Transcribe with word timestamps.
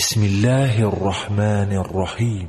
بسم 0.00 0.22
الله 0.22 0.88
الرحمن 0.88 1.72
الرحیم 1.76 2.48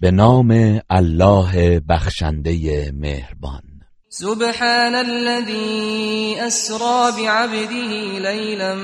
به 0.00 0.10
نام 0.10 0.80
الله 0.90 1.80
بخشنده 1.88 2.92
مهربان. 2.92 3.62
سبحان 4.08 4.94
الذي 4.94 6.36
أسرى 6.46 7.12
بعبده 7.22 8.18
ليلا 8.18 8.74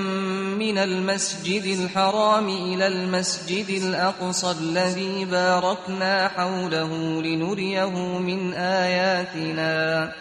من 0.59 0.79
المسجد 0.79 1.65
الحرام 1.65 2.49
إلى 2.49 2.87
المسجد 2.87 3.83
الأقصى 3.83 4.51
الذي 4.51 5.25
باركنا 5.25 6.29
حوله 6.29 7.23
لنريه 7.23 8.19
من 8.19 8.53
آياتنا. 8.53 10.13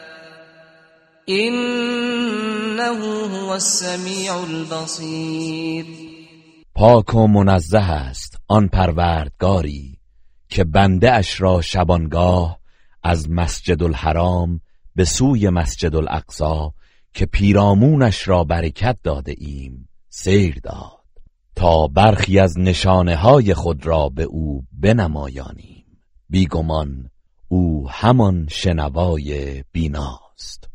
إنه 1.30 3.00
هو 3.26 3.56
السميع 3.56 4.44
البصير. 4.44 6.13
پاک 6.76 7.16
و 7.16 7.28
منزه 7.28 7.80
است 7.80 8.38
آن 8.48 8.68
پروردگاری 8.68 9.98
که 10.50 10.64
بنده 10.64 11.14
اش 11.14 11.42
را 11.42 11.62
شبانگاه 11.62 12.60
از 13.04 13.30
مسجد 13.30 13.84
الحرام 13.84 14.62
به 14.96 15.06
سوی 15.06 15.50
مسجد 15.50 15.96
الاقصا 15.96 16.74
که 17.14 17.26
پیرامونش 17.26 18.28
را 18.28 18.44
برکت 18.44 18.98
داده 19.04 19.36
ایم 19.38 19.90
سیر 20.10 20.60
داد 20.64 21.04
تا 21.56 21.88
برخی 21.88 22.40
از 22.40 22.60
نشانه 22.60 23.16
های 23.16 23.54
خود 23.54 23.86
را 23.86 24.10
به 24.10 24.24
او 24.24 24.64
بنمایانیم 24.72 25.86
بیگمان 26.30 27.10
او 27.48 27.90
همان 27.90 28.48
شنوای 28.50 29.64
بیناست 29.72 30.70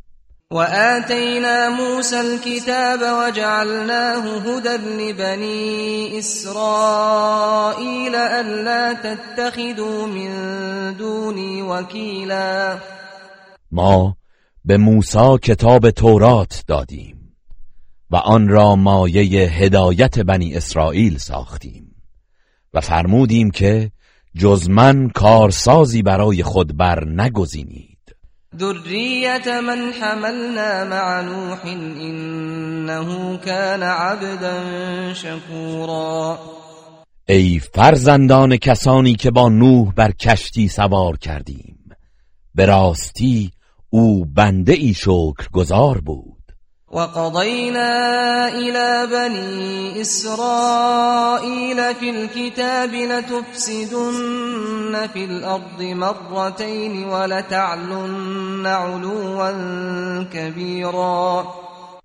وآتينا 0.53 1.69
موسى 1.69 2.21
الكتاب 2.21 3.01
وجعلناه 3.01 4.39
هدى 4.39 4.77
لبني 4.77 6.19
إسرائيل 6.19 8.15
ألا 8.15 8.93
تتخذوا 8.93 10.07
من 10.07 10.31
دوني 10.97 11.63
وكيلا. 11.63 12.79
ما 13.73 14.15
به 14.65 14.77
موسی 14.77 15.39
کتاب 15.43 15.91
تورات 15.91 16.65
دادیم 16.67 17.35
و 18.11 18.17
آن 18.17 18.49
را 18.49 18.77
مایه 18.77 19.51
هدایت 19.51 20.19
بنی 20.19 20.55
اسرائیل 20.55 21.19
ساختیم 21.19 21.95
و 22.75 22.81
فرمودیم 22.81 23.51
که 23.51 23.91
جز 24.35 24.69
من 24.69 25.09
کارسازی 25.09 26.03
برای 26.03 26.43
خود 26.43 26.77
بر 26.77 27.05
نگزینید. 27.05 27.88
ذرية 28.57 29.61
من 29.61 29.93
حملنا 29.93 30.85
مع 30.85 31.21
نوح 31.21 31.65
إنه 31.65 33.37
كان 33.37 33.83
عبدا 33.83 34.63
شكورا. 35.13 36.39
ای 37.29 37.61
فرزندان 37.75 38.57
کسانی 38.57 39.15
که 39.15 39.31
با 39.31 39.49
نوح 39.49 39.95
بر 39.95 40.13
کشتی 40.13 40.69
سوار 40.69 41.17
کردیم. 41.17 41.79
به 42.55 42.67
راستی 42.67 43.51
او 43.91 44.25
بنده 44.25 44.73
ای 44.73 44.95
شکر 44.95 45.49
گذار 45.53 46.01
بود. 46.01 46.38
وقضينا 46.91 48.49
إلى 48.49 49.07
بني 49.13 50.01
إسرائيل 50.01 51.95
في 51.95 52.11
الكتاب 52.11 52.95
لتفسدن 52.95 54.27
في 55.13 55.25
الأرض 55.25 55.83
مرتين 55.83 57.05
ولتعلن 57.05 58.67
علوا 58.67 59.53
كبيرا. 60.33 61.45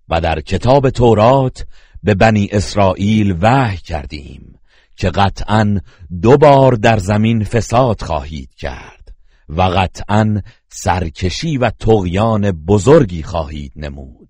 و 0.09 0.21
در 0.21 0.39
کتاب 0.39 0.89
تورات 0.89 1.65
به 2.03 2.13
بنی 2.13 2.49
اسرائیل 2.51 3.37
وحی 3.41 3.77
کردیم 3.77 4.59
که 4.97 5.09
قطعا 5.09 5.79
دو 6.21 6.37
بار 6.37 6.73
در 6.73 6.97
زمین 6.97 7.43
فساد 7.43 8.01
خواهید 8.01 8.49
کرد 8.57 9.13
و 9.49 9.61
قطعا 9.61 10.41
سرکشی 10.69 11.57
و 11.57 11.69
تغیان 11.69 12.51
بزرگی 12.51 13.23
خواهید 13.23 13.71
نمود. 13.75 14.22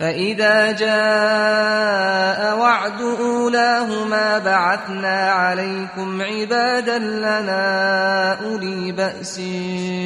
فإذا 0.00 0.72
جاء 0.72 2.58
وعد 2.58 3.00
أولاهما 3.00 4.38
بعثنا 4.38 5.30
عليكم 5.30 6.22
عبادا 6.22 6.98
لنا 6.98 8.34
أولي 8.44 8.92
بأس 8.92 9.40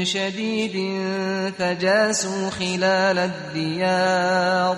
شديد 0.02 1.02
فجاسوا 1.58 2.50
خلال 2.50 3.18
الديار 3.18 4.76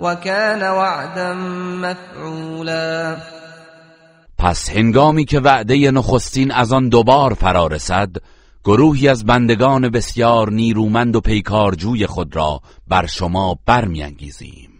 وكان 0.00 0.62
وعدا 0.62 1.34
مفعولا. 1.82 3.16
پس 4.38 4.70
هنگامی 4.70 5.24
که 5.24 5.40
وعده 5.40 5.90
نخستین 5.90 6.50
از 6.50 6.72
آن 6.72 6.88
دوبار 6.88 7.34
فرا 7.34 7.66
رسد 7.66 8.10
گروهی 8.64 9.08
از 9.08 9.24
بندگان 9.24 9.88
بسیار 9.88 10.50
نیرومند 10.50 11.16
و 11.16 11.20
پیکارجوی 11.20 12.06
خود 12.06 12.36
را 12.36 12.60
بر 12.88 13.06
شما 13.06 13.58
برمیانگیزیم. 13.66 14.70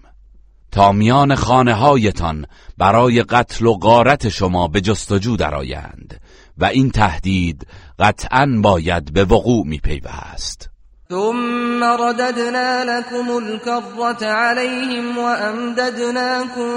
تا 0.72 0.92
میان 0.92 1.34
خانه 1.34 1.74
هایتان 1.74 2.46
برای 2.78 3.22
قتل 3.22 3.66
و 3.66 3.74
غارت 3.74 4.28
شما 4.28 4.68
به 4.68 4.80
جستجو 4.80 5.36
درآیند 5.36 6.20
و 6.58 6.64
این 6.64 6.90
تهدید 6.90 7.66
قطعا 7.98 8.60
باید 8.62 9.12
به 9.12 9.24
وقوع 9.24 9.66
می 9.66 9.78
پیوست 9.78 10.71
ثم 11.12 11.84
رددنا 11.84 12.84
لكم 12.84 13.26
الكرة 13.38 14.26
عليهم 14.26 15.18
وأمددناكم 15.18 16.70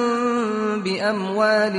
بأموال 0.84 1.76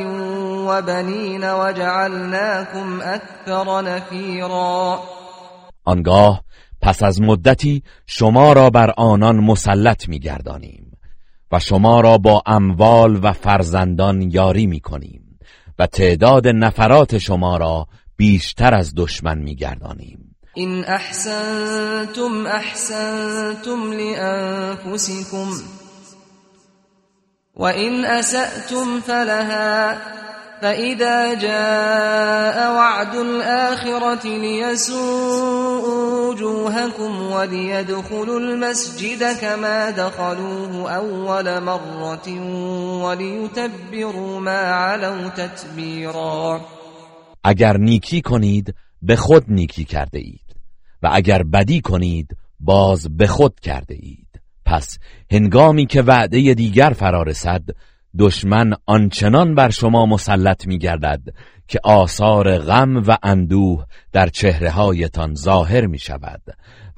وبنين 0.68 1.44
وجعلناكم 1.44 3.00
أكثر 3.00 3.82
نفيرا. 3.82 5.00
آنگاه 5.84 6.44
پس 6.82 7.02
از 7.02 7.20
مدتی 7.20 7.82
شما 8.06 8.52
را 8.52 8.70
بر 8.70 8.94
آنان 8.96 9.36
مسلط 9.36 10.08
میگردانیم 10.08 10.92
و 11.52 11.60
شما 11.60 12.00
را 12.00 12.18
با 12.18 12.42
اموال 12.46 13.20
و 13.22 13.32
فرزندان 13.32 14.30
یاری 14.30 14.66
می‌کنیم 14.66 15.38
و 15.78 15.86
تعداد 15.86 16.48
نفرات 16.48 17.18
شما 17.18 17.56
را 17.56 17.86
بیشتر 18.16 18.74
از 18.74 18.94
دشمن 18.96 19.38
میگردانیم. 19.38 20.25
إن 20.58 20.84
أحسنتم 20.84 22.46
أحسنتم 22.46 23.92
لأنفسكم 23.92 25.62
وإن 27.54 28.04
أسأتم 28.04 29.00
فلها 29.00 29.98
فإذا 30.62 31.34
جاء 31.34 32.72
وعد 32.72 33.14
الآخرة 33.14 34.26
ليسوءوا 34.26 35.96
وجوهكم 36.28 37.32
وليدخلوا 37.32 38.40
المسجد 38.40 39.36
كما 39.40 39.90
دخلوه 39.90 40.90
أول 40.90 41.60
مرة 41.60 42.28
وليتبروا 43.04 44.40
ما 44.40 44.60
علوا 44.60 45.28
تتبيرا. 45.28 46.60
اگر 47.44 47.76
نیکی 47.76 48.20
کنید 48.20 48.74
به 49.02 49.16
خود 49.16 49.44
نیکی 49.48 49.84
کرده 49.84 50.18
اید. 50.18 50.45
و 51.02 51.10
اگر 51.12 51.42
بدی 51.42 51.80
کنید 51.80 52.36
باز 52.60 53.16
به 53.16 53.26
خود 53.26 53.60
کرده 53.60 53.94
اید. 53.94 54.40
پس 54.64 54.98
هنگامی 55.30 55.86
که 55.86 56.02
وعده 56.02 56.54
دیگر 56.54 56.90
فرا 56.90 57.22
رسد 57.22 57.62
دشمن 58.18 58.72
آنچنان 58.86 59.54
بر 59.54 59.70
شما 59.70 60.06
مسلط 60.06 60.66
می 60.66 60.78
گردد 60.78 61.20
که 61.68 61.80
آثار 61.84 62.58
غم 62.58 62.96
و 62.96 63.16
اندوه 63.22 63.84
در 64.12 64.28
چهره 64.28 64.70
هایتان 64.70 65.34
ظاهر 65.34 65.86
می 65.86 65.98
شود 65.98 66.42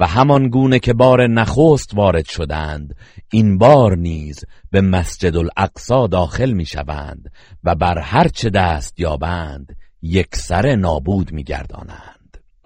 و 0.01 0.07
همان 0.07 0.49
گونه 0.49 0.79
که 0.79 0.93
بار 0.93 1.27
نخست 1.27 1.95
وارد 1.95 2.25
شدند 2.25 2.95
این 3.33 3.59
بار 3.59 3.97
نیز 3.97 4.45
به 4.71 4.81
مسجد 4.81 5.37
الاقصا 5.37 6.07
داخل 6.07 6.53
می 6.53 6.67
شوند 6.67 7.33
و 7.65 7.75
بر 7.75 7.99
هر 7.99 8.29
چه 8.29 8.51
دست 8.51 9.01
یابند 9.01 9.77
یک 10.03 10.37
سر 10.37 10.77
نابود 10.77 11.33
می 11.33 11.45
گردانند 11.45 12.18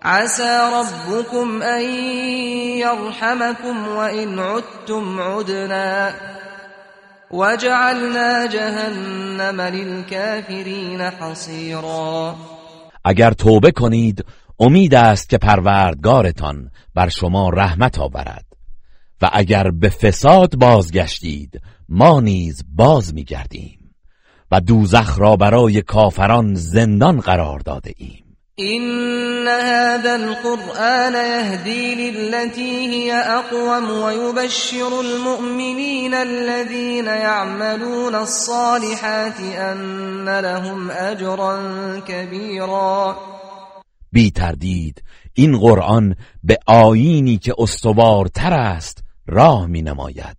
عسى 0.04 0.60
ربكم 0.74 1.62
أن 1.62 1.82
يرحمكم 2.78 3.88
وإن 3.88 4.38
عدتم 4.38 5.20
عدنا 5.20 6.14
وجعلنا 7.30 8.46
جهنم 8.46 9.60
للكافرين 9.60 11.10
حصيرا. 11.10 12.36
اگر 13.04 13.32
توبه 13.32 13.70
کنید 13.70 14.24
امید 14.60 14.94
است 14.94 15.28
که 15.28 15.38
پروردگارتان 15.38 16.70
بر 16.94 17.08
شما 17.08 17.48
رحمت 17.50 17.98
آورد. 17.98 18.44
و 19.22 19.30
اگر 19.32 19.70
به 19.70 19.88
فساد 19.88 20.56
بازگشتید 20.56 21.60
ما 21.88 22.20
نیز 22.20 22.64
باز 22.68 23.14
میگردیم 23.14 23.94
و 24.50 24.60
دوزخ 24.60 25.18
را 25.18 25.36
برای 25.36 25.82
کافران 25.82 26.54
زندان 26.54 27.20
قرار 27.20 27.58
داده 27.58 27.94
ایم. 27.96 28.31
إن 28.76 29.48
هذا 29.48 30.14
القرآن 30.16 31.14
يهدي 31.14 32.10
للتي 32.10 32.88
هي 32.88 33.12
أقوم 33.12 33.90
ويبشر 33.90 35.00
المؤمنين 35.00 36.14
الذين 36.14 37.06
يعملون 37.06 38.14
الصالحات 38.14 39.40
أن 39.40 40.40
لهم 40.40 40.90
أجرا 40.90 41.56
كبيرا. 42.08 43.16
بی 44.12 44.30
تردید 44.30 45.02
این 45.34 45.58
قرآن 45.58 46.14
به 46.44 46.58
آینی 46.66 47.38
که 47.38 47.54
استوارتر 47.58 48.52
است 48.52 49.04
راه 49.26 49.66
می 49.66 49.82
نماید 49.82 50.36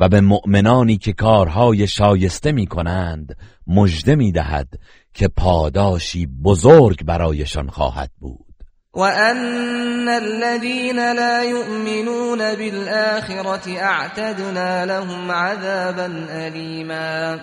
و 0.00 0.08
به 0.08 0.20
مؤمنانی 0.20 0.96
که 0.96 1.12
کارهای 1.12 1.86
شایسته 1.86 2.52
می 2.52 2.66
کنند 2.66 3.36
مژده 3.66 4.14
می 4.14 4.32
دهد 4.32 4.68
که 5.14 5.28
پاداشی 5.28 6.26
بزرگ 6.26 7.04
برایشان 7.04 7.68
خواهد 7.68 8.10
بود. 8.18 8.50
وأن 8.94 10.08
الذين 10.08 11.12
لا 11.12 11.44
يؤمنون 11.44 12.38
بالآخرة 12.54 13.70
اعتدنا 13.70 14.84
لهم 14.84 15.30
عذابا 15.30 16.06
أليما. 16.30 17.38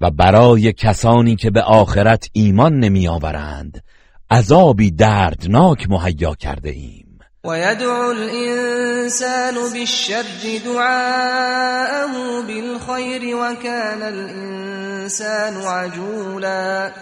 و 0.00 0.10
برای 0.10 0.72
کسانی 0.72 1.36
که 1.36 1.50
به 1.50 1.62
آخرت 1.62 2.28
ایمان 2.32 2.78
نمی 2.78 3.08
آورند 3.08 3.82
عذابی 4.30 4.90
دردناک 4.90 5.90
مهیا 5.90 6.34
کرده 6.34 6.70
ایم 6.70 7.05
ويدعو 7.46 8.10
الإنسان 8.10 9.54
بالشر 9.72 10.58
دعاءه 10.64 12.42
بالخير 12.46 13.36
وكان 13.36 14.02
الإنسان 14.02 15.56
عجولا. 15.56 16.92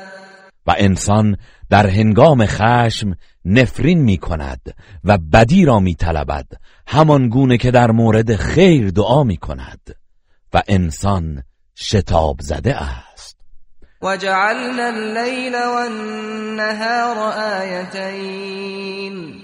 و 0.67 0.75
انسان 0.79 1.37
در 1.70 1.87
هنگام 1.87 2.46
خشم 2.46 3.14
نفرین 3.44 3.99
می 3.99 4.19
کند 4.19 4.61
و 5.05 5.19
بدی 5.19 5.64
را 5.64 5.81
می 5.81 5.94
طلبد 5.94 6.47
همان 6.87 7.29
گونه 7.29 7.58
که 7.58 7.70
در 7.70 7.90
مورد 7.90 8.37
خیر 8.37 8.90
دعا 8.90 9.25
می 9.25 9.37
کند 9.37 9.97
و 10.55 10.62
انسان 10.69 11.43
شتاب 11.76 12.37
زده 12.40 12.75
است. 12.76 13.37
وجعلنا 14.02 14.88
الليل 14.88 15.55
والنهار 15.55 17.19
آيتين. 17.61 19.44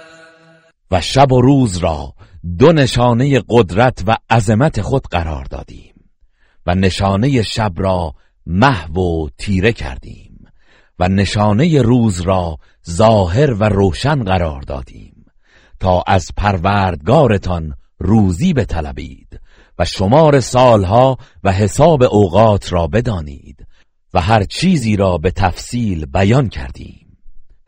و 0.91 1.01
شب 1.01 1.31
و 1.31 1.41
روز 1.41 1.77
را 1.77 2.13
دو 2.57 2.71
نشانه 2.71 3.43
قدرت 3.49 4.03
و 4.07 4.17
عظمت 4.29 4.81
خود 4.81 5.07
قرار 5.07 5.43
دادیم 5.43 5.93
و 6.65 6.75
نشانه 6.75 7.41
شب 7.41 7.73
را 7.77 8.13
محو 8.45 8.99
و 8.99 9.29
تیره 9.37 9.73
کردیم 9.73 10.45
و 10.99 11.07
نشانه 11.07 11.81
روز 11.81 12.21
را 12.21 12.57
ظاهر 12.89 13.53
و 13.53 13.63
روشن 13.63 14.23
قرار 14.23 14.61
دادیم 14.61 15.25
تا 15.79 16.03
از 16.07 16.27
پروردگارتان 16.37 17.73
روزی 17.99 18.53
بطلبید 18.53 19.39
و 19.79 19.85
شمار 19.85 20.39
سالها 20.39 21.17
و 21.43 21.51
حساب 21.51 22.03
اوقات 22.03 22.73
را 22.73 22.87
بدانید 22.87 23.67
و 24.13 24.21
هر 24.21 24.43
چیزی 24.43 24.95
را 24.95 25.17
به 25.17 25.31
تفصیل 25.31 26.05
بیان 26.05 26.49
کردیم 26.49 27.00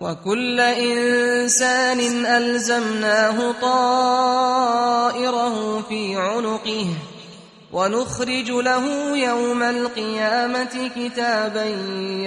وكل 0.04 0.60
إنسان 0.60 2.00
ألزمناه 2.26 3.52
طائره 3.62 5.56
في 5.82 6.16
عنقه 6.16 6.88
ونخرج 7.74 8.50
له 8.52 9.18
يوم 9.18 9.64
القيامة 9.64 10.92
كتابا 10.96 11.66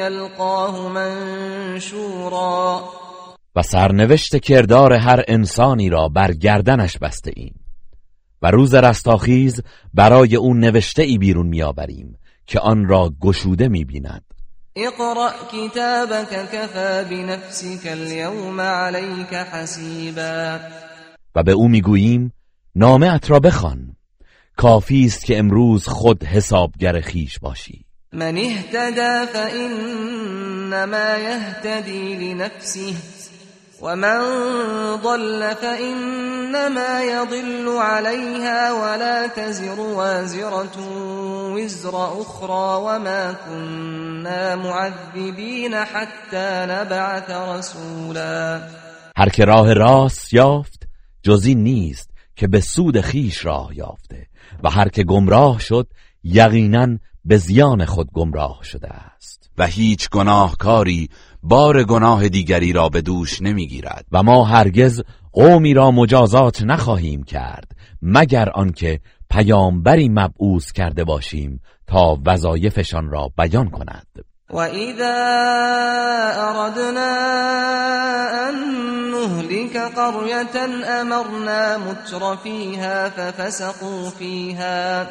يلقاه 0.00 0.88
منشورا. 0.88 2.82
و 3.56 3.62
سرنوشت 3.62 4.37
کردار 4.37 4.93
هر 4.93 5.25
انسانی 5.29 5.88
را 5.88 6.08
بر 6.08 6.32
گردنش 6.32 6.99
بسته 6.99 7.32
ایم 7.37 7.55
و 8.43 8.50
روز 8.50 8.75
رستاخیز 8.75 9.62
برای 9.94 10.37
اون 10.37 10.61
نوشته 10.61 11.02
ای 11.02 11.19
بیرون 11.19 11.46
میآوریم 11.46 12.19
که 12.46 12.61
آن 12.61 12.88
را 12.88 13.11
گشوده 13.20 13.69
می‌بیند. 13.69 14.25
اقرأ 14.78 15.32
كتابك 15.52 16.49
كفى 16.52 17.05
بنفسك 17.11 17.87
اليوم 17.87 18.61
عليك 18.61 19.34
حسيبا. 19.34 20.61
و 21.37 21.43
به 21.43 21.52
او 21.52 21.69
می‌گوییم 21.69 22.32
نامه 22.75 23.14
ات 23.14 23.31
را 23.31 23.40
بخوان. 23.40 23.96
کافی 24.56 25.05
است 25.05 25.25
که 25.25 25.38
امروز 25.38 25.88
خود 25.88 26.25
حسابگر 26.25 27.00
خیش 27.00 27.38
باشی. 27.38 27.84
من 28.12 28.37
اهتدى 28.37 29.32
فإنما 29.32 31.17
يهتدي 31.17 32.34
لنفسه. 32.34 33.15
ومن 33.86 34.20
ضل 35.02 35.54
فإنما 35.54 37.02
يضل 37.02 37.68
عليها 37.78 38.72
ولا 38.72 39.26
تزر 39.26 39.80
وازرة 39.80 40.76
وزر 41.54 42.22
أخرى 42.22 42.68
وما 42.82 43.32
كنا 43.32 44.56
معذبين 44.56 45.74
حتى 45.74 46.66
نبعث 46.68 47.30
رسولا. 47.30 48.60
هر 49.16 49.28
که 49.28 49.44
راه 49.44 49.72
راست 49.72 50.34
یافت 50.34 50.88
جزی 51.22 51.54
نیست 51.54 52.10
که 52.36 52.46
به 52.46 52.60
سود 52.60 53.00
خیش 53.00 53.44
راه 53.44 53.76
یافته. 53.76 54.26
و 54.62 54.70
هر 54.70 54.88
که 54.88 55.04
گمراه 55.04 55.60
شد 55.60 55.86
یقینا 56.24 56.98
به 57.24 57.36
زیان 57.36 57.84
خود 57.84 58.10
گمراه 58.12 58.58
شده 58.62 58.88
است. 58.88 59.50
و 59.58 59.66
هیچ 59.66 60.10
گناهکاری 60.10 61.08
بار 61.48 61.84
گناه 61.84 62.28
دیگری 62.28 62.72
را 62.72 62.88
به 62.88 63.00
دوش 63.00 63.43
نمی‌گیرد. 63.43 64.04
و 64.12 64.22
ما 64.22 64.44
هرگز 64.44 65.02
قومی 65.32 65.75
را 65.75 65.90
مجازات 65.90 66.62
نخواهیم 66.62 67.22
کرد 67.22 67.70
مگر 68.02 68.48
آنکه 68.50 69.00
پیامبری 69.31 70.08
مبعوث 70.08 70.72
کرده 70.72 71.04
باشیم 71.04 71.60
تا 71.87 72.19
وظایفشان 72.26 73.10
را 73.10 73.31
بیان 73.38 73.70
کند. 73.70 74.06
وإذا 74.50 75.19
أردنا 76.50 77.12
أن 78.48 78.54
نهلك 79.10 79.76
قرية 79.76 80.56
أمرنا 81.00 81.79
متر 81.79 82.36
فيها 82.36 83.08
ففسقوا 83.10 84.10
فيها 84.10 85.06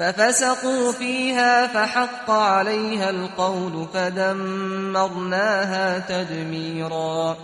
ففسقوا 0.00 0.92
فيها 0.92 1.66
فحق 1.66 2.30
عليها 2.30 3.10
القول 3.10 3.86
فدمرناها 3.92 5.18
تدميرا. 5.98 7.36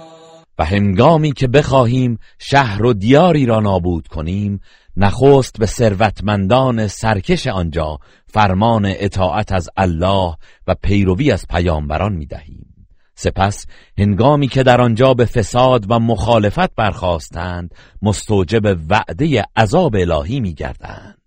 و 0.58 0.64
هنگامی 0.64 1.32
که 1.32 1.46
بخواهیم 1.48 2.18
شهر 2.38 2.86
و 2.86 2.92
دیاری 2.92 3.46
را 3.46 3.60
نابود 3.60 4.08
کنیم 4.08 4.60
نخست 4.96 5.58
به 5.58 5.66
ثروتمندان 5.66 6.88
سرکش 6.88 7.46
آنجا 7.46 7.98
فرمان 8.26 8.86
اطاعت 8.86 9.52
از 9.52 9.68
الله 9.76 10.34
و 10.66 10.74
پیروی 10.82 11.32
از 11.32 11.46
پیامبران 11.50 12.12
می‌دهیم. 12.12 12.88
سپس 13.14 13.66
هنگامی 13.98 14.48
که 14.48 14.62
در 14.62 14.80
آنجا 14.80 15.14
به 15.14 15.24
فساد 15.24 15.90
و 15.90 15.98
مخالفت 15.98 16.74
برخواستند 16.74 17.74
مستوجب 18.02 18.76
وعده 18.90 19.44
عذاب 19.56 19.96
الهی 19.96 20.40
میگردند. 20.40 21.18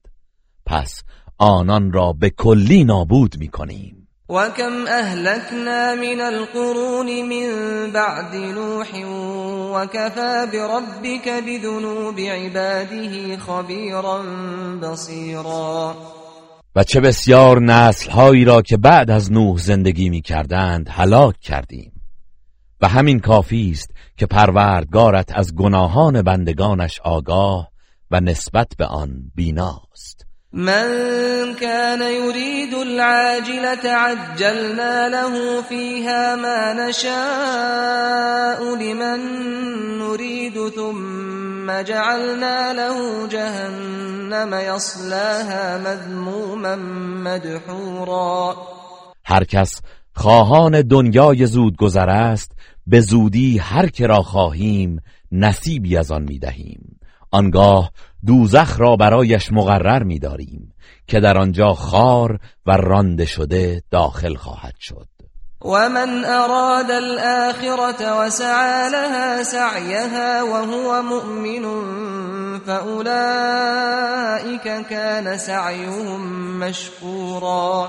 پس 0.65 1.03
آنان 1.39 1.91
را 1.91 2.13
به 2.13 2.29
کلی 2.29 2.84
نابود 2.84 3.36
می‌کنیم. 3.39 3.96
وكم 4.29 4.88
أهلكنا 4.88 5.96
من 5.96 6.22
القرون 6.22 7.08
من 7.29 7.50
بعد 7.91 8.36
نوح 8.36 8.88
وكفى 9.74 10.48
بربك 10.53 11.29
بذنوب 11.48 12.19
عباده 12.19 13.38
خبيرا 13.38 14.24
بصيرا. 14.81 15.96
و 16.75 16.84
چه 16.84 17.00
بسیار 17.00 17.62
نسلهایی 17.62 18.46
را 18.46 18.62
که 18.62 18.77
بعد 18.77 19.12
از 19.12 19.31
نوح 19.31 19.58
زندگی 19.58 20.10
می 20.10 20.22
کردند 20.22 20.89
هلاک 20.89 21.39
کردیم. 21.39 21.91
و 22.81 22.88
همین 22.88 23.19
کافی 23.19 23.72
است 23.72 23.91
که 24.17 24.25
پروردگارت 24.25 25.31
از 25.38 25.55
گناهان 25.55 26.22
بندگانش 26.22 27.00
آگاه 27.03 27.69
و 28.12 28.19
نسبت 28.19 28.67
به 28.77 28.86
آن 28.86 29.31
بیناست. 29.36 30.18
من 30.53 31.53
كان 31.53 32.01
يريد 32.01 32.74
العاجلة 32.74 33.91
عجلنا 33.91 35.10
له 35.10 35.62
فيها 35.62 36.36
ما 36.36 36.89
نشاء 36.89 38.75
لمن 38.75 39.20
نريد 40.00 40.70
ثم 40.70 41.82
جعلنا 41.82 42.74
له 42.74 43.27
جهنم 43.27 44.53
يصلاها 44.53 45.77
مذموما 45.77 46.75
مدحورا. 47.24 48.56
هر 49.25 49.44
کس 49.44 49.82
خواهان 50.15 50.82
دنیای 50.82 51.46
زود 51.46 51.77
گذر 51.77 52.10
است 52.10 52.51
به 52.88 53.00
زودی 53.00 53.58
هر 53.58 53.88
که 53.88 54.08
را 54.08 54.22
خواهیم 54.22 55.00
نصیبی 55.32 55.98
از 55.98 56.12
آن 56.12 56.24
می‌دهیم. 56.24 56.88
آنگاه 57.31 57.91
دوزخ 58.25 58.79
را 58.79 58.95
برایش 58.95 59.51
مقرر 59.51 60.03
می‌داریم 60.03 60.74
که 61.07 61.19
در 61.19 61.38
آنجا 61.38 61.74
خار 61.74 62.39
و 62.65 62.71
رانده 62.71 63.25
شده 63.25 63.81
داخل 63.91 64.36
خواهد 64.36 64.75
شد. 64.79 65.07
ومن 65.62 66.25
أراد 66.25 66.91
الآخرة 66.91 68.19
وسعى 68.19 68.89
لها 68.91 69.43
سعيها 69.43 70.43
وهو 70.43 71.01
مؤمن 71.01 71.65
فأولئك 72.59 74.07
كان 74.89 75.38
سعيهم 75.38 76.59
مشكورا. 76.59 77.88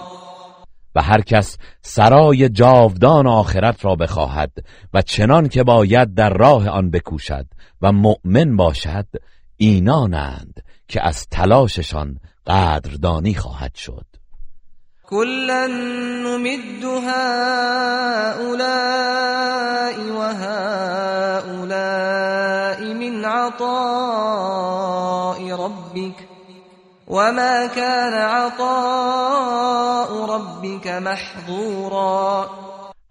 و 0.95 1.03
هر 1.03 1.21
کس 1.21 1.59
سرای 1.83 2.49
جاودان 2.49 3.27
آخرت 3.27 3.85
را 3.85 3.95
بخواهد 3.95 4.51
و 4.95 5.03
چنان 5.03 5.49
که 5.49 5.65
باید 5.65 6.15
در 6.15 6.31
راه 6.31 6.69
آن 6.69 6.91
بکوشد 6.91 7.47
و 7.83 7.93
مؤمن 7.93 8.57
باشد 8.57 9.07
اینانند 9.57 10.63
که 10.89 11.07
از 11.07 11.27
تلاششان 11.31 12.21
قدردانی 12.47 13.35
خواهد 13.35 13.75
شد. 13.75 14.07
كلا 15.07 15.67
نمد 15.67 16.85
هؤلاء 16.85 18.41
وهؤلاء 20.19 21.61
من 22.95 23.25
عطاء 23.25 24.61
ربك 25.53 26.29
وما 27.07 27.67
كان 27.67 28.13
عطاء 28.15 30.11
ربك 30.27 30.87
محظورا. 30.87 32.51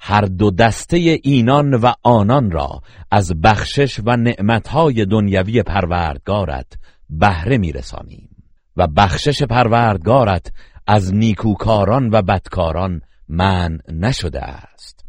هر 0.09 0.21
دو 0.21 0.51
دسته 0.51 0.97
اینان 1.23 1.73
و 1.73 1.93
آنان 2.03 2.51
را 2.51 2.81
از 3.11 3.41
بخشش 3.41 3.99
و 4.05 4.17
نعمتهای 4.17 5.05
دنیوی 5.05 5.63
پروردگارت 5.63 6.67
بهره 7.09 7.57
میرسانیم 7.57 8.29
و 8.77 8.87
بخشش 8.87 9.43
پروردگارت 9.43 10.51
از 10.87 11.13
نیکوکاران 11.13 12.09
و 12.09 12.21
بدکاران 12.21 13.01
من 13.27 13.79
نشده 13.91 14.41
است. 14.41 15.05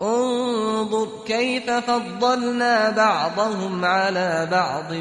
انظر 0.00 1.06
كيف 1.26 1.70
فضلنا 1.70 2.90
بعضهم 2.96 3.84
على 3.84 4.46
بعض 4.50 4.92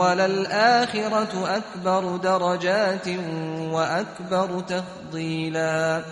وللآخرة 0.00 1.56
أكبر 1.56 2.16
درجات 2.16 3.08
وأكبر 3.72 4.60
تفضیلا. 4.60 6.02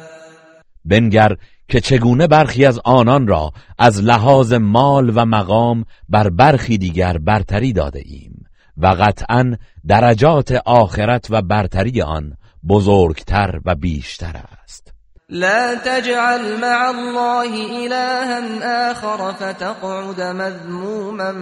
بنگر 0.84 1.36
که 1.68 1.80
چگونه 1.80 2.26
برخی 2.26 2.64
از 2.64 2.80
آنان 2.84 3.26
را 3.26 3.52
از 3.78 4.02
لحاظ 4.02 4.52
مال 4.52 5.12
و 5.14 5.25
مقام 5.25 5.84
بر 6.08 6.30
برخی 6.30 6.78
دیگر 6.78 7.18
برتری 7.18 7.72
داده 7.72 8.02
ایم 8.04 8.44
و 8.76 8.87
قطعا 8.87 9.56
درجات 9.87 10.52
آخرت 10.66 11.26
و 11.30 11.42
برتری 11.42 12.02
آن 12.02 12.37
بزرگتر 12.68 13.60
و 13.64 13.75
بیشتر 13.75 14.37
است. 14.62 14.94
لا 15.28 15.75
تجعل 15.84 16.60
مع 16.60 16.88
الله 16.88 17.84
إلها 17.84 18.90
آخر 18.90 19.32
فتقعد 19.32 20.20
مذموما 20.20 21.32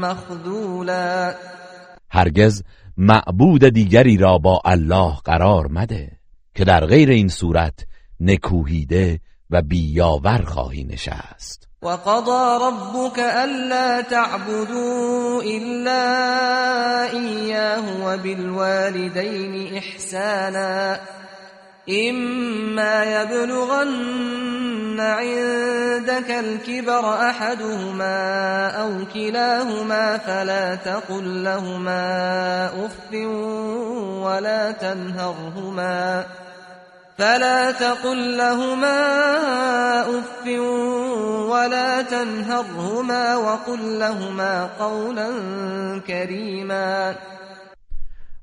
مخذولا. 0.00 1.34
هرگز 2.10 2.62
معبود 2.96 3.68
دیگری 3.68 4.16
را 4.16 4.38
با 4.38 4.60
الله 4.64 5.16
قرار 5.24 5.66
مده 5.66 6.10
که 6.54 6.64
در 6.64 6.86
غیر 6.86 7.10
این 7.10 7.28
صورت 7.28 7.86
نکوهیده 8.20 9.20
و 9.52 9.62
بیاور 9.62 10.42
خواهی 10.44 10.84
نشست. 10.84 11.68
وقضى 11.82 12.64
ربك 12.64 13.18
ألا 13.18 14.00
تعبدوا 14.00 15.42
إلا 15.42 16.02
إياه 17.10 18.06
وبالوالدين 18.06 19.76
إحسانا 19.78 21.00
إما 21.88 23.22
يبلغن 23.22 25.00
عندك 25.00 26.30
الكبر 26.30 27.14
أحدهما 27.14 28.68
أو 28.70 28.90
كلاهما 29.14 30.18
فلا 30.18 30.74
تقل 30.74 31.44
لهما 31.44 32.66
أف 32.86 33.14
ولا 34.22 34.72
تنهرهما 34.72 36.26
فلا 37.16 37.72
تقل 37.72 38.36
لهما 38.36 39.00
اف 40.18 40.46
ولا 41.50 42.02
تنهرهما 42.02 43.36
وقل 43.36 43.98
لهما 43.98 44.66
قولا 44.78 45.30
کریما 46.08 47.14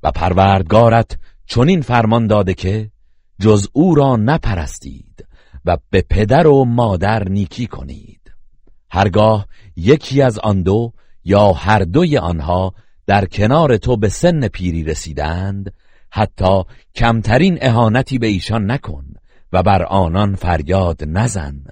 و 0.04 0.12
پروردگارت 0.12 1.18
چنین 1.46 1.82
فرمان 1.82 2.28
داده 2.28 2.54
که 2.54 2.92
جز 3.40 3.68
او 3.74 3.96
را 3.96 4.16
نپرستید 4.16 5.26
و 5.66 5.78
به 5.90 6.02
پدر 6.10 6.48
و 6.48 6.66
مادر 6.66 7.30
نیکی 7.30 7.68
کنید. 7.68 8.32
هرگاه 8.92 9.48
یکی 9.76 10.22
از 10.22 10.40
آن 10.40 10.64
دو 10.64 10.94
یا 11.26 11.52
هر 11.52 11.80
دوی 11.80 12.18
آنها 12.18 12.74
در 13.08 13.26
کنار 13.26 13.78
تو 13.78 13.98
به 13.98 14.10
سن 14.10 14.48
پیری 14.48 14.84
رسیدند 14.84 15.74
حتی 16.12 16.64
کمترین 16.96 17.58
اهانتی 17.62 18.18
به 18.18 18.28
ایشان 18.28 18.72
نکن 18.72 19.06
و 19.54 19.64
بر 19.64 19.84
آنان 19.84 20.36
فریاد 20.36 21.02
نزن 21.08 21.64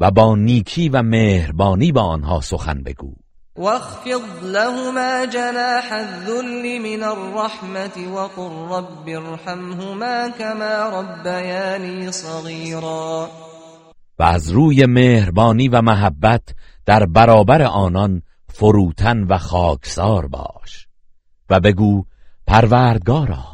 و 0.00 0.10
با 0.10 0.36
نیکی 0.36 0.88
و 0.88 1.02
مهربانی 1.02 1.92
با 1.92 2.02
آنها 2.02 2.40
سخن 2.40 2.82
بگو. 2.82 3.14
واخفض 3.56 4.42
لهما 4.42 5.26
جناح 5.26 5.92
الذل 5.92 6.78
من 6.78 7.02
الرحمة 7.02 8.14
وقل 8.14 8.74
رب 8.74 9.08
ارحمهما 9.08 10.28
كما 10.38 11.00
ربياني 11.00 12.12
صغيرا. 12.12 13.28
و 14.18 14.22
از 14.22 14.50
روی 14.50 14.86
مهربانی 14.86 15.68
و 15.68 15.82
محبت 15.82 16.42
در 16.86 17.06
برابر 17.06 17.62
آنان 17.62 18.22
فروتن 18.48 19.22
و 19.22 19.38
خاکسار 19.38 20.26
باش 20.26 20.88
و 21.50 21.60
بگو 21.60 22.04
پروردگارا 22.46 23.53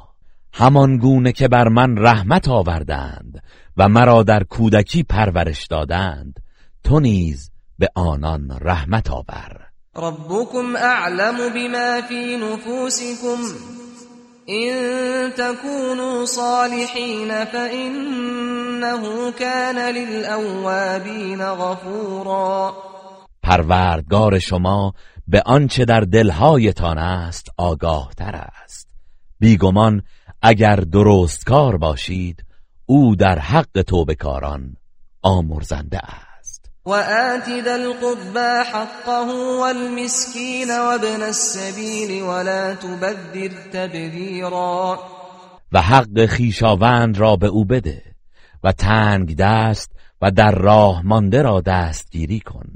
همان 0.61 0.97
گونه 0.97 1.33
که 1.33 1.49
بر 1.49 1.69
من 1.69 1.97
رحمت 1.99 2.49
آوردند 2.49 3.43
و 3.77 3.89
مرا 3.89 4.23
در 4.23 4.43
کودکی 4.43 5.03
پرورش 5.03 5.67
دادند 5.67 6.41
تو 6.85 7.01
نیز 7.01 7.51
به 7.79 7.89
آنان 7.95 8.59
رحمت 8.61 9.11
آور. 9.11 9.67
ربكم 9.97 10.77
اعلم 10.77 11.37
بما 11.55 12.01
في 12.01 12.37
نفوسكم 12.37 13.39
ان 14.49 14.73
تكونوا 15.33 16.25
صالحين 16.25 17.45
فانه 17.45 19.33
كان 19.33 19.95
للاوابين 19.95 21.43
غفورا. 21.43 22.75
پروردگار 23.43 24.39
شما 24.39 24.93
به 25.29 25.43
آنچه 25.47 25.85
در 25.85 26.01
دلهایتان 26.01 26.99
است 26.99 27.49
آگاه 27.57 28.11
تر 28.17 28.49
است. 28.65 28.89
بیگمان 29.39 30.03
اگر 30.43 30.77
درست 30.77 31.45
کار 31.45 31.77
باشید 31.77 32.45
او 32.87 33.17
در 33.17 33.39
حق 33.39 33.83
توبکاران 33.87 34.77
آمرزنده 35.23 35.99
است. 35.99 36.71
و 36.87 36.91
آت 36.91 37.65
ذا 37.65 37.75
القربى 37.75 38.71
حقه 38.73 39.27
والمسكين 39.61 40.71
وابن 40.71 41.23
السبيل 41.23 42.23
ولا 42.23 42.75
تبذر 42.75 43.49
تبذیرا 43.73 44.99
و 45.73 45.83
حق 45.83 46.27
خیشاوند 46.27 47.19
را 47.19 47.37
به 47.37 47.47
او 47.47 47.65
بده 47.65 48.03
و 48.65 48.73
تنگ 48.73 49.37
دست 49.37 49.93
و 50.23 50.31
در 50.31 50.51
راه 50.51 51.03
مانده 51.03 51.43
را 51.43 51.61
دستگیری 51.61 52.41
کن 52.41 52.67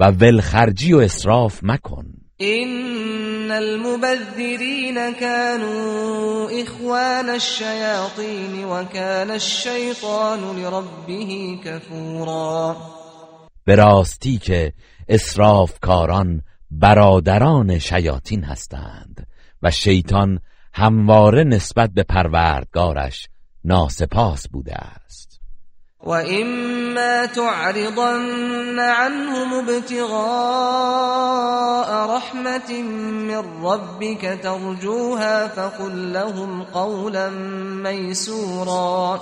و 0.00 0.10
ولخرجی 0.10 0.92
و 0.92 0.98
اسراف 0.98 1.60
مکن. 1.62 2.06
إن 2.40 3.50
المبذرين 3.50 5.14
كانوا 5.14 6.62
إخوان 6.62 7.28
الشياطين 7.28 8.64
وكان 8.64 9.30
الشيطان 9.30 10.40
لربه 10.56 11.60
كفورا. 11.64 12.76
به 13.66 13.74
راستی 13.74 14.38
که 14.38 14.72
اسرافکاران 15.08 16.42
برادران 16.70 17.78
شیاطین 17.78 18.44
هستند 18.44 19.26
و 19.62 19.70
شیطان 19.70 20.40
همواره 20.74 21.44
نسبت 21.44 21.90
به 21.90 22.02
پروردگارش 22.02 23.28
ناسپاس 23.64 24.48
بوده 24.48 24.74
است. 24.74 25.27
و 26.06 26.10
اما 26.10 27.26
تعرضن 27.26 28.78
عنهم 28.78 29.68
ابتغاء 29.68 30.18
رحمت 32.16 32.70
من 32.70 33.44
ربك 33.62 34.40
ترجوها 34.42 35.48
فقل 35.48 35.92
لهم 35.92 36.62
قولا 36.62 37.30
میسورا 37.82 39.20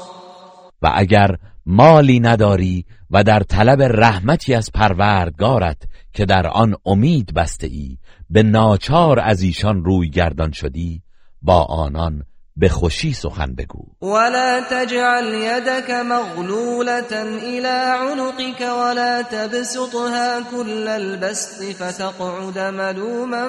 و 0.83 0.93
اگر 0.95 1.37
مالی 1.67 2.21
نداری 2.21 2.85
و 3.11 3.25
در 3.25 3.41
طلب 3.41 3.83
رحمتی 3.83 4.55
از 4.55 4.71
پروردگارت 4.75 5.83
که 6.13 6.25
در 6.25 6.47
آن 6.47 6.75
امید 6.87 7.35
بسته 7.35 7.67
ای 7.67 7.99
به 8.31 8.43
ناچار 8.43 9.21
از 9.21 9.43
ایشان 9.43 9.85
روی 9.85 10.11
گردان 10.11 10.53
شدی 10.53 11.03
با 11.43 11.65
آنان 11.65 12.23
به 12.57 12.69
خوشی 12.69 13.13
سخن 13.13 13.55
بگو. 13.55 13.85
ولا 14.03 14.61
تجعل 14.71 15.35
يدك 15.35 15.91
مغلولة 15.91 17.23
الى 17.43 17.77
عنقك 18.01 18.61
ولا 18.61 19.23
تبسطها 19.23 20.43
كل 20.51 20.89
البسط 20.89 21.65
فتقعد 21.65 22.59
ملوما 22.59 23.49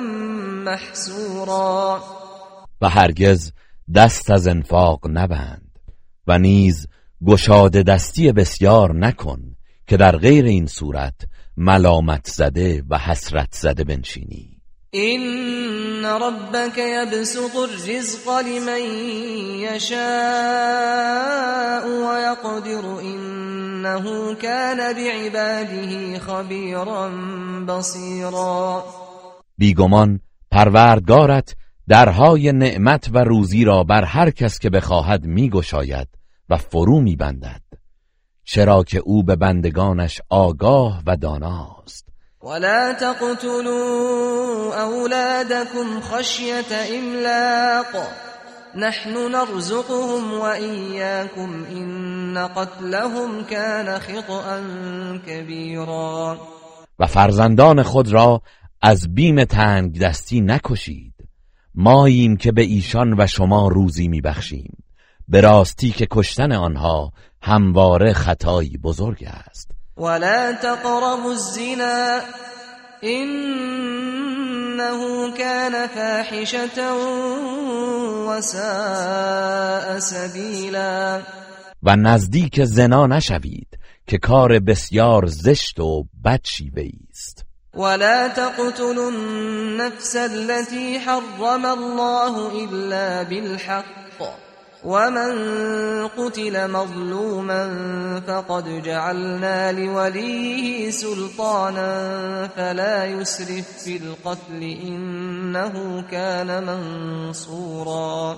محسورا. 0.65 2.01
و 2.81 2.89
هرگز 2.89 3.51
دست 3.95 4.31
از 4.31 4.47
انفاق 4.47 4.99
نبند 5.09 5.79
و 6.27 6.39
نیز 6.39 6.87
گشاده 7.25 7.83
دستی 7.83 8.31
بسیار 8.31 8.95
نکن 8.95 9.55
که 9.87 9.97
در 9.97 10.17
غیر 10.17 10.45
این 10.45 10.65
صورت 10.65 11.15
ملامت 11.57 12.27
زده 12.27 12.83
و 12.89 12.97
حسرت 12.97 13.49
زده 13.51 13.83
بنشینی. 13.83 14.56
این 14.97 16.05
ربك 16.05 16.77
يبسط 16.77 17.55
الرزق 17.55 18.39
لمن 18.39 18.81
يشاء 19.59 19.97
ويقدر 21.87 22.99
انه 23.01 24.35
كان 24.35 24.77
بعباده 24.93 26.19
خبيرا 26.19 27.09
بصيرا. 27.67 28.83
بیگمان 29.57 30.19
پروردگارت 30.51 31.55
درهای 31.87 32.51
نعمت 32.51 33.09
و 33.13 33.17
روزی 33.17 33.63
را 33.63 33.83
بر 33.83 34.03
هر 34.03 34.29
کس 34.29 34.59
که 34.59 34.69
بخواهد 34.69 35.25
میگشاید 35.25 36.07
و 36.49 36.57
فرو 36.57 37.01
میبندد 37.01 37.61
چرا 38.43 38.83
که 38.83 38.97
او 38.97 39.23
به 39.23 39.35
بندگانش 39.35 40.21
آگاه 40.29 41.03
و 41.05 41.17
داناست. 41.17 42.06
ولا 42.41 42.93
تقتلوا 42.93 44.75
اولادكم 44.81 46.01
خشية 46.01 46.71
املاق 46.99 48.11
نحن 48.75 49.31
نرزقهم 49.31 50.33
وإياكم 50.33 51.65
إن 51.71 52.37
قتلهم 52.37 53.43
كان 53.43 53.99
خطأ 53.99 54.63
كبيرا. 55.27 56.37
و 56.99 57.07
فرزندان 57.07 57.83
خود 57.83 58.07
را 58.07 58.41
از 58.81 59.13
بیم 59.13 59.43
تنگ 59.43 59.99
دستی 59.99 60.41
نکشید. 60.41 61.13
ماییم 61.75 62.37
که 62.37 62.51
به 62.51 62.61
ایشان 62.61 63.21
و 63.21 63.27
شما 63.27 63.67
روزی 63.67 64.07
میبخشیم. 64.07 64.77
به 65.27 65.41
راستی 65.41 65.91
که 65.91 66.07
کشتن 66.11 66.51
آنها 66.51 67.11
همواره 67.41 68.13
خطایی 68.13 68.77
بزرگ 68.77 69.23
است. 69.27 69.76
ولا 69.97 70.51
تقربوا 70.51 71.31
الزنا 71.31 72.21
انه 73.03 73.71
كان 75.37 75.87
فاحشة 75.87 76.93
وساء 78.27 79.99
سبیلا 79.99 81.21
و 81.83 81.95
نزدیک 81.95 82.63
زنا 82.63 83.07
نشوید 83.07 83.67
که 84.07 84.17
کار 84.17 84.59
بسیار 84.59 85.25
زشت 85.25 85.79
و 85.79 86.05
بد 86.25 86.41
شیوه 86.43 86.83
است 87.09 87.45
ولا 87.73 88.29
تقتلوا 88.29 89.07
النفس 89.07 90.15
التي 90.15 90.97
حرم 90.97 91.65
الله 91.65 92.37
الا 92.37 93.23
بالحق 93.23 94.06
ومن 94.87 96.07
قتل 96.07 96.71
مظلوما 96.71 97.63
فقد 98.19 98.83
جعلنا 98.83 99.71
لوليه 99.71 100.91
سلطانا 100.91 102.47
فلا 102.47 103.05
يسرف 103.05 103.83
في 103.83 103.97
القتل 103.97 104.63
إنه 104.63 106.01
كان 106.01 106.63
منصورا. 106.63 108.37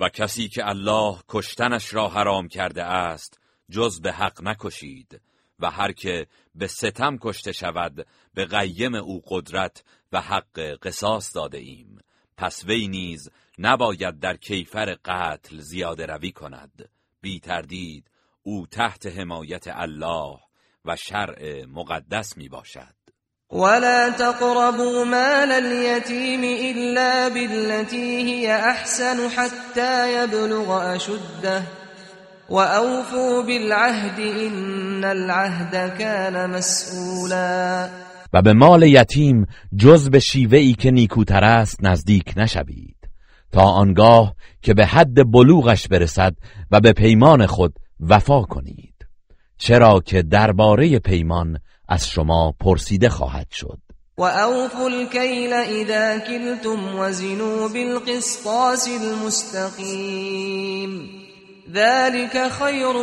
و 0.00 0.08
کسی 0.08 0.48
که 0.48 0.68
الله 0.68 1.18
کشتنش 1.28 1.94
را 1.94 2.08
حرام 2.08 2.48
کرده 2.48 2.84
است 2.84 3.40
جز 3.70 4.00
به 4.00 4.12
حق 4.12 4.42
نکشید 4.42 5.20
و 5.58 5.70
هر 5.70 5.92
که 5.92 6.26
به 6.54 6.66
ستم 6.66 7.18
کشته 7.18 7.52
شود 7.52 8.06
به 8.34 8.44
قیم 8.44 8.94
او 8.94 9.22
قدرت 9.28 9.84
و 10.12 10.20
حق 10.20 10.60
قصاص 10.82 11.36
داده 11.36 11.58
ایم. 11.58 11.98
پس 12.36 12.64
وی 12.64 12.88
نیز 12.88 13.30
نباید 13.58 14.20
در 14.20 14.36
کیفر 14.36 14.96
قتل 15.04 15.60
زیاده 15.60 16.06
روی 16.06 16.32
کند. 16.32 16.88
بی 17.20 17.40
تردید 17.40 18.10
او 18.42 18.66
تحت 18.66 19.06
حمایت 19.06 19.64
الله 19.66 20.38
و 20.84 20.96
شرع 20.96 21.64
مقدس 21.64 22.36
می 22.36 22.48
باشد. 22.48 22.94
ولا 23.50 24.10
تقربوا 24.10 25.04
مال 25.04 25.52
اليتيم 25.52 26.44
إلا 26.44 27.28
بالتي 27.28 28.22
هي 28.22 28.56
أحسن 28.56 29.28
حتى 29.28 30.24
يبلغ 30.24 30.96
أشده. 30.96 31.62
وأوفوا 32.48 33.42
بالعهد 33.42 34.20
إن 34.20 35.04
العهد 35.04 35.98
كان 35.98 36.50
مسئولا 36.50 37.88
و 38.32 38.42
به 38.42 38.52
مال 38.52 38.82
یتیم 38.82 39.46
جز 39.76 40.10
به 40.10 40.18
شیوهی 40.18 40.74
که 40.74 40.90
نیکوتر 40.90 41.44
است 41.44 41.84
نزدیک 41.84 42.34
نشوید. 42.36 42.93
تا 43.54 43.62
آنگاه 43.62 44.34
که 44.62 44.74
به 44.74 44.86
حد 44.86 45.30
بلوغش 45.32 45.88
برسد 45.88 46.34
و 46.70 46.80
به 46.80 46.92
پیمان 46.92 47.46
خود 47.46 47.74
وفا 48.00 48.42
کنید. 48.42 48.94
چرا 49.58 50.00
که 50.00 50.22
درباره 50.22 50.98
پیمان 50.98 51.58
از 51.88 52.08
شما 52.08 52.54
پرسیده 52.60 53.08
خواهد 53.08 53.46
شد. 53.50 53.78
و 54.18 54.22
اوفوا 54.22 54.84
الكیل 54.84 55.52
اذا 55.52 56.18
کلتم 56.18 56.98
وزنوا 56.98 57.68
بالقسطاس 57.68 58.88
المستقیم 59.02 60.30
ذلك 61.74 62.48
خیر 62.48 62.96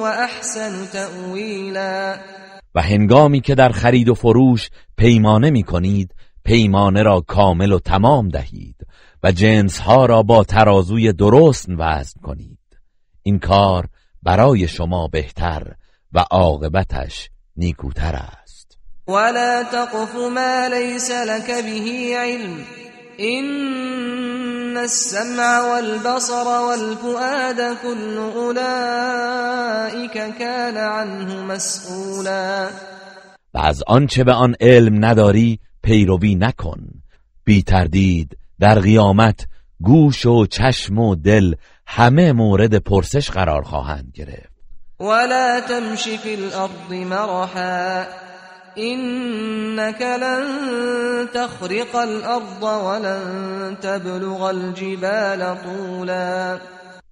و 0.00 0.02
احسن 0.02 0.86
تأویلا 0.92 2.16
و 2.74 2.82
هنگامی 2.82 3.40
که 3.40 3.54
در 3.54 3.68
خرید 3.68 4.08
و 4.08 4.14
فروش 4.14 4.70
پیمانه 4.96 5.50
می 5.50 5.62
کنید 5.62 6.14
پیمانه 6.44 7.02
را 7.02 7.20
کامل 7.20 7.72
و 7.72 7.78
تمام 7.78 8.28
دهید. 8.28 8.76
و 9.22 9.32
جنس 9.32 9.78
ها 9.78 10.06
را 10.06 10.22
با 10.22 10.44
ترازوی 10.44 11.12
درست 11.12 11.66
وزن 11.68 12.20
کنید. 12.22 12.58
این 13.22 13.38
کار 13.38 13.88
برای 14.22 14.68
شما 14.68 15.08
بهتر 15.08 15.74
و 16.12 16.24
عاقبتش 16.30 17.30
نیکوتر 17.56 18.16
است. 18.16 18.78
ولا 19.08 19.64
تقف 19.64 20.14
ما 20.14 20.66
ليس 20.66 21.10
لك 21.10 21.46
به 21.46 22.16
علم 22.16 22.64
این 23.16 24.76
السمع 24.76 25.60
والبصر 25.60 26.44
والفؤاد 26.44 27.76
كل 27.82 28.16
اولئك 28.16 30.12
كان 30.38 30.76
عنه 30.76 31.42
مسئولا. 31.42 32.70
و 33.54 33.58
از 33.58 33.82
آنچه 33.86 34.24
به 34.24 34.32
آن 34.32 34.54
علم 34.60 35.04
نداری 35.04 35.58
پیروی 35.82 36.34
نکن. 36.34 36.88
بی 37.44 37.62
تردید 37.62 38.38
در 38.62 38.78
قیامت 38.78 39.46
گوش 39.80 40.26
و 40.26 40.46
چشم 40.46 40.98
و 40.98 41.14
دل 41.14 41.54
همه 41.86 42.32
مورد 42.32 42.78
پرسش 42.78 43.30
قرار 43.30 43.62
خواهند 43.62 44.12
گرفت. 44.14 44.52
ولا 45.00 45.60
تمشی 45.68 46.18
فی 46.18 46.34
الارض 46.34 46.92
مرحا 47.10 48.04
انك 48.76 50.02
لن 50.02 50.46
تخرق 51.34 51.94
الارض 51.94 52.62
ولن 52.62 53.76
تبلغ 53.76 54.42
الجبال 54.42 55.54
طولا. 55.54 56.58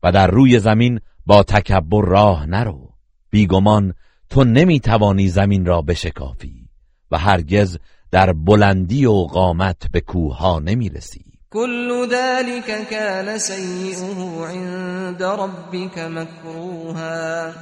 و 0.02 0.12
در 0.12 0.26
روی 0.26 0.58
زمین 0.58 1.00
با 1.26 1.42
تکبر 1.42 2.04
راه 2.04 2.46
نرو. 2.46 2.90
بیگمان 3.30 3.94
تو 4.30 4.44
نمی‌توانی 4.44 5.28
زمین 5.28 5.66
را 5.66 5.82
بشکافی 5.82 6.68
و 7.10 7.18
هرگز 7.18 7.78
در 8.10 8.32
بلندی 8.32 9.06
و 9.06 9.12
قامت 9.12 9.76
به 9.92 10.00
کوه 10.00 10.36
ها 10.36 10.58
نمی‌رسی. 10.58 11.29
كل 11.52 12.08
ذلك 12.10 12.86
كان 12.90 13.38
سيئه 13.38 14.44
عند 14.46 15.22
ربك 15.22 15.98
مكروها. 15.98 17.52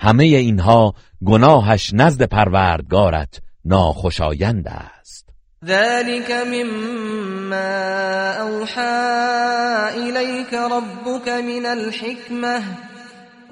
همه 0.00 0.24
اینها 0.24 0.94
گناهش 1.24 1.94
نزد 1.94 2.22
پروردگارت 2.22 3.40
ناخوشایند 3.64 4.68
است. 4.68 5.26
ذلك 5.64 6.30
مما 6.30 7.72
أوحى 8.32 8.98
إليك 9.96 10.54
ربك 10.54 11.28
من 11.28 11.66
الحكمة. 11.66 12.87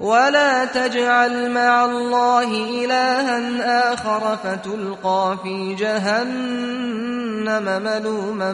ولا 0.01 0.65
تجعل 0.65 1.53
مع 1.53 1.85
الله 1.85 2.49
إلها 2.83 3.93
آخر 3.93 4.35
فتلقى 4.35 5.37
في 5.43 5.75
جهنم 5.75 7.63
ملوما 7.81 8.53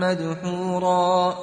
مدحورا. 0.00 1.34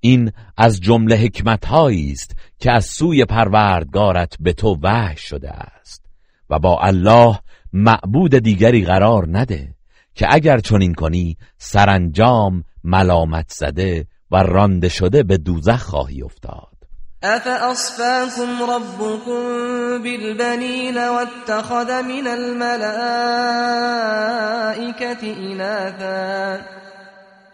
این 0.00 0.32
از 0.56 0.80
جمله 0.80 1.16
حکمت 1.16 1.72
است 1.72 2.36
که 2.58 2.72
از 2.72 2.84
سوی 2.84 3.24
پروردگارت 3.24 4.36
به 4.40 4.52
تو 4.52 4.78
وحی 4.82 5.16
شده 5.16 5.50
است. 5.50 6.04
و 6.50 6.58
با 6.58 6.78
الله 6.80 7.38
معبود 7.72 8.34
دیگری 8.34 8.84
قرار 8.84 9.28
نده 9.28 9.74
که 10.14 10.26
اگر 10.30 10.58
چنین 10.58 10.94
کنی 10.94 11.36
سرانجام 11.58 12.64
ملامت 12.84 13.52
زده 13.52 14.06
و 14.30 14.36
رانده 14.36 14.88
شده 14.88 15.22
به 15.22 15.36
دوزخ 15.36 15.82
خواهی 15.82 16.22
افتاد. 16.22 16.71
افاصفاكم 17.24 18.62
ربكم 18.62 19.42
بالبنين 20.02 20.98
واتخذ 20.98 22.02
من 22.02 22.26
الملائكة 22.26 22.82
إناثا 25.22 26.60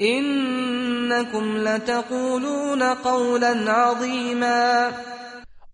إنكم 0.01 1.57
لتقولون 1.57 2.83
قولا 2.83 3.73
عظیما 3.73 4.91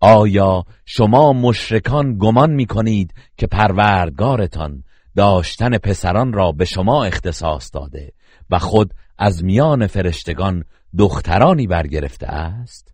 آیا 0.00 0.64
شما 0.86 1.32
مشرکان 1.32 2.18
گمان 2.18 2.50
می 2.50 2.66
کنید 2.66 3.14
که 3.36 3.46
پروردگارتان 3.46 4.82
داشتن 5.16 5.78
پسران 5.78 6.32
را 6.32 6.52
به 6.52 6.64
شما 6.64 7.04
اختصاص 7.04 7.70
داده 7.72 8.12
و 8.50 8.58
خود 8.58 8.90
از 9.18 9.44
میان 9.44 9.86
فرشتگان 9.86 10.64
دخترانی 10.98 11.66
برگرفته 11.66 12.26
است؟ 12.26 12.93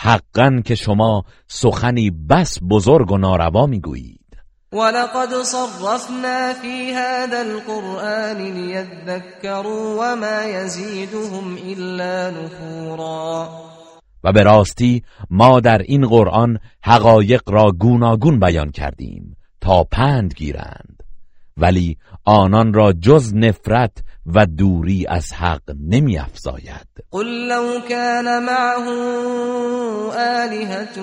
حقا 0.00 0.62
که 0.64 0.74
شما 0.74 1.24
سخنی 1.46 2.10
بس 2.10 2.58
بزرگ 2.70 3.10
و 3.10 3.18
ناروا 3.18 3.66
می‌گویید. 3.66 4.18
ولقد 4.72 5.42
صرفنا 5.42 6.52
في 6.62 6.92
هذا 6.92 7.40
القرآن 7.40 8.36
ليذكروا 8.36 9.96
وما 10.00 10.44
يزيدهم 10.44 11.56
إلا 11.56 12.30
نفورا. 12.30 13.48
و 14.24 14.32
به 14.32 14.42
راستی 14.42 15.02
ما 15.30 15.60
در 15.60 15.78
این 15.78 16.06
قرآن 16.06 16.58
حقایق 16.82 17.42
را 17.46 17.72
گوناگون 17.72 18.40
بیان 18.40 18.70
کردیم 18.70 19.36
تا 19.60 19.84
پند 19.84 20.34
گیرند. 20.34 21.02
ولی 21.56 21.96
آنان 22.24 22.74
را 22.74 22.92
جز 22.92 23.34
نفرت 23.34 23.92
و 24.34 24.46
دوری 24.46 25.06
از 25.08 25.32
حق 25.32 25.62
نمی 25.88 26.18
افزاید. 26.18 26.86
قل 27.10 27.48
لو 27.48 27.80
كان 27.88 28.44
معه 28.44 28.88
آلهة 30.44 30.96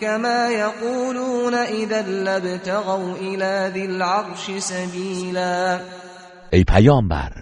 كما 0.00 0.48
يقولون 0.50 1.54
اذا 1.54 2.02
لابتغوا 2.02 3.16
الى 3.16 3.70
ذي 3.74 3.86
العرش 3.86 4.58
سبیلا 4.58 5.80
ای 6.52 6.64
پیامبر 6.64 7.32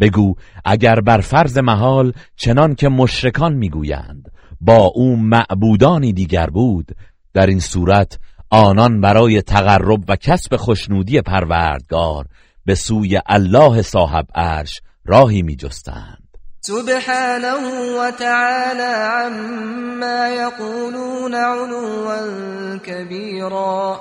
بگو 0.00 0.34
اگر 0.64 1.00
بر 1.00 1.20
فرض 1.20 1.58
محال 1.58 2.12
چنان 2.36 2.74
که 2.74 2.88
مشرکان 2.88 3.54
می‌گویند 3.54 4.32
با 4.60 4.92
او 4.94 5.16
معبودانی 5.16 6.12
دیگر 6.12 6.46
بود 6.46 6.86
در 7.34 7.46
این 7.46 7.60
صورت 7.60 8.18
آنان 8.50 9.00
برای 9.00 9.42
تقرب 9.42 10.04
و 10.08 10.16
کسب 10.16 10.56
خوشنودی 10.56 11.20
پروردگار 11.20 12.26
به 12.68 12.74
سوی 12.74 13.20
الله 13.26 13.82
صاحب 13.82 14.26
عرش 14.34 14.80
راهی 15.04 15.42
می 15.42 15.56
جستند 15.56 16.38
سبحانه 16.60 17.52
و 17.98 18.10
تعالی 18.10 18.82
عما 18.82 20.28
یقولون 20.28 21.34
علوا 21.34 22.78
کبیرا. 22.78 24.00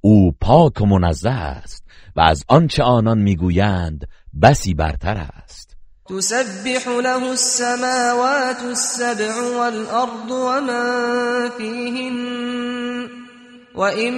او 0.00 0.32
پاک 0.40 0.80
و 0.80 0.86
منزه 0.86 1.30
است 1.30 1.84
و 2.16 2.20
از 2.20 2.44
آنچه 2.48 2.82
آنان 2.82 3.18
می‌گویند 3.18 4.04
بسی 4.42 4.74
برتر 4.74 5.26
است. 5.42 5.76
تسبح 6.08 6.88
له 7.02 7.22
السماوات 7.22 8.62
السبع 8.62 9.34
والارض 9.58 10.30
ومن 10.30 11.50
فيهن 11.58 13.27
وإن 13.78 14.14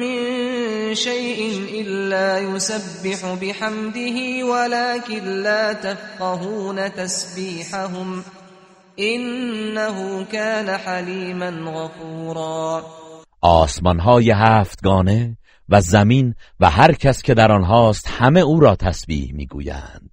من 0.00 0.94
شيء 0.94 1.40
إلا 1.80 2.38
يسبح 2.38 3.34
بحمده 3.42 4.46
ولكن 4.46 5.24
لا 5.42 5.72
تفقهون 5.72 6.92
تسبيحهم 6.92 8.24
إنه 8.98 10.24
كان 10.24 10.76
حلیما 10.78 11.50
غفورا. 11.50 12.82
آسمان 13.40 14.00
های 14.00 14.30
هفتگانه 14.30 15.36
و 15.68 15.80
زمین 15.80 16.34
و 16.60 16.70
هر 16.70 16.92
کس 16.92 17.22
که 17.22 17.34
در 17.34 17.52
آنهاست 17.52 18.08
همه 18.08 18.40
او 18.40 18.60
را 18.60 18.76
تسبیح 18.76 19.32
می‌گویند 19.34 20.10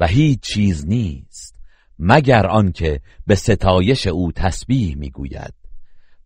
و 0.00 0.06
هیچ 0.06 0.40
چیز 0.40 0.86
نیست 0.86 1.54
مگر 1.98 2.46
آنکه 2.46 3.00
به 3.26 3.34
ستایش 3.34 4.06
او 4.06 4.32
تسبیح 4.32 4.96
می‌گوید. 4.96 5.63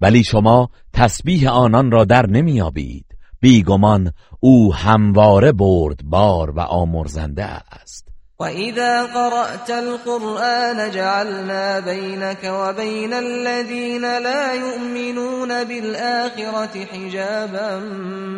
ولی 0.01 0.25
شما 0.25 0.71
تسبیح 0.93 1.51
آنان 1.51 1.91
را 1.91 2.05
در 2.05 2.27
نمیابید 2.27 3.07
بیگمان 3.41 4.13
او 4.41 4.75
همواره 4.75 5.53
برد 5.53 6.01
بار 6.05 6.51
و 6.51 6.61
آمرزنده 6.61 7.45
است. 7.45 8.09
و 8.41 8.45
اذا 8.45 9.07
قرأت 9.07 9.71
القرآن 9.71 10.91
جعلنا 10.91 11.81
بینك 11.81 12.45
و 12.45 12.73
بین 12.73 13.13
الذین 13.13 14.05
لا 14.05 14.55
يؤمنون 14.55 15.65
بالآخرة 15.65 16.85
حجابا 16.85 17.81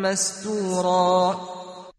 مستورا. 0.01 1.35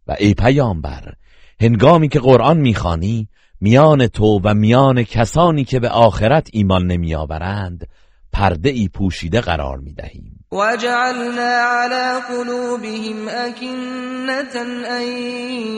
و 0.07 0.17
ای 0.19 0.35
پیامبر 0.35 1.15
هنگامی 1.61 2.09
که 2.09 2.21
قرآن 2.21 2.57
می‌خوانی 2.57 3.29
میان 3.61 4.07
تو 4.07 4.41
و 4.45 4.55
میان 4.55 5.03
کسانی 5.03 5.65
که 5.65 5.81
به 5.81 5.89
آخرت 5.89 6.49
ایمان 6.53 6.87
نمیآورند 6.87 7.89
پرده 8.33 8.71
ای 8.71 8.89
پوشیده 8.89 9.41
قرار 9.41 9.79
می 9.79 9.93
دهیم 9.93 10.45
وجعلنا 10.53 11.53
على 11.59 12.21
قلوبهم 12.29 13.29
أكنة 13.29 14.63
أن 14.99 15.03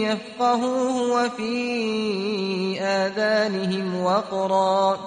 يفقهوه 0.01 1.25
وفي 1.25 2.81
آذانهم 2.81 4.05
وقرا 4.05 4.99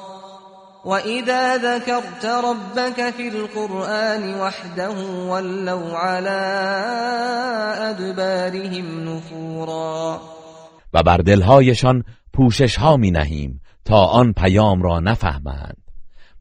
وإذا 0.86 1.58
ذكرت 1.58 2.26
ربك 2.26 3.10
في 3.10 3.28
القرآن 3.28 4.40
وحده 4.40 4.90
ولوا 5.30 5.98
على 5.98 6.40
أدبارهم 7.90 9.10
نفورا 9.10 10.22
و 10.94 11.04
بر 11.04 11.18
دلهایشان 11.18 12.04
پوشش 12.34 12.76
ها 12.78 12.98
می 12.98 13.12
نهیم 13.12 13.62
تا 13.86 14.06
آن 14.06 14.34
پیام 14.34 14.82
را 14.82 15.00
نفهمند. 15.00 15.87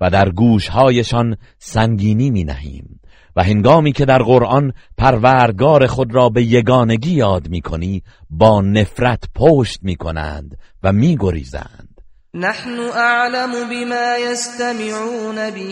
و 0.00 0.11
در 0.11 0.28
گوشهایشان 0.28 1.37
سنگینی 1.59 2.30
می 2.30 2.44
نهیم 2.44 3.00
و 3.37 3.42
هنگامی 3.42 3.92
که 3.92 4.04
در 4.04 4.22
قرآن 4.22 4.72
پروردگار 4.98 5.87
خود 5.87 6.14
را 6.14 6.28
به 6.28 6.42
یگانگی 6.42 7.14
یاد 7.14 7.48
می 7.48 7.61
کنی 7.61 8.02
با 8.30 8.61
نفرت 8.61 9.24
پشت 9.35 9.78
می 9.82 9.96
کنند 9.96 10.59
و 10.82 10.92
می 10.92 11.16
گریزند 11.20 12.00
نحن 12.35 12.80
اعلم 12.80 13.52
بما 13.68 14.16
يستمعون 14.30 15.35
به 15.35 15.70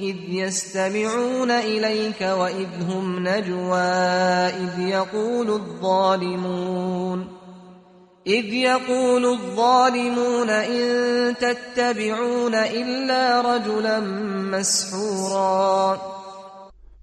اذ 0.00 0.16
يستمعون 0.28 1.50
اليك 1.50 2.20
واذ 2.20 2.82
هم 2.90 3.28
نجوا 3.28 4.46
اذ 4.46 4.78
يقول 4.78 5.50
الظالمون. 5.50 7.35
إذ 8.26 8.44
يقول 8.44 9.24
الظالمون 9.24 10.50
إن 10.50 11.34
تتبعون 11.34 12.54
إلا 12.54 13.40
رجلا 13.40 14.00
مسحورا. 14.50 16.00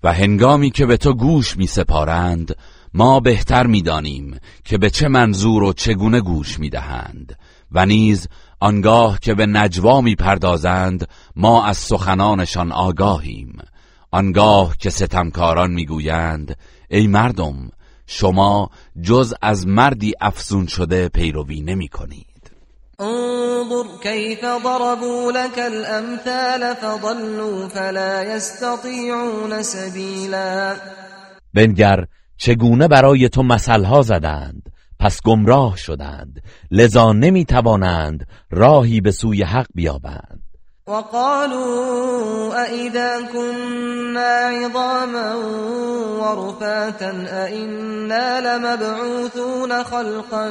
و 0.03 0.13
هنگامی 0.13 0.71
که 0.71 0.85
به 0.85 0.97
تو 0.97 1.13
گوش 1.13 1.57
می 1.57 1.67
سپارند 1.67 2.55
ما 2.93 3.19
بهتر 3.19 3.67
می 3.67 3.81
دانیم 3.81 4.39
که 4.63 4.77
به 4.77 4.89
چه 4.89 5.07
منظور 5.07 5.63
و 5.63 5.73
چگونه 5.73 6.21
گوش 6.21 6.59
می 6.59 6.69
دهند 6.69 7.37
و 7.71 7.85
نیز 7.85 8.27
آنگاه 8.59 9.19
که 9.19 9.33
به 9.33 9.45
نجوا 9.45 10.01
می 10.01 10.15
پردازند 10.15 11.07
ما 11.35 11.65
از 11.65 11.77
سخنانشان 11.77 12.71
آگاهیم. 12.71 13.57
آنگاه 14.11 14.77
که 14.77 14.89
ستمکاران 14.89 15.71
می 15.71 15.85
گویند 15.85 16.57
ای 16.89 17.07
مردم 17.07 17.69
شما 18.07 18.69
جز 19.01 19.33
از 19.41 19.67
مردی 19.67 20.13
افزون 20.21 20.67
شده 20.67 21.09
پیروی 21.09 21.61
نمی 21.61 21.87
کنید 21.87 22.51
انظر 22.99 23.97
كيف 24.01 24.39
ضربوا 24.41 25.31
لك 25.31 25.59
الامثال 25.59 26.75
فضلوا 26.75 27.67
فلا 27.67 28.23
يستطيعون 28.23 29.63
سبيلا 29.63 30.75
بنگر 31.53 32.05
چگونه 32.37 32.87
برای 32.87 33.29
تو 33.29 33.43
مثلها 33.43 34.01
زدند 34.01 34.69
پس 34.99 35.21
گمراه 35.21 35.77
شدند 35.77 36.41
لذا 36.71 37.13
نمی 37.13 37.45
توانند 37.45 38.27
راهی 38.51 39.01
به 39.01 39.11
سوی 39.11 39.43
حق 39.43 39.67
بیابند. 39.75 40.42
وقالوا 40.87 42.63
أئذا 42.63 43.21
كنا 43.33 44.35
عظاما 44.51 45.35
ورفاتا 46.19 47.11
أئنا 47.45 48.41
لمبعوثون 48.41 49.83
خلقا 49.83 50.49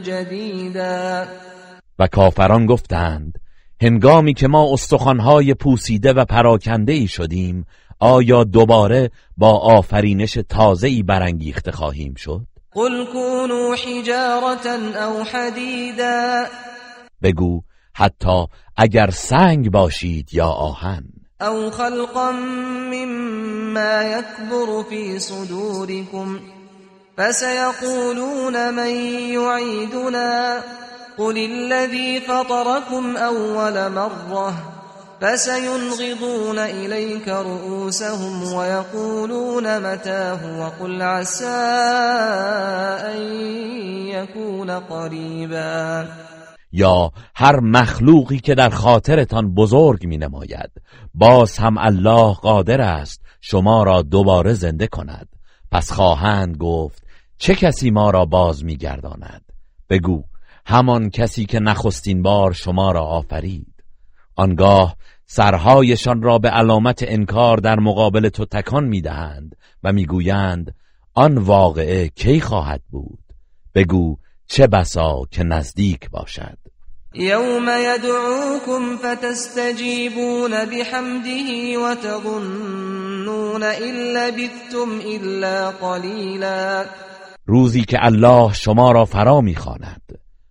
جديدا. 0.00 1.28
و 1.98 2.06
کافران 2.06 2.66
گفتند 2.66 3.38
هنگامی 3.82 4.34
که 4.34 4.48
ما 4.48 4.72
استخوانهای 4.72 5.54
پوسیده 5.54 6.12
و 6.12 6.24
پراکنده 6.24 6.92
ای 6.92 7.06
شدیم 7.06 7.66
آیا 8.00 8.44
دوباره 8.44 9.10
با 9.36 9.58
آفرینش 9.58 10.38
تازه 10.48 10.88
ای 10.88 11.02
برانگیخته 11.02 11.70
خواهیم 11.72 12.14
شد؟ 12.14 12.46
قل 12.72 13.04
كونوا 13.12 13.74
حجارة 13.74 14.66
او 15.06 15.24
حدیدا 15.24 16.44
بگو 17.22 17.62
حتی 17.98 18.46
اگر 18.80 19.10
سنگ 19.10 19.70
باشید 19.70 20.34
یا 20.34 20.48
آهن. 20.48 21.04
أو 21.40 21.70
خلقا 21.70 22.32
مما 22.92 24.02
يكبر 24.02 24.82
في 24.82 25.18
صدوركم 25.18 26.40
فسيقولون 27.18 28.74
من 28.74 28.90
يعيدنا 29.34 30.62
قل 31.18 31.38
الذي 31.38 32.20
فطركم 32.20 33.16
اول 33.16 33.92
مرة 33.92 34.54
فسينغضون 35.20 36.58
إليك 36.58 37.28
رؤوسهم 37.28 38.52
ويقولون 38.52 39.92
متاه 39.92 40.60
وقل 40.60 41.02
عسى 41.02 41.46
أن 43.06 43.22
يكون 44.06 44.70
قريبا 44.70 46.08
یا 46.72 47.12
هر 47.34 47.60
مخلوقی 47.60 48.38
که 48.38 48.54
در 48.54 48.68
خاطرتان 48.68 49.54
بزرگ 49.54 50.06
می 50.06 50.18
نماید 50.18 50.70
باز 51.14 51.58
هم 51.58 51.78
الله 51.78 52.34
قادر 52.34 52.80
است 52.80 53.24
شما 53.40 53.82
را 53.82 54.02
دوباره 54.02 54.52
زنده 54.54 54.86
کند. 54.86 55.28
پس 55.70 55.92
خواهند 55.92 56.56
گفت 56.56 57.06
چه 57.38 57.54
کسی 57.54 57.90
ما 57.90 58.10
را 58.10 58.24
باز 58.24 58.64
می 58.64 58.76
گرداند 58.76 59.42
بگو 59.90 60.24
همان 60.66 61.10
کسی 61.10 61.46
که 61.46 61.60
نخستین 61.60 62.22
بار 62.22 62.52
شما 62.52 62.92
را 62.92 63.04
آفرید. 63.04 63.74
آنگاه 64.36 64.96
سرهایشان 65.26 66.22
را 66.22 66.38
به 66.38 66.48
علامت 66.48 67.04
انکار 67.08 67.56
در 67.56 67.78
مقابل 67.78 68.28
تو 68.28 68.44
تکان 68.44 68.84
می‌دهند 68.84 69.56
و 69.84 69.92
می‌گویند 69.92 70.74
آن 71.14 71.38
واقعه 71.38 72.08
کی 72.08 72.40
خواهد 72.40 72.82
بود؟ 72.90 73.18
بگو 73.74 74.16
چه 74.48 74.66
بسا 74.66 75.22
که 75.30 75.44
نزدیک 75.44 76.10
باشد. 76.10 76.58
یوم 77.14 77.68
یدعوکم 77.68 78.96
فتستجیبون 78.96 80.50
بحمده 80.50 81.78
و 81.78 81.94
تظنون 81.94 83.62
الا 83.62 84.30
بثتم 84.30 85.00
الا 85.06 85.70
قلیلا. 85.70 86.84
روزی 87.46 87.84
که 87.84 87.98
الله 88.00 88.52
شما 88.52 88.92
را 88.92 89.04
فرا 89.04 89.40
می‌خواند. 89.40 90.02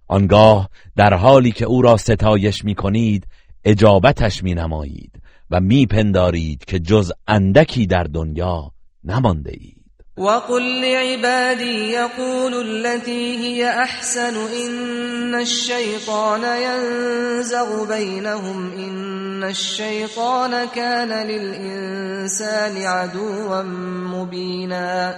آنگاه 0.07 0.69
در 0.95 1.13
حالی 1.13 1.51
که 1.51 1.65
او 1.65 1.81
را 1.81 1.97
ستایش 1.97 2.65
می‌کنید 2.65 3.27
اجابتش 3.63 4.43
می 4.43 4.53
نمایید 4.53 5.11
و 5.51 5.59
میپندارید 5.59 6.65
که 6.65 6.79
جز 6.79 7.11
اندکی 7.27 7.87
در 7.87 8.03
دنیا 8.03 8.71
نمانده 9.03 9.51
اید. 9.53 9.76
وقل 10.17 10.81
لعبادي 10.81 11.91
يقول 11.91 12.53
التي 12.53 13.37
هي 13.37 13.69
احسن 13.69 14.35
ان 14.35 15.35
الشيطان 15.35 16.41
ينزغ 16.41 17.87
بينهم 17.87 18.71
ان 18.71 19.43
الشيطان 19.43 20.67
كان 20.75 21.27
للانسان 21.27 22.77
عدوا 22.77 23.63
مبینا 24.13 25.15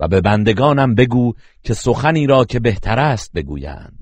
و 0.00 0.08
به 0.08 0.20
بندگانم 0.20 0.94
بگو 0.94 1.34
که 1.62 1.74
سخنی 1.74 2.26
را 2.26 2.44
که 2.44 2.60
بهتر 2.60 2.98
است 2.98 3.32
بگویند 3.32 3.98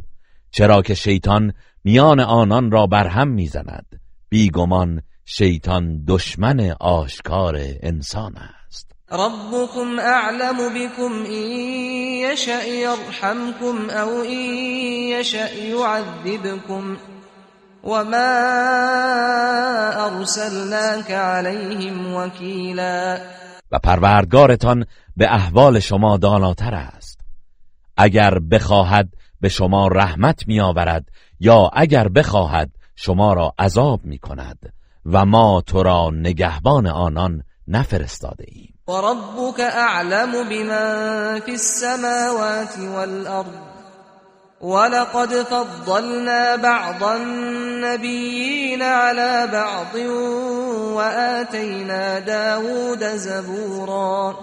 چرا 0.51 0.83
که 0.83 0.95
شیطان 0.95 1.53
میان 1.85 2.21
آنان 2.21 2.71
را 2.71 2.87
برهم 2.87 3.29
می‌زند. 3.29 4.01
بیگمان 4.29 5.03
شیطان 5.25 6.05
دشمن 6.09 6.75
آشکار 6.81 7.57
انسان 7.83 8.37
است. 8.37 8.56
ربكم 9.13 10.01
اعلم 10.01 10.75
بكم 10.75 11.25
ان 11.27 11.47
يشأ 12.33 12.65
يرحمكم 12.65 13.91
او 13.91 14.23
ان 14.23 14.39
يشأ 15.11 15.49
يعذبكم 15.49 16.97
وما 17.85 18.27
ارسلناك 20.07 21.11
عليهم 21.11 22.15
وكيلا 22.15 23.21
و 23.73 23.79
پروردگارتان 23.79 24.85
به 25.17 25.35
احوال 25.35 25.79
شما 25.81 26.17
داناتر 26.17 26.75
است. 26.75 27.21
اگر 27.97 28.39
بخواهد 28.39 29.09
به 29.41 29.49
شما 29.49 29.89
رحمت 29.89 30.49
میآورد 30.49 31.09
یا 31.41 31.71
اگر 31.73 32.09
بخواهد 32.09 32.71
شما 32.97 33.33
را 33.33 33.55
عذاب 33.59 34.05
می 34.05 34.19
کند 34.19 34.73
و 35.07 35.25
ما 35.25 35.63
تو 35.67 35.83
را 35.83 36.11
نگهبان 36.11 36.87
آنان 36.87 37.43
نفرستاده 37.69 38.45
ایم 38.49 38.76
و 38.89 38.93
ربک 38.93 39.61
اعلم 39.61 40.33
بمن 40.49 41.41
فی 41.41 41.53
السماوات 41.53 42.79
والارض 42.79 43.67
ولقد 44.61 45.29
فضلنا 45.29 46.57
بعض 46.57 47.03
النبیین 47.03 48.83
على 48.83 49.53
بعض 49.53 49.97
وآتینا 50.95 52.21
داود 52.21 53.03
زبورا. 53.03 54.35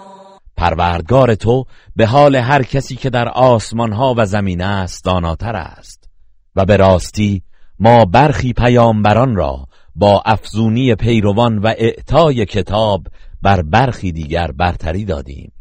پروردگار 0.56 1.34
تو 1.34 1.64
به 1.96 2.06
حال 2.06 2.36
هر 2.36 2.62
کسی 2.62 2.96
که 2.96 3.10
در 3.10 3.28
آسمان 3.28 3.92
ها 3.92 4.14
و 4.16 4.26
زمین 4.26 4.62
است 4.62 5.04
داناتر 5.04 5.56
است 5.56 6.08
و 6.56 6.64
به 6.64 6.76
راستی 6.76 7.42
ما 7.78 8.04
برخی 8.04 8.52
پیامبران 8.52 9.36
را 9.36 9.66
با 9.94 10.22
افزونی 10.26 10.94
پیروان 10.94 11.58
و 11.58 11.66
اعطای 11.66 12.46
کتاب 12.46 13.02
بر 13.44 13.62
برخی 13.62 14.12
دیگر 14.12 14.50
برتری 14.50 15.04
دادیم 15.04 15.52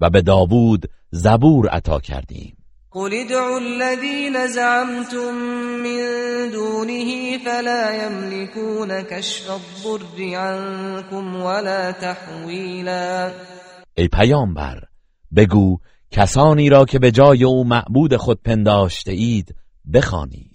و 0.00 0.10
به 0.10 0.22
داوود 0.22 0.90
زبور 1.10 1.68
عطا 1.68 2.00
کردیم. 2.00 2.56
قل 2.90 3.10
ادعوا 3.14 3.58
الذين 3.58 4.46
زعمتم 4.46 5.34
من 5.82 6.00
دونه 6.52 7.38
فلا 7.38 8.06
يملكون 8.06 9.02
كشف 9.02 9.50
الضر 9.50 10.36
عنكم 10.36 11.36
ولا 11.36 11.92
تحویلا. 11.92 13.32
ای 13.94 14.08
پیامبر 14.08 14.80
بگو 15.36 15.78
کسانی 16.10 16.68
را 16.68 16.84
که 16.84 16.98
به 16.98 17.10
جای 17.10 17.44
او 17.44 17.64
معبود 17.64 18.16
خود 18.16 18.42
پنداشته 18.42 19.12
اید 19.12 19.54
بخوانید. 19.94 20.51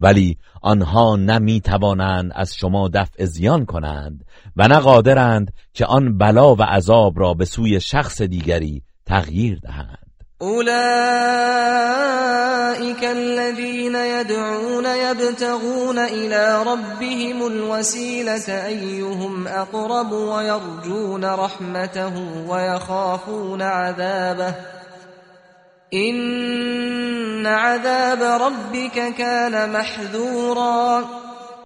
ولی 0.00 0.38
آنها 0.62 1.16
نمی 1.16 1.60
توانند 1.60 2.32
از 2.34 2.54
شما 2.54 2.88
دفع 2.88 3.24
زیان 3.24 3.64
کنند 3.64 4.24
و 4.56 4.68
نه 4.68 4.78
قادرند 4.78 5.52
که 5.74 5.86
آن 5.86 6.18
بلا 6.18 6.54
و 6.54 6.62
عذاب 6.62 7.20
را 7.20 7.34
به 7.34 7.44
سوی 7.44 7.80
شخص 7.80 8.22
دیگری 8.22 8.82
تغییر 9.06 9.58
دهند. 9.58 10.10
اولئك 10.40 10.70
الذين 13.04 13.94
يدعون 13.94 14.84
يبتغون 14.84 15.98
الى 15.98 16.64
ربهم 16.66 17.42
الوسيله 17.46 18.66
ايهم 18.66 19.46
اقرب 19.46 20.12
ويرجون 20.12 21.24
رحمته 21.24 22.12
ويخافون 22.48 23.62
عذابه. 23.62 24.54
این 25.90 27.46
عذاب 27.46 28.22
ربک 28.22 29.16
کان 29.16 29.70
محذورا. 29.70 31.04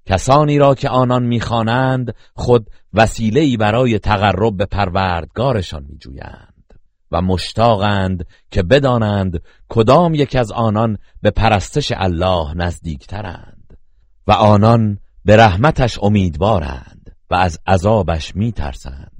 کسانی 0.06 0.58
را 0.58 0.74
که 0.74 0.88
آنان 0.88 1.22
می‌خوانند 1.22 2.14
خود 2.34 2.70
وسیله‌ای 2.94 3.56
برای 3.56 3.98
تقرب 3.98 4.56
به 4.56 4.66
پروردگارشان 4.66 5.86
میجویند 5.88 6.54
و 7.10 7.22
مشتاقند 7.22 8.26
که 8.50 8.62
بدانند 8.62 9.42
کدام 9.68 10.14
یک 10.14 10.36
از 10.36 10.52
آنان 10.52 10.98
به 11.22 11.30
پرستش 11.30 11.92
الله 11.96 12.54
نزدیکترند 12.54 13.78
و 14.26 14.32
آنان 14.32 14.98
به 15.24 15.36
رحمتش 15.36 15.98
امیدوارند 16.02 17.16
و 17.30 17.34
از 17.34 17.58
عذابش 17.66 18.36
میترسند. 18.36 19.12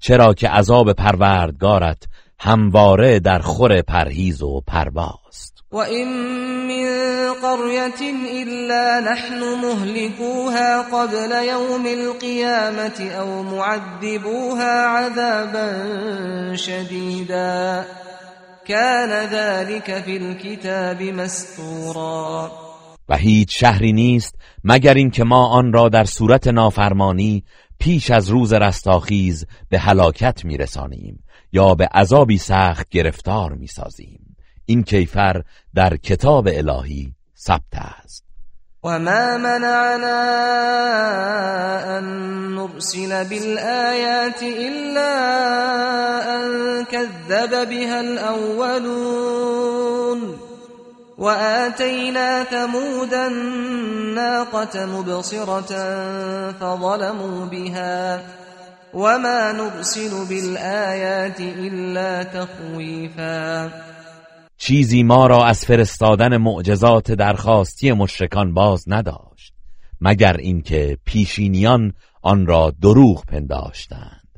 چرا 0.00 0.34
که 0.34 0.48
عذاب 0.48 0.92
پروردگارت 0.92 2.08
همواره 2.40 3.20
در 3.20 3.38
خور 3.38 3.82
پرهیز 3.82 4.42
و 4.42 4.62
پرواست 4.66 5.58
و 5.72 5.76
این 5.76 6.08
من 6.66 7.32
قریت 7.42 8.02
الا 8.32 9.00
نحن 9.00 9.38
مهلكوها 9.62 10.82
قبل 10.82 11.44
یوم 11.44 11.86
القیامت 11.86 13.00
او 13.00 13.42
معذبوها 13.42 14.86
عذابا 14.86 16.56
شدیدا 16.56 17.84
كان 18.68 19.10
ذلك 19.10 20.02
في 20.04 20.16
الكتاب 20.16 21.02
مسطورا. 21.02 22.67
و 23.08 23.16
هیچ 23.16 23.60
شهری 23.60 23.92
نیست 23.92 24.34
مگر 24.64 24.94
اینکه 24.94 25.24
ما 25.24 25.48
آن 25.48 25.72
را 25.72 25.88
در 25.88 26.04
صورت 26.04 26.46
نافرمانی 26.46 27.44
پیش 27.78 28.10
از 28.10 28.28
روز 28.28 28.52
رستاخیز 28.52 29.46
به 29.68 29.78
هلاکت 29.78 30.44
میرسانیم 30.44 31.24
یا 31.52 31.74
به 31.74 31.86
عذابی 31.86 32.38
سخت 32.38 32.88
گرفتار 32.88 33.52
می‌سازیم. 33.52 34.36
این 34.64 34.82
کیفر 34.82 35.42
در 35.74 35.96
کتاب 35.96 36.48
الهی 36.52 37.12
ثبت 37.36 37.74
است. 37.74 38.24
وما 38.84 39.38
منعنا 39.38 40.38
أن 41.98 42.04
نرسل 42.54 43.24
بالآيات 43.24 44.42
إلا 44.42 45.14
أن 46.36 46.84
كذب 46.84 47.68
بها 47.68 48.00
الأولون 48.00 49.58
وآتينا 51.18 52.44
ثمود 52.44 53.14
الناقة 53.14 54.86
مبصرة 54.86 55.72
فظلموا 56.52 57.46
بها 57.46 58.20
وما 58.94 59.52
نرسل 59.52 60.10
بالآيات 60.28 61.40
إلا 61.40 62.24
تخويفا. 62.24 63.70
چیزی 64.56 65.02
ما 65.02 65.26
را 65.26 65.44
از 65.46 65.64
فرستادن 65.64 66.36
معجزات 66.36 67.12
درخواستی 67.12 67.92
مشرکان 67.92 68.54
باز 68.54 68.84
نداشت 68.86 69.52
مگر 70.00 70.36
اینکه 70.36 70.98
پیشینیان 71.04 71.92
آن 72.22 72.46
را 72.46 72.72
دروغ 72.82 73.24
پنداشتند. 73.24 74.28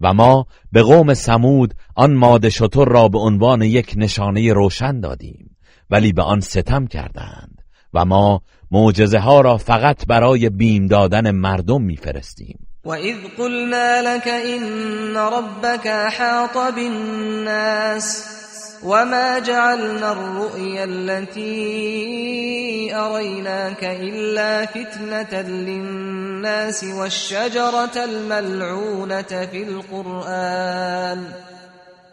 و 0.00 0.14
ما 0.14 0.46
به 0.72 0.82
قوم 0.82 1.14
سمود 1.14 1.74
آن 1.94 2.14
ماده 2.14 2.50
شطور 2.50 2.88
را 2.88 3.08
به 3.08 3.18
عنوان 3.18 3.62
یک 3.62 3.94
نشانه 3.96 4.52
روشن 4.52 5.00
دادیم. 5.00 5.47
ولی 5.90 6.12
به 6.12 6.22
آن 6.22 6.40
ستم 6.40 6.86
کردند 6.86 7.62
و 7.94 8.04
ما 8.04 8.42
معجزه 8.70 9.18
ها 9.18 9.40
را 9.40 9.56
فقط 9.56 10.06
برای 10.06 10.48
بیم 10.48 10.86
دادن 10.86 11.30
مردم 11.30 11.82
میفرستیم. 11.82 12.58
وإذ 12.84 13.16
قلنا 13.38 14.02
لك 14.02 14.28
إن 14.28 15.16
ربك 15.16 15.86
أحاط 15.86 16.74
بالناس 16.74 18.24
وما 18.84 19.38
جعلنا 19.38 20.12
الرؤيا 20.12 20.84
التي 20.84 21.54
أريناك 22.94 23.84
إلا 23.84 24.66
فتنة 24.66 25.42
للناس 25.42 26.84
والشجرة 26.84 28.04
الملعونة 28.04 29.46
في 29.50 29.62
القرآن. 29.62 31.32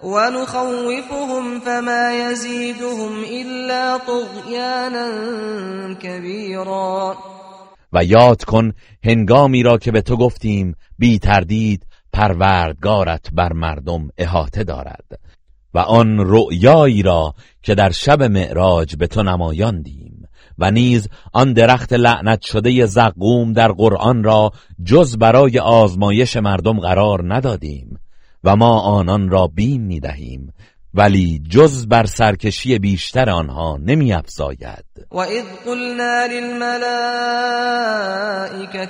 ونخوفهم 0.03 1.60
فما 1.60 2.31
يزيدهم 2.31 3.23
إلا 3.23 3.97
طغيانا 3.97 5.08
كبيرا. 5.93 7.15
و 7.93 8.03
یاد 8.03 8.43
کن 8.43 8.73
هنگامی 9.03 9.63
را 9.63 9.77
که 9.77 9.91
به 9.91 10.01
تو 10.01 10.17
گفتیم 10.17 10.75
بی 10.99 11.19
تردید 11.19 11.88
پروردگارت 12.13 13.29
بر 13.34 13.53
مردم 13.53 14.10
احاطه 14.17 14.63
دارد. 14.63 15.19
و 15.73 15.79
آن 15.79 16.17
رؤیایی 16.19 17.01
را 17.01 17.34
که 17.63 17.75
در 17.75 17.91
شب 17.91 18.23
معراج 18.23 18.95
به 18.95 19.08
تو 19.08 19.23
نمایاندیم. 19.23 20.27
و 20.60 20.71
نیز 20.71 21.08
آن 21.34 21.53
درخت 21.53 21.93
لعنت 21.93 22.41
شده 22.41 22.86
زقوم 22.86 23.53
در 23.53 23.71
قرآن 23.71 24.23
را 24.23 24.51
جز 24.84 25.17
برای 25.17 25.60
آزمایش 25.60 26.38
مردم 26.38 26.79
قرار 26.79 27.34
ندادیم. 27.36 27.99
و 28.45 28.55
ما 28.55 28.79
آنان 28.79 29.29
را 29.29 29.47
بیم 29.47 29.81
می 29.81 29.99
دهیم 29.99 30.53
ولی 30.93 31.41
جز 31.49 31.88
بر 31.88 32.05
سرکشی 32.05 32.79
بیشتر 32.79 33.29
آنها 33.29 33.77
نمی 33.77 34.13
افزاید 34.13 34.86
و 35.12 35.17
اذ 35.17 35.45
قلنا 35.65 36.25
للملائكة 36.25 36.69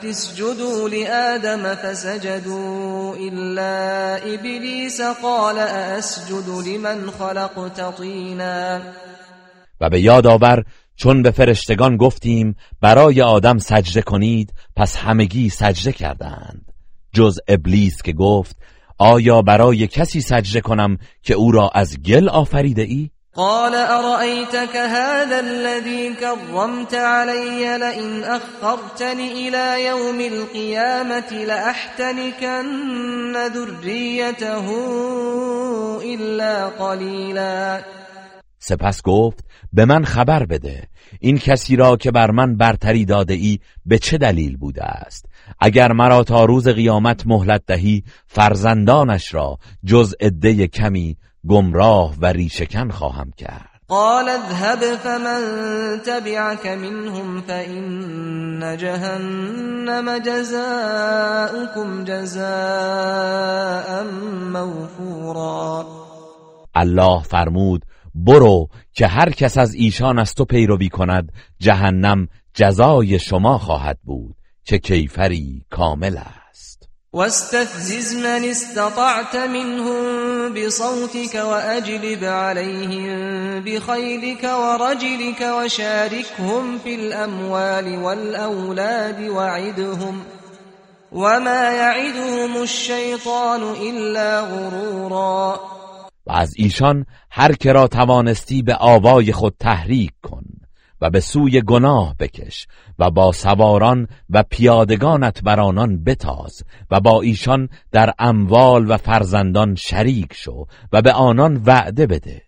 اسجدوا 0.10 0.90
لآدم 0.90 1.76
فسجدوا 1.76 3.16
إلا 3.16 4.16
إبليس 4.34 5.02
قال 5.02 5.58
أسجد 5.58 6.50
لمن 6.68 7.10
خلقت 7.12 7.98
طینا. 7.98 8.82
و 9.82 9.90
به 9.90 10.02
یاد 10.02 10.28
آور 10.28 10.64
چون 10.96 11.22
به 11.22 11.32
فرشتگان 11.32 11.98
گفتیم 11.98 12.56
برای 12.82 13.22
آدم 13.22 13.58
سجده 13.58 14.02
کنید 14.02 14.54
پس 14.76 14.98
همگی 14.98 15.50
سجده 15.50 15.92
کردند. 15.92 16.72
جز 17.14 17.40
ابلیس 17.48 18.02
که 18.02 18.14
گفت 18.14 18.58
آیا 18.98 19.42
برای 19.42 19.88
کسی 19.88 20.22
سجده 20.22 20.62
کنم 20.62 20.98
که 21.24 21.34
او 21.34 21.52
را 21.52 21.70
از 21.76 21.98
گل 22.02 22.30
آفریده 22.30 22.82
ای؟ 22.82 23.10
قال 23.36 23.76
أرأيتك 23.76 24.76
هذا 24.76 25.40
الذي 25.40 26.14
كرمت 26.14 26.94
علي 26.94 27.78
لئن 27.78 28.24
أخرتني 28.24 29.48
إلى 29.48 29.86
يوم 29.86 30.20
القيامة 30.22 31.32
لأحتنكن 31.48 32.68
ذريته 33.48 34.72
إلا 36.04 36.66
قليلا 36.66 37.84
سپس 38.68 39.02
گفت 39.02 39.46
به 39.74 39.86
من 39.86 40.04
خبر 40.04 40.46
بده 40.46 40.88
این 41.20 41.38
کسی 41.38 41.76
را 41.76 41.98
که 41.98 42.12
بر 42.12 42.32
من 42.32 42.58
برتری 42.58 43.06
داده 43.06 43.34
ای 43.34 43.60
به 43.86 44.00
چه 44.00 44.18
دلیل 44.18 44.58
بوده 44.58 44.84
است؟ 44.84 45.26
اگر 45.60 45.92
مرا 45.92 46.24
تا 46.24 46.46
روز 46.46 46.68
قیامت 46.68 47.28
مهلت 47.28 47.62
دهی 47.68 48.04
فرزندانش 48.28 49.34
را 49.34 49.58
جز 49.86 50.16
عده 50.20 50.68
کمی 50.68 51.18
گمراه 51.48 52.16
و 52.22 52.26
ریشکن 52.26 52.90
خواهم 52.90 53.32
کرد. 53.38 53.70
قال 53.88 54.30
اذهب 54.30 54.80
فمن 54.80 55.42
تبعك 56.06 56.68
منهم 56.68 57.42
فإن 57.42 58.78
جهنم 58.78 60.18
جزاؤكم 60.18 62.04
جزاء 62.04 62.44
موفورا. 64.54 65.86
الله 66.76 67.24
فرمود 67.24 67.86
برو 68.16 68.70
که 68.94 69.08
هر 69.08 69.30
کس 69.30 69.58
از 69.58 69.74
ایشان 69.74 70.20
از 70.20 70.34
تو 70.34 70.46
پیروی 70.46 70.90
کند 70.90 71.32
جهنم 71.60 72.28
جزای 72.54 73.20
شما 73.20 73.58
خواهد 73.58 73.98
بود. 74.04 74.36
که 74.66 74.78
کیفری 74.78 75.66
کامل 75.70 76.18
است. 76.18 76.90
واستفزز 77.14 78.16
من 78.16 78.44
استطعت 78.44 79.36
منهم 79.36 80.54
بصوتك 80.54 81.36
واجلب 81.36 82.24
عليهم 82.24 83.64
بخيلك 83.64 84.44
ورجلك 84.44 85.42
وشاركهم 85.42 86.80
في 86.80 86.96
الاموال 86.96 87.98
والاولاد 87.98 89.30
وعدهم 89.30 90.22
وما 91.12 91.72
يعدهم 91.72 92.62
الشيطان 92.62 93.62
الا 93.62 94.42
غرورا. 94.42 95.60
و 96.28 96.32
از 96.32 96.54
ایشان 96.58 97.06
هر 97.32 97.54
که 97.54 97.72
را 97.72 97.88
توانستی 97.88 98.62
به 98.62 98.76
آوای 98.76 99.32
خود 99.32 99.56
تحریک 99.60 100.12
کن 100.24 100.44
و 101.02 101.10
به 101.10 101.20
سوی 101.20 101.62
گناه 101.62 102.16
بکش 102.20 102.68
و 103.00 103.12
با 103.12 103.32
سواران 103.32 104.08
و 104.30 104.44
پیادگانت 104.44 105.44
بر 105.44 105.60
آنان 105.60 106.04
بتاز 106.04 106.64
و 106.92 107.00
با 107.00 107.22
ایشان 107.22 107.70
در 107.92 108.14
اموال 108.20 108.92
و 108.92 108.98
فرزندان 108.98 109.76
شریک 109.76 110.34
شو 110.34 110.66
و 110.94 111.02
به 111.02 111.14
آنان 111.14 111.62
وعده 111.66 112.08
بده. 112.08 112.42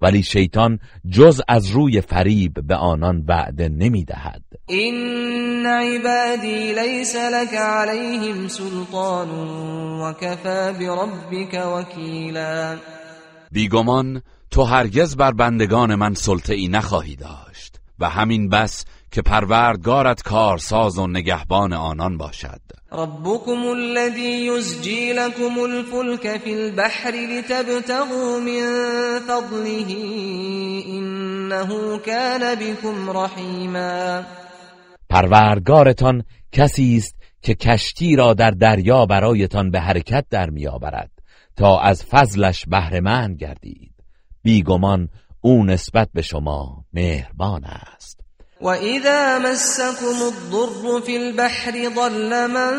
ولی 0.00 0.22
شیطان 0.22 0.78
جز 1.10 1.40
از 1.48 1.66
روی 1.66 2.00
فریب 2.00 2.66
به 2.66 2.76
آنان 2.76 3.24
وعده 3.28 3.68
نمی 3.68 4.04
دهد. 4.04 4.42
این 4.66 5.66
عبادی 5.66 6.72
لیس 6.72 7.16
لك 7.16 7.54
علیهم 7.54 8.48
سلطان 8.48 9.30
و 10.00 10.12
کفا 10.12 10.72
بربک 10.72 11.66
وکیلا 11.76 12.76
بیگمان 13.54 14.22
تو 14.50 14.62
هرگز 14.62 15.16
بر 15.16 15.32
بندگان 15.32 15.94
من 15.94 16.14
سلطه 16.14 16.54
ای 16.54 16.68
نخواهی 16.68 17.16
داشت 17.16 17.80
و 17.98 18.08
همین 18.08 18.48
بس 18.48 18.84
که 19.10 19.22
پروردگارت 19.22 20.22
کارساز 20.22 20.98
و 20.98 21.06
نگهبان 21.06 21.72
آنان 21.72 22.18
باشد. 22.18 22.60
ربكم 22.92 23.66
الذي 23.66 24.46
يزجي 24.46 25.12
لكم 25.12 25.58
الفلك 25.58 26.40
في 26.40 26.54
البحر 26.54 27.10
لتبتغوا 27.10 28.40
من 28.40 28.62
فضله 29.28 29.90
انه 30.86 31.98
كان 31.98 32.54
بكم 32.54 33.10
رحیما. 33.10 34.22
پروردگارتان 35.10 36.24
کسی 36.52 36.96
است 36.96 37.16
که 37.42 37.54
کشتی 37.54 38.16
را 38.16 38.34
در 38.34 38.50
دریا 38.50 39.06
برایتان 39.06 39.70
به 39.70 39.80
حرکت 39.80 40.24
در 40.30 40.50
میآورد. 40.50 41.13
تا 41.56 41.80
از 41.80 42.04
فضلش 42.04 42.64
بهرهمند 42.66 43.36
گردید. 43.36 43.92
بیگمان 44.42 45.08
او 45.40 45.64
نسبت 45.64 46.08
به 46.14 46.22
شما 46.22 46.84
مهربان 46.92 47.64
است. 47.64 48.20
و 48.60 48.66
اذا 48.68 49.38
مسكم 49.38 50.22
الضر 50.22 51.00
في 51.00 51.16
البحر 51.16 51.88
ضل 51.96 52.46
من 52.46 52.74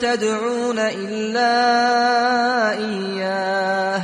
تدعون 0.00 0.78
الا 0.78 1.52
اياه 2.78 4.02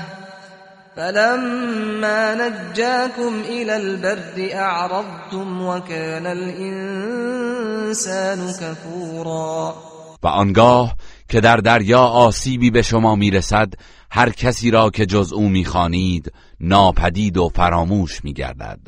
فلما 0.96 2.34
نجاكم 2.34 3.40
الى 3.48 3.76
البر 3.76 4.50
اعرضتم 4.54 5.66
وكان 5.66 6.26
الانسان 6.26 7.32
كفورا 8.60 9.74
و 10.22 10.26
آنگاه 10.28 10.96
که 11.32 11.40
در 11.40 11.56
دریا 11.56 12.00
آسیبی 12.00 12.70
به 12.70 12.82
شما 12.82 13.14
می‌رسد 13.14 13.74
هر 14.10 14.30
کسی 14.30 14.70
را 14.70 14.90
که 14.90 15.06
جز 15.06 15.32
او 15.32 15.48
می‌خوانید 15.48 16.32
ناپدید 16.60 17.36
و 17.36 17.48
فراموش 17.48 18.24
میگردد. 18.24 18.80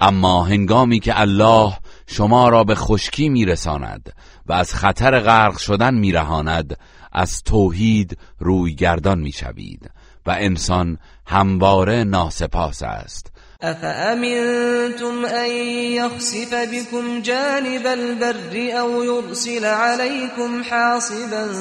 اما 0.00 0.42
هنگامی 0.42 1.00
که 1.00 1.20
الله 1.20 1.78
شما 2.06 2.48
را 2.48 2.64
به 2.64 2.74
خشکی 2.74 3.28
میرساند 3.28 4.12
و 4.46 4.52
از 4.52 4.74
خطر 4.74 5.20
غرق 5.20 5.58
شدن 5.58 5.94
میرهاند 5.94 6.78
از 7.12 7.42
توحید 7.42 8.18
روی 8.38 8.74
گردان 8.74 9.18
می‌شوید 9.18 9.90
و 10.26 10.30
انسان 10.30 10.98
همواره 11.26 12.04
ناسپاس 12.04 12.82
است. 12.82 13.32
افامنتم 13.62 15.24
ان 15.24 15.50
يخسف 15.96 16.54
بكم 16.54 17.22
جانب 17.22 17.86
البر 17.86 18.80
او 18.80 19.02
يرسل 19.02 19.64
عليكم 19.64 20.62
حاصبا 20.62 21.52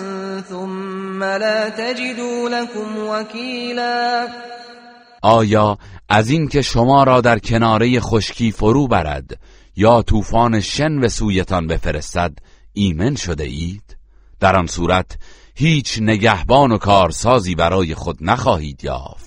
ثم 0.50 1.24
لا 1.24 1.70
تجدوا 1.70 2.50
لكم 2.50 2.98
وكيلا؟ 2.98 4.28
آیا 5.22 5.78
از 6.10 6.30
این 6.30 6.48
که 6.48 6.62
شما 6.62 7.04
را 7.04 7.22
در 7.22 7.40
کناره 7.40 8.00
خشکی 8.00 8.52
فرو 8.52 8.88
برد 8.88 9.40
یا 9.76 10.02
طوفان 10.02 10.62
شن 10.62 11.00
به 11.00 11.10
سویتان 11.10 11.68
بفرستد 11.68 12.34
ایمن 12.74 13.16
شده 13.16 13.44
اید؟ 13.44 13.98
در 14.40 14.56
آن 14.56 14.68
صورت 14.68 15.18
هیچ 15.56 16.00
نگهبان 16.02 16.72
و 16.72 16.78
کارسازی 16.78 17.56
برای 17.56 17.96
خود 17.96 18.18
نخواهید 18.22 18.84
یافت. 18.84 19.27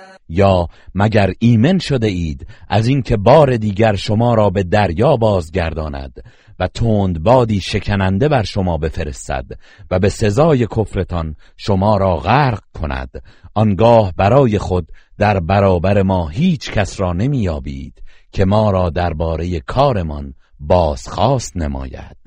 یا 0.31 0.67
مگر 0.95 1.33
ایمن 1.39 1.79
شده 1.79 2.07
اید 2.07 2.47
از 2.69 2.87
اینکه 2.87 3.17
بار 3.17 3.57
دیگر 3.57 3.95
شما 3.95 4.33
را 4.33 4.49
به 4.49 4.63
دریا 4.63 5.17
بازگرداند 5.17 6.23
و 6.59 6.67
تند 6.67 7.23
بادی 7.23 7.61
شکننده 7.61 8.29
بر 8.29 8.43
شما 8.43 8.77
بفرستد 8.77 9.45
و 9.91 9.99
به 9.99 10.09
سزای 10.09 10.67
کفرتان 10.67 11.35
شما 11.57 11.97
را 11.97 12.17
غرق 12.17 12.61
کند؟ 12.73 13.09
آنگاه 13.53 14.13
برای 14.17 14.57
خود 14.57 14.91
در 15.17 15.39
برابر 15.39 16.01
ما 16.01 16.27
هیچ 16.27 16.71
کس 16.71 16.99
را 16.99 17.13
نمیابید 17.13 18.03
که 18.31 18.45
ما 18.45 18.71
را 18.71 18.89
درباره 18.89 19.59
کارمان 19.59 20.33
بازخواست 20.59 21.57
نماید. 21.57 22.20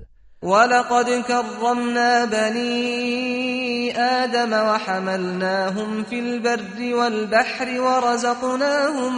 ولقد 0.45 1.25
كرمنا 1.29 2.25
بني 2.25 4.01
آدم 4.01 4.53
وحملناهم 4.53 6.03
في 6.03 6.19
البر 6.19 6.95
والبحر 6.95 7.81
ورزقناهم 7.81 9.13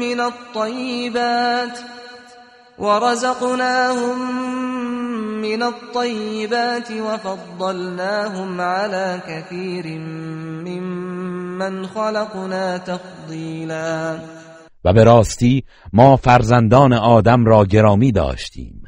من 0.00 0.20
الطيبات 0.20 1.78
ورزقناهم 2.78 4.18
من 5.40 5.62
الطيبات 5.62 6.90
وفضلناهم 6.92 8.60
على 8.60 9.20
كثير 9.28 9.86
ممن 10.66 11.86
خلقنا 11.86 12.78
تفضیلا 12.78 14.18
و 14.84 14.92
به 14.92 15.04
راستی 15.04 15.64
ما 15.92 16.16
فرزندان 16.16 16.92
آدم 16.92 17.44
را 17.44 17.64
گرامی 17.64 18.12
داشتیم. 18.12 18.81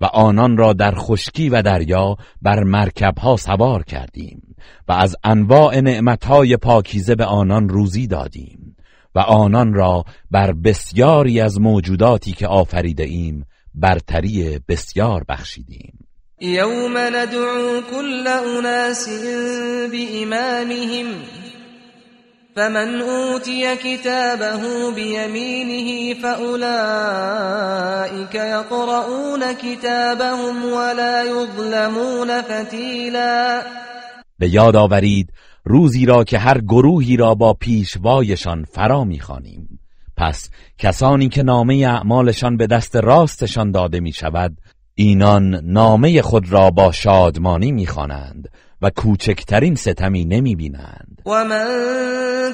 و 0.00 0.04
آنان 0.04 0.56
را 0.56 0.72
در 0.72 0.94
خشکی 0.94 1.48
و 1.48 1.62
دریا 1.62 2.16
بر 2.42 2.62
مرکبها 2.62 3.36
سوار 3.36 3.82
کردیم 3.82 4.56
و 4.88 4.92
از 4.92 5.16
انواع 5.24 5.80
نعمتهای 5.80 6.56
پاکیزه 6.56 7.14
به 7.14 7.24
آنان 7.24 7.68
روزی 7.68 8.06
دادیم 8.06 8.76
و 9.14 9.18
آنان 9.18 9.74
را 9.74 10.04
بر 10.30 10.52
بسیاری 10.52 11.40
از 11.40 11.60
موجوداتی 11.60 12.32
که 12.32 12.46
آفریده 12.46 13.04
ایم 13.04 13.44
برتری 13.74 14.60
بسیار 14.68 15.24
بخشیدیم. 15.28 15.98
یوم 16.40 16.98
ندعو 16.98 17.80
كل 17.80 18.26
اناس 18.26 19.08
بإمامهم 19.92 21.06
فمن 22.56 23.00
اوتی 23.00 23.76
كتابه 23.76 24.90
بيمينه 24.94 26.14
فأولئك 26.22 26.74
يقرؤون 28.34 29.52
كتابهم 29.52 30.64
ولا 30.64 31.24
يظلمون 31.24 32.42
فتیلا 32.42 33.62
به 34.38 34.48
یاد 34.48 34.76
آورید 34.76 35.32
روزی 35.64 36.06
را 36.06 36.24
که 36.24 36.38
هر 36.38 36.60
گروهی 36.60 37.16
را 37.16 37.34
با 37.34 37.54
پیشوایشان 37.54 38.64
فرا 38.64 39.04
می‌خوانیم. 39.04 39.80
پس 40.16 40.50
کسانی 40.78 41.28
که 41.28 41.42
نامه 41.42 41.74
اعمالشان 41.74 42.56
به 42.56 42.66
دست 42.66 42.96
راستشان 42.96 43.70
داده 43.70 44.00
می 44.00 44.12
شود 44.12 44.56
اینان 44.94 45.60
نامه 45.64 46.22
خود 46.22 46.52
را 46.52 46.70
با 46.70 46.92
شادمانی 46.92 47.72
می‌خوانند. 47.72 48.48
و 48.82 48.90
کوچکترین 48.90 49.74
ستمی 49.74 50.24
نمی 50.24 50.56
بینند 50.56 51.22
و 51.26 51.44
من 51.44 51.66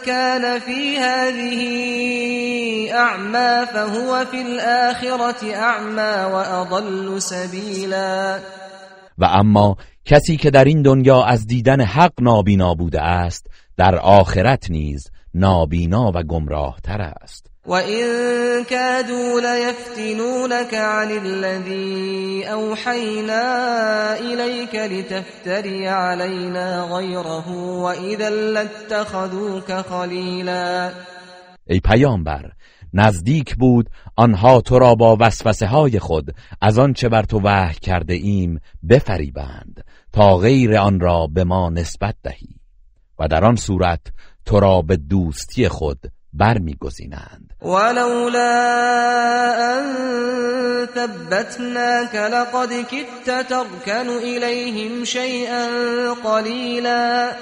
كان 0.06 0.58
في 0.58 0.96
هذه 0.98 2.94
اعما 2.94 3.64
فهو 3.64 4.24
في 4.24 4.36
الاخره 4.36 5.56
اعما 5.56 6.30
واضل 6.30 7.18
سبیلا 7.18 8.38
و 9.18 9.24
اما 9.24 9.76
کسی 10.04 10.36
که 10.36 10.50
در 10.50 10.64
این 10.64 10.82
دنیا 10.82 11.22
از 11.22 11.46
دیدن 11.46 11.80
حق 11.80 12.12
نابینا 12.20 12.74
بوده 12.74 13.02
است 13.02 13.46
در 13.76 13.94
آخرت 13.96 14.70
نیز 14.70 15.10
نابینا 15.34 16.12
و 16.14 16.22
گمراه 16.22 16.78
تر 16.82 17.00
است. 17.00 17.53
وَإِن 17.66 18.04
كَادُوا 18.64 19.40
لَيَفْتِنُونَكَ 19.40 20.74
عَنِ 20.74 21.10
الَّذِي 21.10 22.44
أَوْحَيْنَا 22.44 23.44
إِلَيْكَ 24.18 24.74
لِتَفْتَرِيَ 24.74 25.88
عَلَيْنَا 25.88 26.84
غَيْرَهُ 26.84 27.48
وَإِذًا 27.84 28.30
لَّاتَّخَذُوكَ 28.30 29.72
خَلِيلًا. 29.72 30.92
ای 31.66 31.80
پیامبر 31.80 32.52
نزدیک 32.94 33.56
بود 33.56 33.90
آنها 34.16 34.60
تو 34.60 34.78
را 34.78 34.94
با 34.94 35.16
وسوسه 35.20 35.66
های 35.66 35.98
خود 35.98 36.34
از 36.60 36.78
آنچه 36.78 37.08
بر 37.08 37.22
تو 37.22 37.40
وحی 37.44 37.78
کرده 37.80 38.14
ایم 38.14 38.60
بفریبند 38.88 39.84
تا 40.12 40.36
غیر 40.36 40.76
آن 40.76 41.00
را 41.00 41.26
به 41.26 41.44
ما 41.44 41.70
نسبت 41.70 42.14
دهی 42.22 42.56
و 43.18 43.28
در 43.28 43.44
آن 43.44 43.56
صورت 43.56 44.00
تو 44.46 44.60
را 44.60 44.82
به 44.82 44.96
دوستی 44.96 45.68
خود 45.68 45.98
برمیگزینند. 46.32 47.43
ولولا 47.64 48.54
أن 49.78 49.84
ثبتناك 50.86 52.14
لقد 52.14 52.84
كدت 52.90 53.50
تركن 53.50 54.08
إليهم 54.08 55.04
شيئا 55.04 55.66
قليلا. 56.24 57.32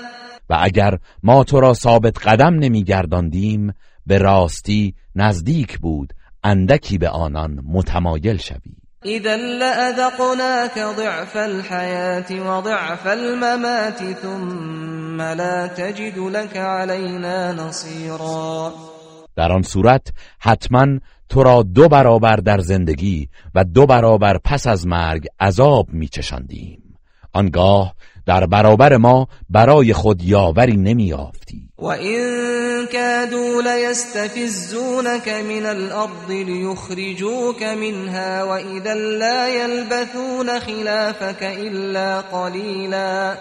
و 0.51 0.55
اگر 0.55 0.99
ما 1.23 1.45
تو 1.45 1.61
را 1.61 1.75
ثابت 1.75 2.19
قدم 2.19 2.55
نمیگرداندیم 2.55 3.75
به 4.07 4.19
راستی 4.19 4.95
نزدیک 5.17 5.79
بود 5.79 6.13
اندکی 6.45 6.99
به 6.99 7.09
آنان 7.09 7.61
متمایل 7.65 8.37
شوی. 8.37 8.77
اذا 9.05 9.37
لأذقناك 9.37 10.79
ضعف 10.79 11.37
الحياة 11.37 12.33
وضعف 12.33 13.07
الممات 13.07 13.99
ثم 14.23 15.23
لا 15.23 15.67
تجد 15.67 16.19
لك 16.19 16.57
علينا 16.57 17.53
نصيرا 17.53 18.73
در 19.37 19.53
آن 19.53 19.63
صورت 19.63 20.13
حتما 20.39 20.87
تو 21.29 21.43
را 21.43 21.63
دو 21.63 21.89
برابر 21.89 22.37
در 22.37 22.59
زندگی 22.59 23.29
و 23.55 23.65
دو 23.65 23.87
برابر 23.87 24.39
پس 24.45 24.67
از 24.67 24.87
مرگ 24.87 25.27
عذاب 25.41 25.87
میچشاندیم. 25.93 26.83
آنگاه 27.33 27.95
در 28.27 28.47
برابر 28.47 28.97
ما 28.97 29.29
برای 29.51 29.93
خود 29.93 30.23
یاوری 30.23 30.77
نمیافتی 30.77 31.69
و 31.79 31.85
این 31.87 32.87
کادوا 32.87 33.61
لیستفزونک 33.61 35.29
من 35.29 35.67
الارض 35.67 36.31
لیخرجوک 36.31 37.63
منها 37.63 38.47
و 38.47 38.51
اذا 38.51 38.93
لا 38.93 39.49
یلبثون 39.49 40.59
خلافك 40.59 41.43
الا 41.43 42.23
قلیلا. 42.23 43.35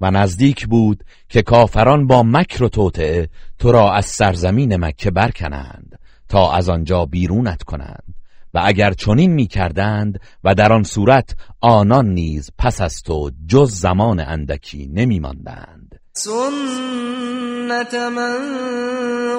و 0.00 0.10
نزدیک 0.10 0.66
بود 0.66 1.04
که 1.28 1.42
کافران 1.42 2.06
با 2.06 2.22
مکر 2.22 2.64
و 2.64 2.68
توطعه 2.68 3.28
تو 3.60 3.72
را 3.72 3.92
از 3.92 4.06
سرزمین 4.06 4.76
مکه 4.76 5.10
برکنند 5.10 5.98
تا 6.28 6.52
از 6.52 6.68
آنجا 6.68 7.06
بیرونت 7.06 7.62
کنند 7.62 8.14
و 8.54 8.60
اگر 8.64 8.92
چنین 8.92 9.32
می‌کردند 9.32 10.20
و 10.44 10.54
در 10.54 10.72
آن 10.72 10.82
صورت 10.82 11.36
آنان 11.60 12.06
نیز 12.06 12.50
پس 12.58 12.80
از 12.80 13.02
تو 13.02 13.30
جز 13.46 13.70
زمان 13.74 14.20
اندکی 14.20 14.90
نمیماندند. 14.92 16.00
سنت 16.12 17.94
من 17.94 18.36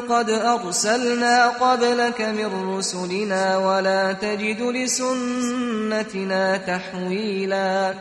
قد 0.10 0.30
ارسلنا 0.30 1.52
قبلك 1.62 2.22
من 2.22 2.78
رسلنا 2.78 3.68
ولا 3.68 4.14
تجد 4.14 4.62
لسنتنا 4.62 6.58
تحویلا. 6.58 7.94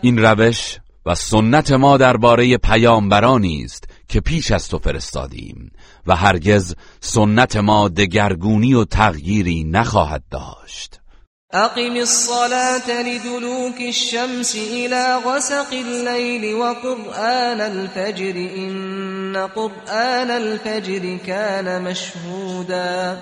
این 0.00 0.18
روش 0.18 0.78
و 1.06 1.14
سنت 1.14 1.72
ما 1.72 1.96
درباره 1.96 2.56
پیامبرانی 2.56 3.62
است 3.64 3.93
که 4.08 4.20
پیش 4.20 4.52
از 4.52 4.68
تو 4.68 4.78
فرستادیم 4.78 5.72
و 6.06 6.16
هرگز 6.16 6.74
سنت 7.00 7.56
ما 7.56 7.88
دگرگونی 7.88 8.74
و 8.74 8.84
تغییری 8.84 9.64
نخواهد 9.64 10.22
داشت. 10.30 11.00
اقم 11.52 11.96
الصلاة 11.96 13.02
لدلوك 13.02 13.80
الشمس 13.80 14.56
الى 14.56 15.20
غسق 15.26 15.72
الليل 15.72 16.54
وقرآن 16.54 17.60
الفجر 17.60 18.34
ان 18.56 19.46
قرآن 19.46 20.30
الفجر 20.30 21.16
كان 21.16 21.82
مشهودا. 21.82 23.16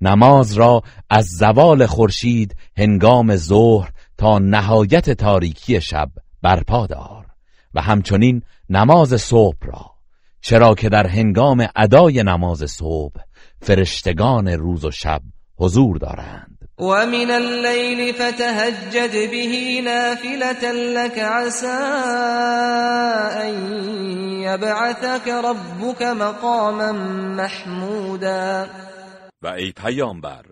نماز 0.00 0.52
را 0.52 0.82
از 1.10 1.26
زوال 1.26 1.86
خورشید 1.86 2.56
هنگام 2.78 3.36
ظهر 3.36 3.90
تا 4.18 4.38
نهایت 4.38 5.10
تاریکی 5.10 5.80
شب 5.80 6.08
برپا 6.42 6.86
دار 6.86 7.26
و 7.74 7.80
همچنین 7.80 8.42
نماز 8.70 9.20
صبح 9.20 9.66
را. 9.66 9.93
چرا 10.46 10.74
که 10.74 10.88
در 10.88 11.06
هنگام 11.06 11.68
ادای 11.76 12.22
نماز 12.22 12.64
صبح 12.70 13.20
فرشتگان 13.60 14.48
روز 14.48 14.84
و 14.84 14.90
شب 14.90 15.20
حضور 15.58 15.98
دارند. 15.98 16.58
و 16.78 16.84
من 16.84 17.30
اللیل 17.30 18.12
فتهجد 18.12 19.12
به 19.12 19.80
نافلة 19.84 20.72
لك 20.72 21.18
عسى 21.18 21.66
ان 23.42 23.72
یبعثك 24.40 25.28
ربك 25.28 26.02
مقاما 26.02 26.92
محمودا. 27.36 28.66
و 29.42 29.46
ای 29.46 29.72
پیامبر 29.72 30.44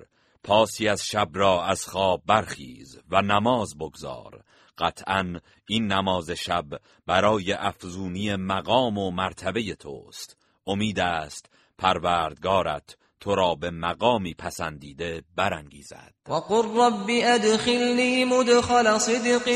پاسی 0.45 0.89
از 0.89 1.05
شب 1.05 1.29
را 1.35 1.65
از 1.65 1.87
خواب 1.87 2.23
برخیز 2.27 2.99
و 3.11 3.23
نماز 3.23 3.77
بگذار 3.79 4.43
قطعا 4.79 5.41
این 5.69 5.93
نماز 5.93 6.31
شب 6.31 6.65
برای 7.07 7.53
افزونی 7.53 8.37
مقام 8.37 8.99
و 8.99 9.11
مرتبه 9.11 9.75
توست. 9.75 10.37
امید 10.67 11.01
است 11.01 11.47
پروردگارت 11.79 12.97
تو 13.21 13.35
را 13.35 13.55
به 13.55 13.71
مقامی 13.71 14.35
پسندیده 14.35 15.23
برانگیزد. 15.37 16.13
و 16.29 16.35
قل 16.35 16.63
رب 16.77 17.07
ادخلنی 17.09 18.25
مدخل 18.25 18.99
صدق 18.99 19.49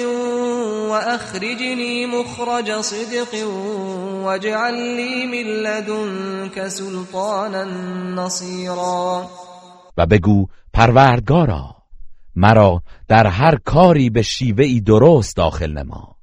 و 0.89 0.93
اخرجنی 0.93 2.07
مخرج 2.07 2.81
صدق 2.81 3.35
و 4.25 4.31
لی 4.71 5.27
من 5.27 5.51
لدنک 5.51 6.69
سلطانا 6.69 7.65
نصیرا. 8.25 9.31
و 9.97 10.07
بگو 10.07 10.47
پروردگارا 10.73 11.77
مرا 12.37 12.83
در 13.09 13.27
هر 13.27 13.57
کاری 13.65 14.11
به 14.11 14.23
شیوهی 14.23 14.81
درست 14.81 15.37
داخل 15.37 15.73
نما 15.73 16.17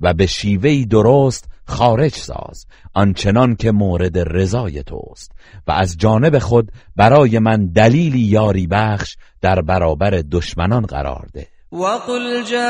و 0.00 0.14
به 0.14 0.26
شیوهی 0.26 0.86
درست 0.86 1.48
خارج 1.64 2.14
ساز 2.14 2.66
آنچنان 2.94 3.56
که 3.56 3.72
مورد 3.72 4.18
رضای 4.18 4.82
توست 4.82 5.32
و 5.66 5.72
از 5.72 5.96
جانب 5.98 6.38
خود 6.38 6.72
برای 6.96 7.38
من 7.38 7.66
دلیلی 7.66 8.20
یاری 8.20 8.66
بخش 8.66 9.16
در 9.40 9.62
برابر 9.62 10.22
دشمنان 10.30 10.86
قرار 10.86 11.26
ده. 11.34 11.46
وقل 11.72 12.42
جاء 12.42 12.60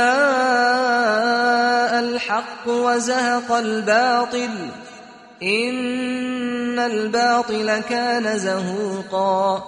الحق 1.99 2.69
وزهق 2.69 3.51
الباطل 3.51 4.71
ان 5.41 6.79
الباطل 6.79 7.81
كان 7.81 8.37
زهوقا. 8.39 9.63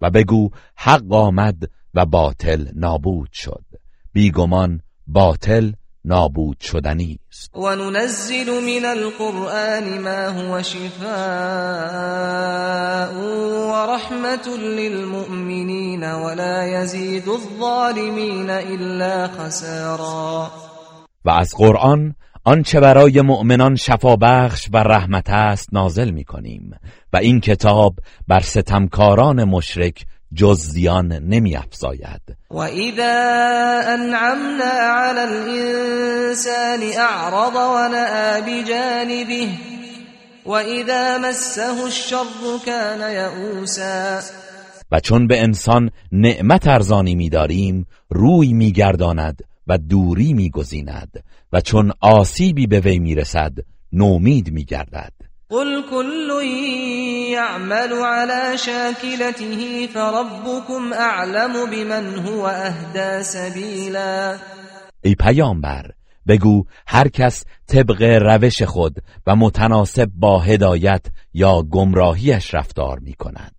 و 0.00 0.10
بگو 0.10 0.50
حق 0.76 1.12
آمد 1.12 1.68
و 1.94 2.06
باطل 2.06 2.66
نابود 2.74 3.28
شد. 3.32 3.64
بیگمان 4.12 4.80
باطل 5.06 5.72
نابود 6.04 6.60
شدنی 6.60 7.18
است. 7.30 7.56
و 7.56 7.76
ننزل 7.76 8.50
من 8.50 8.84
القرآن 8.84 9.98
ما 9.98 10.30
هو 10.30 10.62
شفاء 10.62 11.08
و 13.70 13.94
رحمت 13.94 14.48
للمؤمنین 14.48 16.12
ولا 16.12 16.64
يزيد 16.64 17.28
الظالمین 17.28 18.50
الا 18.50 19.28
خسارا. 19.28 20.50
و 21.24 21.30
از 21.30 21.54
قرآن 21.56 22.14
آنچه 22.44 22.80
برای 22.80 23.20
مؤمنان 23.20 23.76
شفا 23.76 24.16
بخش 24.16 24.68
و 24.72 24.76
رحمت 24.76 25.30
است 25.30 25.68
نازل 25.72 26.10
می 26.10 26.24
کنیم 26.24 26.70
و 27.12 27.16
این 27.16 27.40
کتاب 27.40 27.94
بر 28.28 28.40
ستمکاران 28.40 29.44
مشرک 29.44 30.06
جز 30.34 30.60
زیان 30.60 31.12
نمی 31.12 31.56
افزاید 31.56 32.36
و 32.50 32.56
اذا 32.56 33.82
انعمنا 33.86 34.64
على 34.64 35.20
الانسان 35.20 36.82
اعرض 36.82 37.54
و 37.56 37.88
نعا 37.88 38.40
بجانبه 38.40 39.48
و 40.46 40.50
اذا 40.50 41.18
مسه 41.18 41.82
الشر 41.84 42.24
كان 42.66 43.12
یئوسا. 43.12 44.20
و 44.92 45.00
چون 45.00 45.26
به 45.26 45.42
انسان 45.42 45.90
نعمت 46.12 46.66
ارزانی 46.66 47.14
می‌داریم 47.14 47.86
روی 48.10 48.52
میگرداند 48.52 49.42
و 49.66 49.78
دوری 49.78 50.32
میگزیند 50.32 51.24
و 51.52 51.60
چون 51.60 51.92
آسیبی 52.00 52.66
به 52.66 52.80
وی 52.80 52.98
می‌رسد 52.98 53.52
نومید 53.92 54.52
میگردد. 54.52 55.12
قل 55.50 55.84
كل 55.90 56.30
يعمل 57.32 57.92
على 57.92 58.58
شاكلته 58.58 59.86
فربكم 59.86 60.92
اعلم 60.92 61.70
بمن 61.70 62.18
هو 62.26 62.46
اهدى 62.46 63.22
سبیلا 63.22 64.38
ای 65.04 65.14
پیامبر 65.14 65.90
بگو 66.26 66.64
هر 66.86 67.08
کس 67.08 67.44
طبق 67.66 68.02
روش 68.02 68.62
خود 68.62 68.98
و 69.26 69.36
متناسب 69.36 70.10
با 70.14 70.38
هدایت 70.38 71.06
یا 71.34 71.62
گمراهیش 71.62 72.54
رفتار 72.54 72.98
می 72.98 73.14
کند 73.14 73.54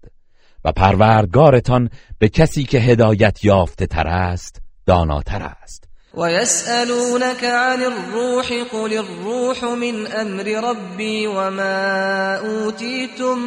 و 0.66 0.72
پروردگارتان 0.72 1.90
به 2.20 2.30
کسی 2.30 2.64
که 2.64 2.80
هدایت 2.80 3.46
یافته 3.46 3.86
تر 3.86 4.08
است 4.08 4.62
داناتر 4.86 5.44
است. 5.44 5.89
ويسألونك 6.14 7.44
عن 7.44 7.82
الروح 7.82 8.54
قل 8.72 8.94
الروح 8.94 9.64
من 9.64 10.08
أمر 10.08 10.70
ربي 10.70 11.28
وما 11.28 12.36
أوتيتم 12.38 13.40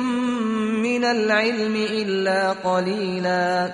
من 0.83 1.05
العلم 1.05 1.75
إلا 1.77 2.53
قليلا. 2.53 3.71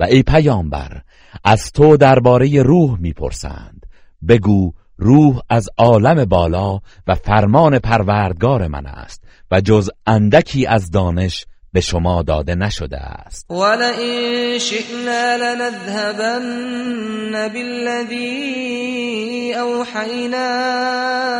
و 0.00 0.04
ای 0.04 0.22
پیامبر 0.22 1.02
از 1.44 1.72
تو 1.72 1.96
درباره 1.96 2.62
روح 2.62 3.00
می‌پرسند. 3.00 3.86
بگو 4.28 4.72
روح 4.98 5.40
از 5.48 5.68
عالم 5.78 6.24
بالا 6.24 6.80
و 7.06 7.14
فرمان 7.14 7.78
پروردگار 7.78 8.68
من 8.68 8.86
است 8.86 9.24
و 9.50 9.60
جز 9.60 9.90
اندکی 10.06 10.66
از 10.66 10.90
دانش 10.90 11.46
به 11.72 11.80
شما 11.80 12.22
داده 12.22 12.54
نشده 12.54 12.98
است. 12.98 13.50
ولئن 13.50 14.58
شئنا 14.58 15.36
لنذهبن 15.36 17.48
بالذی 17.48 19.54
اوحینا 19.54 20.48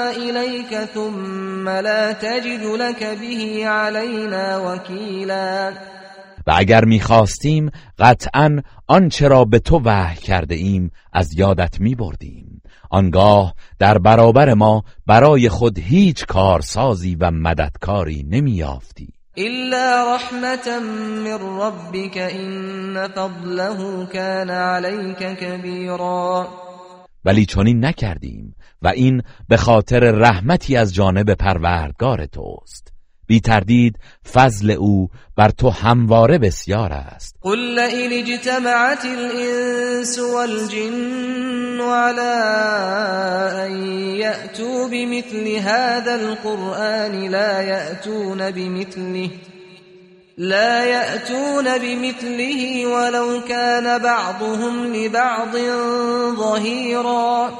الیک 0.08 0.88
ثم 0.94 1.68
لا 1.68 2.12
تجد 2.12 2.62
لك 2.62 2.98
به 2.98 3.68
علینا 3.68 4.72
وکیلا. 4.72 5.72
و 6.46 6.52
اگر 6.56 6.84
می‌خواستیم 6.84 7.70
قطعا 7.98 8.62
آنچه 8.86 9.28
را 9.28 9.44
به 9.44 9.58
تو 9.58 9.80
وحی 9.84 10.16
کرده 10.16 10.54
ایم 10.54 10.90
از 11.12 11.38
یادت 11.38 11.80
میبردیم. 11.80 12.62
آنگاه 12.90 13.54
در 13.78 13.98
برابر 13.98 14.54
ما 14.54 14.84
برای 15.06 15.48
خود 15.48 15.78
هیچ 15.78 16.26
کارسازی 16.26 17.16
و 17.20 17.30
مددکاری 17.30 18.26
نمیافتی 18.28 19.15
إلا 19.38 20.14
رحمة 20.14 20.80
من 21.24 21.60
ربك 21.60 22.18
إن 22.18 23.08
فضله 23.08 24.06
كان 24.06 24.50
عليك 24.50 25.38
كبيرا. 25.38 26.48
ولی 27.24 27.46
چنین 27.46 27.84
نکردیم 27.84 28.54
و 28.82 28.88
این 28.88 29.22
به 29.48 29.56
خاطر 29.56 29.98
رحمتی 29.98 30.76
از 30.76 30.94
جانب 30.94 31.34
پروردگار 31.34 32.26
توست. 32.26 32.95
بی 33.26 33.40
تردید 33.40 33.98
فضل 34.32 34.70
او 34.70 35.08
بر 35.36 35.50
تو 35.50 35.70
همواره 35.70 36.38
بسیار 36.38 36.92
است. 36.92 37.36
قل 37.42 37.58
لئن 37.58 38.12
اجتمعت 38.12 39.04
الانس 39.04 40.18
والجن 40.18 41.80
على 41.80 42.34
ان 43.66 43.86
يأتوا 44.16 44.88
بمثل 44.88 45.48
هذا 45.48 46.14
القرآن 46.14 47.28
لا 47.30 47.62
يأتون 47.62 48.50
بمثله 48.50 49.30
لا 50.38 50.84
يأتون 50.84 51.78
بمثله 51.78 52.86
ولو 52.86 53.40
كان 53.48 53.98
بعضهم 53.98 54.94
لبعض 54.94 55.56
ظهیرا. 56.36 57.50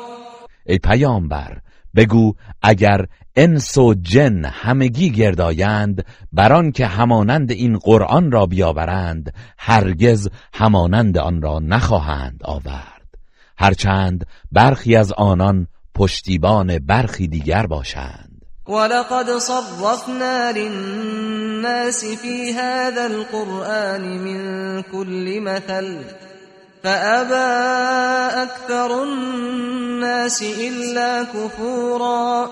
ای 0.67 0.79
پیامبر 0.79 1.59
بگو 1.97 2.35
اگر 2.63 3.07
انس 3.37 3.79
و 3.79 3.95
جن 3.95 4.45
همگی 4.45 5.11
گردایند 5.11 6.05
بران 6.33 6.73
که 6.73 6.87
همانند 6.87 7.51
این 7.51 7.79
قرآن 7.79 8.33
را 8.33 8.47
بیاورند 8.47 9.35
هرگز 9.59 10.29
همانند 10.55 11.19
آن 11.19 11.43
را 11.43 11.59
نخواهند 11.59 12.41
آورد. 12.45 12.97
هرچند 13.59 14.27
برخی 14.53 14.97
از 14.97 15.13
آنان 15.13 15.67
پشتیبان 15.95 16.79
برخی 16.79 17.29
دیگر 17.29 17.67
باشند. 17.67 18.37
ولقد 18.69 19.39
صرفنا 19.39 20.51
للناس 20.51 22.05
في 22.05 22.53
هذا 22.53 23.05
القرآن 23.05 24.19
من 24.19 24.83
كل 24.83 25.41
مثل 25.41 25.99
فأبى 26.87 28.43
أكثر 28.43 29.03
الناس 29.03 30.43
إلا 30.43 31.25
كفورا. 31.25 32.51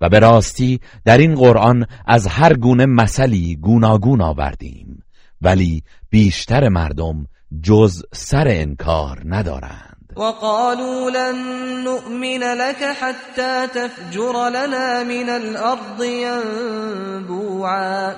و 0.00 0.08
به 0.08 0.18
راستی 0.18 0.80
در 1.04 1.18
این 1.18 1.34
قرآن 1.34 1.86
از 2.06 2.26
هر 2.26 2.54
گونه 2.54 2.86
مثلی 2.86 3.56
گوناگون 3.56 4.22
آوردیم 4.22 5.02
ولی 5.42 5.82
بیشتر 6.10 6.68
مردم 6.68 7.26
جز 7.62 8.02
سر 8.12 8.48
انکار 8.48 9.22
ندارند. 9.24 10.12
وقالوا 10.16 11.10
لن 11.10 11.36
نؤمن 11.84 12.42
لك 12.42 12.82
حتى 12.82 13.66
تفجر 13.66 14.48
لنا 14.48 15.04
من 15.04 15.28
الارض 15.28 16.04
ينبوعا. 16.04 18.14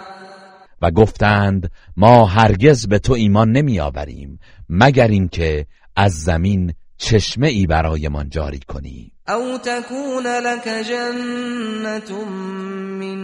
و 0.83 0.91
گفتند 0.91 1.71
ما 1.97 2.27
هرگز 2.27 2.89
به 2.89 2.99
تو 2.99 3.13
ایمان 3.13 3.53
نمی 3.53 3.81
آوریم 3.81 4.41
مگر 4.69 5.09
اینکه 5.09 5.67
از 5.97 6.13
زمین 6.13 6.75
چشمه 6.99 7.49
ای 7.49 7.67
برایمان 7.67 8.29
جاری 8.29 8.59
کنی. 8.59 9.13
او 9.29 9.59
تكون 9.59 10.27
لك 10.27 10.69
جنة 10.69 12.25
من 13.01 13.19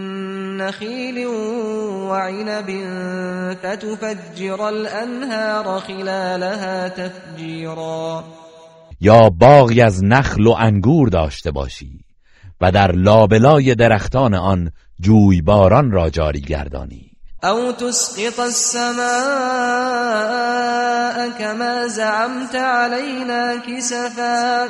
نخيل 0.57 1.25
وعنب 2.07 2.69
فتفجر 3.53 4.61
الانهار 4.61 5.79
خلالها 5.79 6.89
تفجیرا. 6.89 8.23
یا 9.01 9.29
باغی 9.29 9.81
از 9.81 10.03
نخل 10.03 10.47
و 10.47 10.55
انگور 10.59 11.09
داشته 11.09 11.51
باشی 11.51 11.99
و 12.61 12.71
در 12.71 12.91
لابلای 12.91 13.75
درختان 13.75 14.33
آن 14.33 14.71
جویباران 14.99 15.91
را 15.91 16.09
جاری 16.09 16.41
گردانی. 16.41 17.04
او 17.45 17.71
تسقط 17.71 18.39
السماء 18.39 19.05
كما 21.39 21.87
زعمت 21.87 22.55
علينا 22.55 23.55
كسفا 23.55 24.69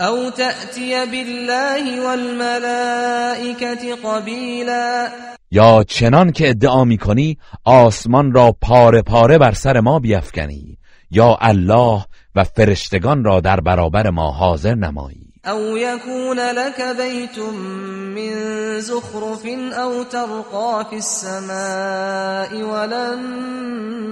او 0.00 0.30
تأتی 0.30 1.06
بالله 1.06 2.00
والملائكة 2.06 3.94
قبیلا 4.04 5.08
یا 5.50 5.84
چنان 5.88 6.32
که 6.32 6.50
ادعا 6.50 6.84
می‌کنی 6.84 7.38
آسمان 7.64 8.32
را 8.32 8.56
پاره 8.60 9.02
پاره 9.02 9.38
بر 9.38 9.52
سر 9.52 9.80
ما 9.80 9.98
بیفکنی. 9.98 10.78
یا 11.10 11.38
الله 11.40 12.04
و 12.34 12.44
فرشتگان 12.44 13.24
را 13.24 13.40
در 13.40 13.60
برابر 13.60 14.10
ما 14.10 14.30
حاضر 14.30 14.74
نمایی. 14.74 15.29
او 15.50 15.76
يكون 15.76 16.40
لك 16.40 16.96
بيت 16.96 17.38
من 17.38 18.34
زخرف 18.80 19.46
او 19.72 20.02
ترقى 20.02 20.86
في 20.90 20.96
السماء 20.96 22.62
ولن 22.62 23.20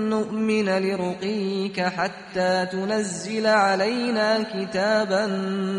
نؤمن 0.08 0.68
لرقيك 0.68 1.80
حتى 1.80 2.66
تنزل 2.72 3.46
علينا 3.46 4.42
كتابا 4.42 5.26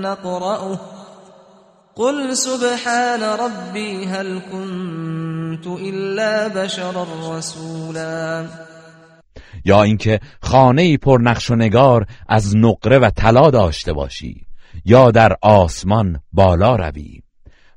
نقرأه 0.01 0.79
قل 1.95 2.37
سبحان 2.37 3.23
ربي 3.23 4.05
هل 4.05 4.41
كنت 4.51 5.67
إلا 5.67 6.47
بشرا 6.47 7.07
رسولا 7.31 8.45
یا 9.65 9.83
اینکه 9.83 10.19
خانه 10.41 10.97
پر 10.97 11.19
نقش 11.21 11.51
و 11.51 11.55
نگار 11.55 12.05
از 12.29 12.55
نقره 12.55 12.97
و 12.99 13.09
طلا 13.09 13.49
داشته 13.49 13.93
باشی. 13.93 14.48
یا 14.85 15.11
در 15.11 15.35
آسمان 15.41 16.19
بالا 16.33 16.75
روی 16.75 17.21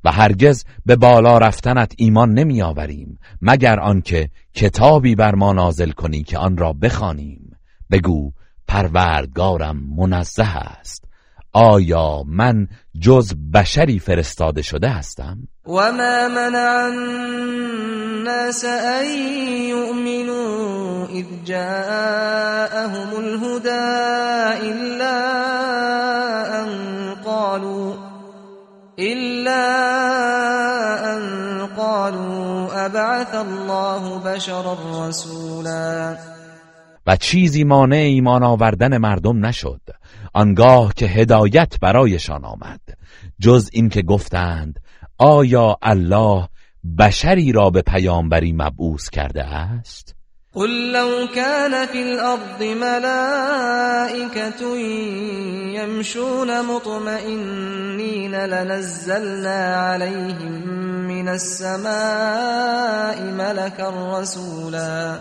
و 0.05 0.13
هرگز 0.13 0.65
به 0.87 0.97
بالا 0.97 1.39
رفتنت 1.39 1.93
ایمان 1.97 2.35
نمی 2.35 2.63
آوریم 2.63 3.19
مگر 3.43 3.81
آنکه 3.81 4.31
کتابی 4.55 5.15
بر 5.15 5.35
ما 5.35 5.53
نازل 5.53 5.91
کنی 5.91 6.23
که 6.23 6.39
آن 6.39 6.57
را 6.57 6.73
بخوانیم. 6.73 7.57
بگو 7.91 8.33
پروردگارم 8.69 9.77
منزه 9.97 10.57
است. 10.57 11.05
آیا 11.55 12.23
من 12.27 12.69
جز 13.01 13.35
بشری 13.55 13.99
فرستاده 13.99 14.63
شده 14.63 14.89
هستم؟ 14.89 15.39
و 15.67 15.93
ما 15.93 16.29
منع 16.29 16.87
الناس 16.87 18.65
ان 18.65 19.07
یؤمنوا 19.69 21.07
اذ 21.09 21.27
جاءهم 21.45 23.17
الهدى 23.17 23.69
الا 24.71 25.19
ان 26.63 26.69
قالوا 27.25 27.95
الا 28.99 29.65
ان 31.15 31.67
قالوا 31.67 32.85
ابعث 32.87 33.35
الله 33.35 34.19
بشرا 34.19 34.77
رسولا. 35.09 36.17
و 37.07 37.17
چیزی 37.17 37.65
مانع 37.65 37.97
ایمان 37.97 38.43
آوردن 38.43 38.97
مردم 38.97 39.47
نشد. 39.47 39.81
آنگاه 40.33 40.95
که 40.95 41.07
هدایت 41.07 41.81
برایشان 41.81 42.45
آمد. 42.45 42.81
جز 43.41 43.71
اینکه 43.73 44.03
گفتند 44.03 44.81
آیا 45.19 45.77
الله 45.83 46.49
بشری 46.99 47.53
را 47.53 47.71
به 47.71 47.83
پیامبری 47.83 48.53
مبعوث 48.53 49.11
کرده 49.11 49.45
است؟ 49.45 50.15
قل 50.55 50.93
لو 50.93 51.27
كان 51.35 51.87
في 51.87 52.03
الارض 52.03 52.63
ملائكه 52.63 54.77
يمشون 55.75 56.67
مطمئنين 56.67 58.35
لنزلنا 58.35 59.77
عليهم 59.77 60.69
من 61.09 61.29
السماء 61.29 63.23
ملكا 63.23 64.21
رسولا. 64.21 65.21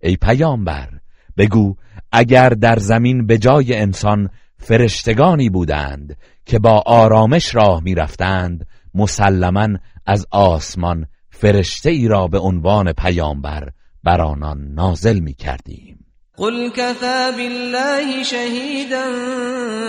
ای 0.00 0.16
پیامبر 0.16 0.88
بگو 1.36 1.76
اگر 2.16 2.48
در 2.48 2.78
زمین 2.78 3.26
به 3.26 3.38
جای 3.38 3.74
انسان 3.74 4.30
فرشتگانی 4.58 5.50
بودند 5.50 6.16
که 6.46 6.58
با 6.58 6.82
آرامش 6.86 7.54
راه 7.54 7.82
می‌رفتند 7.82 8.66
مسلما 8.94 9.68
از 10.06 10.26
آسمان 10.30 11.06
فرشته 11.30 11.90
ای 11.90 12.08
را 12.08 12.26
به 12.26 12.38
عنوان 12.38 12.92
پیامبر 12.92 13.68
بر 14.04 14.20
آنان 14.20 14.74
نازل 14.74 15.18
می 15.18 15.34
کردیم 15.34 15.98
قل 16.36 16.70
كفى 16.70 17.32
بالله 17.36 18.22
شهيدا 18.22 19.04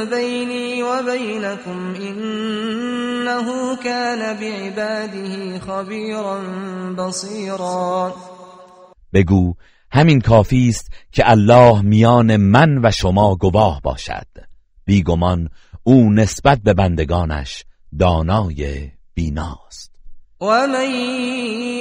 بيني 0.10 0.84
وبينكم 0.84 1.96
إنه 2.02 3.76
كان 3.76 4.40
بعباده 4.40 5.60
خبيرا 5.60 6.42
بصيرا 6.98 8.14
بگو 9.14 9.56
همین 9.96 10.22
کافی 10.22 10.70
است 10.70 10.92
که 11.12 11.30
الله 11.30 11.82
میان 11.82 12.38
من 12.38 12.86
و 12.86 12.92
شما 12.92 13.36
گواه 13.36 13.82
باشد. 13.82 14.28
بیگمان 14.86 15.50
او 15.84 16.14
نسبت 16.14 16.60
به 16.64 16.74
بندگانش 16.74 17.66
دانای 18.00 18.92
بیناست. 19.14 19.92
و 20.42 20.68
من 20.68 20.92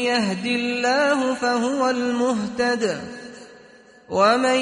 یهد 0.04 0.46
الله 0.46 1.34
فهو 1.34 1.82
المهتد 1.82 2.98
و 4.10 4.38
من 4.38 4.60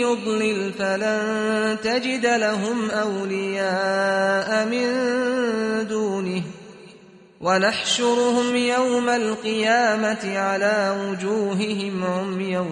یضلل 0.00 0.72
فلن 0.72 1.76
تجد 1.76 2.26
لهم 2.26 2.90
اولیاء 2.90 4.64
من 4.64 5.84
دونه 5.88 6.42
ونحشرهم 7.46 8.56
يوم 8.56 9.08
القيامة 9.08 10.38
على 10.38 10.96
وجوههم 11.00 12.04
عميا 12.04 12.64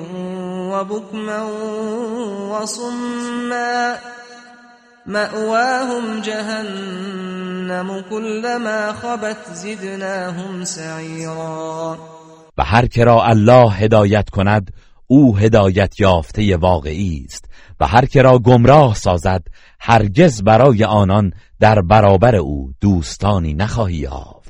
وبكما 0.73 1.43
وصما. 2.51 3.97
مأواهم 5.07 6.21
جهنم 6.21 8.05
كلما 8.11 8.93
خبت 8.93 9.37
زدناهم 9.53 10.65
سعيرا. 10.65 11.99
و 12.59 12.63
هر 12.65 12.87
کرا 12.87 13.23
الله 13.25 13.73
هدایت 13.73 14.31
کند 14.31 14.71
او 15.07 15.37
هدایت 15.37 16.01
یافته 16.01 16.57
واقعی 16.57 17.25
است. 17.29 17.45
و 17.81 17.87
هر 17.87 18.05
کرا 18.05 18.39
گمراه 18.39 18.95
سازد 18.95 19.43
هرگز 19.81 20.43
برای 20.43 20.85
آنان 20.85 21.33
در 21.61 21.81
برابر 21.81 22.37
او 22.37 22.73
دوستانی 22.81 23.55
نخواهی 23.55 23.97
یافت. 23.97 24.44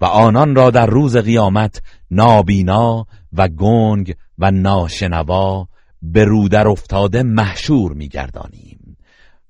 و 0.00 0.04
آنان 0.04 0.54
را 0.54 0.70
در 0.70 0.86
روز 0.86 1.16
قیامت 1.16 1.82
نابینا 2.10 3.06
و 3.32 3.48
گنگ 3.48 4.14
و 4.38 4.50
ناشنوا 4.50 5.68
به 6.02 6.24
رودر 6.24 6.68
افتاده 6.68 7.22
محشور 7.22 7.92
میگردانیم 7.92 8.96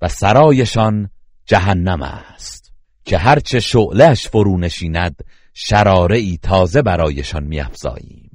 و 0.01 0.07
سرایشان 0.07 1.09
جهنم 1.45 2.01
است 2.01 2.71
که 3.05 3.17
هرچه 3.17 3.59
شعلش 3.59 4.27
فرو 4.27 4.57
نشیند 4.57 5.15
شراره 5.53 6.37
تازه 6.37 6.81
برایشان 6.81 7.43
میافزاییم. 7.43 8.29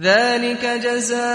ذلك 0.00 0.64
جزاؤهم 0.84 1.28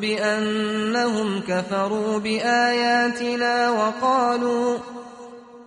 بأنهم 0.00 1.42
كفروا 1.42 2.18
بآياتنا 2.18 3.72
وقالوا 3.72 4.78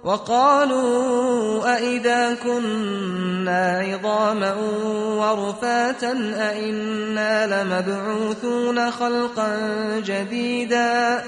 وقالوا 0.04 1.76
أئذا 1.76 2.36
كنا 2.36 3.80
عظاما 3.80 4.54
ورفاتا 5.20 6.14
أئنا 6.52 7.47
لمبعوثون 7.47 8.91
خلقا 8.91 9.50
جديدا. 10.00 11.22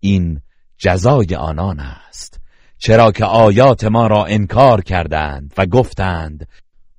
این 0.00 0.40
جزای 0.78 1.34
آنان 1.34 1.80
است 1.80 2.40
چرا 2.78 3.12
که 3.12 3.24
آیات 3.24 3.84
ما 3.84 4.06
را 4.06 4.24
انکار 4.24 4.80
کردند 4.80 5.54
و 5.58 5.66
گفتند 5.66 6.48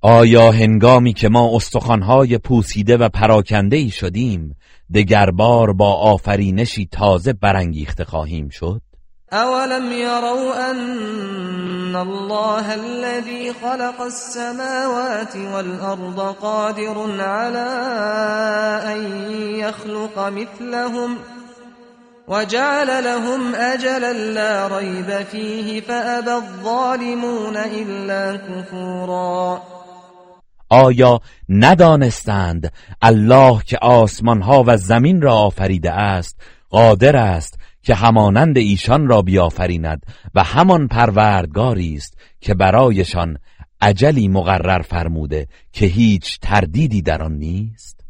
آیا 0.00 0.52
هنگامی 0.52 1.12
که 1.12 1.28
ما 1.28 1.56
استخوانهای 1.56 2.38
پوسیده 2.38 2.96
و 2.96 3.08
پراکنده 3.08 3.88
شدیم 3.88 4.56
دگربار 4.94 5.72
با 5.72 5.92
آفرینشی 5.94 6.88
تازه 6.92 7.32
برانگیخته 7.32 8.04
خواهیم 8.04 8.48
شد؟ 8.48 8.82
اولم 9.32 9.92
يروا 9.92 10.70
ان 10.70 11.96
الله 11.96 12.74
الذي 12.74 13.52
خلق 13.52 14.00
السماوات 14.00 15.36
والارض 15.36 16.20
قادر 16.20 17.22
على 17.22 17.68
ان 18.84 19.30
يخلق 19.54 20.18
مثلهم 20.18 21.18
وجعل 22.28 23.04
لهم 23.04 23.54
اجلا 23.54 24.12
لا 24.12 24.78
ريب 24.78 25.26
فيه 25.30 25.80
فابى 25.80 26.32
الظالمون 26.32 27.56
الا 27.56 28.36
كفورا. 28.36 29.62
آیا 30.70 31.20
ندانستند 31.48 32.72
الله 33.02 33.62
که 33.66 33.78
آسمان 33.82 34.42
ها 34.42 34.64
و 34.66 34.76
زمین 34.76 35.22
را 35.22 35.34
آفریده 35.34 35.92
است 35.92 36.36
قادر 36.70 37.16
است 37.16 37.58
که 37.86 37.94
همانند 37.94 38.58
ایشان 38.58 39.08
را 39.08 39.22
بیافریند 39.22 40.02
و 40.34 40.44
همان 40.44 40.88
پروردگاری 40.88 41.94
است 41.94 42.18
که 42.40 42.54
برایشان 42.54 43.38
عجلی 43.80 44.28
مقرر 44.28 44.82
فرموده 44.82 45.48
که 45.72 45.86
هیچ 45.86 46.38
تردیدی 46.42 47.02
در 47.02 47.22
آن 47.22 47.32
نیست. 47.32 48.00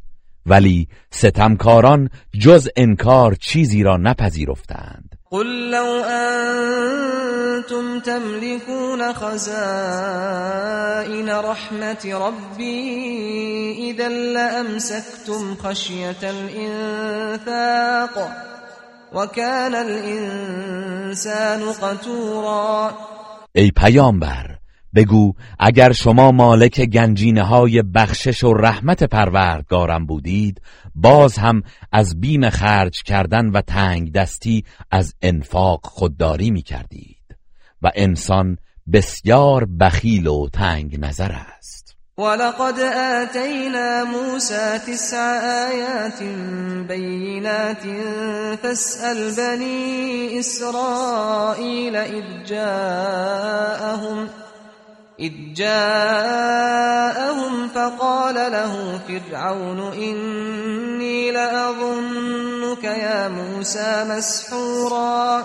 ولی 0.46 0.88
ستمکاران 1.10 2.10
جز 2.40 2.68
انکار 2.76 3.34
چیزی 3.34 3.82
را 3.82 3.96
نپذیرفتند. 3.96 5.18
قل 5.30 5.70
لو 5.70 6.02
انتم 7.54 8.00
تملكون 8.00 9.12
خزائن 9.12 9.38
رحمت 11.28 12.06
ربي 12.06 13.90
اذا 13.90 14.08
لامسكتم 14.08 15.54
خشيه 15.54 16.16
الانفاق 16.22 18.18
وكان 19.16 19.74
الانسان 19.74 21.72
قتورا. 21.72 22.94
ای 23.54 23.70
پیامبر 23.70 24.58
بگو 24.94 25.32
اگر 25.58 25.92
شما 25.92 26.30
مالک 26.30 26.80
گنجینه 26.80 27.42
های 27.42 27.82
بخشش 27.82 28.44
و 28.44 28.54
رحمت 28.54 29.04
پروردگارم 29.04 30.06
بودید 30.06 30.60
باز 30.94 31.38
هم 31.38 31.62
از 31.92 32.20
بیم 32.20 32.50
خرج 32.50 33.02
کردن 33.02 33.46
و 33.46 33.60
تنگ 33.60 34.12
دستی 34.12 34.64
از 34.90 35.14
انفاق 35.22 35.80
خودداری 35.86 36.50
می 36.50 36.62
کردید 36.62 37.36
و 37.82 37.90
انسان 37.94 38.56
بسیار 38.92 39.64
بخیل 39.80 40.26
و 40.26 40.48
تنگ 40.48 41.00
نظر 41.00 41.32
است. 41.32 41.75
ولقد 42.18 42.80
آتینا 42.80 44.04
موسى 44.04 44.78
تسع 44.86 45.18
آیات 45.68 46.22
بینات 46.88 47.82
فاسأل 48.62 49.34
بنی 49.36 50.38
اسرائیل 50.38 51.96
اذ 51.96 52.24
جاءهم 52.46 54.28
إذ 55.20 55.32
جاءهم 55.54 56.88
فقال 57.68 58.34
له 58.34 58.98
فرعون 59.08 59.78
إني 59.92 61.30
لأظنك 61.30 62.84
يا 62.84 63.28
موسى 63.28 64.04
مسحورا 64.10 65.44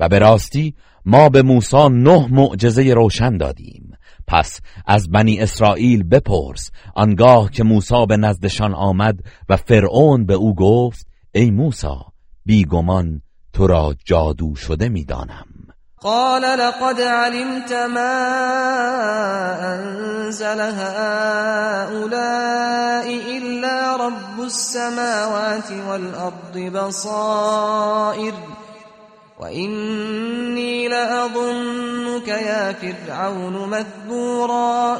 و 0.00 0.08
به 0.08 0.18
راستی 0.18 0.74
ما 1.06 1.28
به 1.28 1.42
موسی 1.42 1.88
نه 1.88 2.26
معجزه 2.30 2.92
روشن 2.94 3.36
دادیم. 3.36 3.89
پس 4.30 4.60
از 4.86 5.10
بنی 5.10 5.40
اسرائیل 5.40 6.02
بپرس. 6.02 6.70
آنگاه 6.94 7.50
که 7.50 7.64
موسی 7.64 8.06
به 8.08 8.16
نزدشان 8.16 8.74
آمد 8.74 9.18
و 9.48 9.56
فرعون 9.56 10.26
به 10.26 10.34
او 10.34 10.54
گفت 10.54 11.06
ای 11.32 11.50
موسی 11.50 11.96
بیگمان 12.46 13.22
تو 13.52 13.66
را 13.66 13.94
جادو 14.04 14.54
شده 14.54 14.88
می‌دانم. 14.88 15.46
قال 16.02 16.42
لقد 16.42 17.00
علمت 17.00 17.72
ما 17.72 18.26
أنزل 19.62 20.60
هؤلاء 20.60 22.00
إلا 23.36 23.96
رب 23.96 24.40
السماوات 24.40 25.72
والأرض 25.88 26.56
بصائر. 26.74 28.32
وإني 29.40 30.88
لأظنك 30.88 32.28
يا 32.28 32.72
فرعون 32.72 33.68
مذبورا 33.68 34.98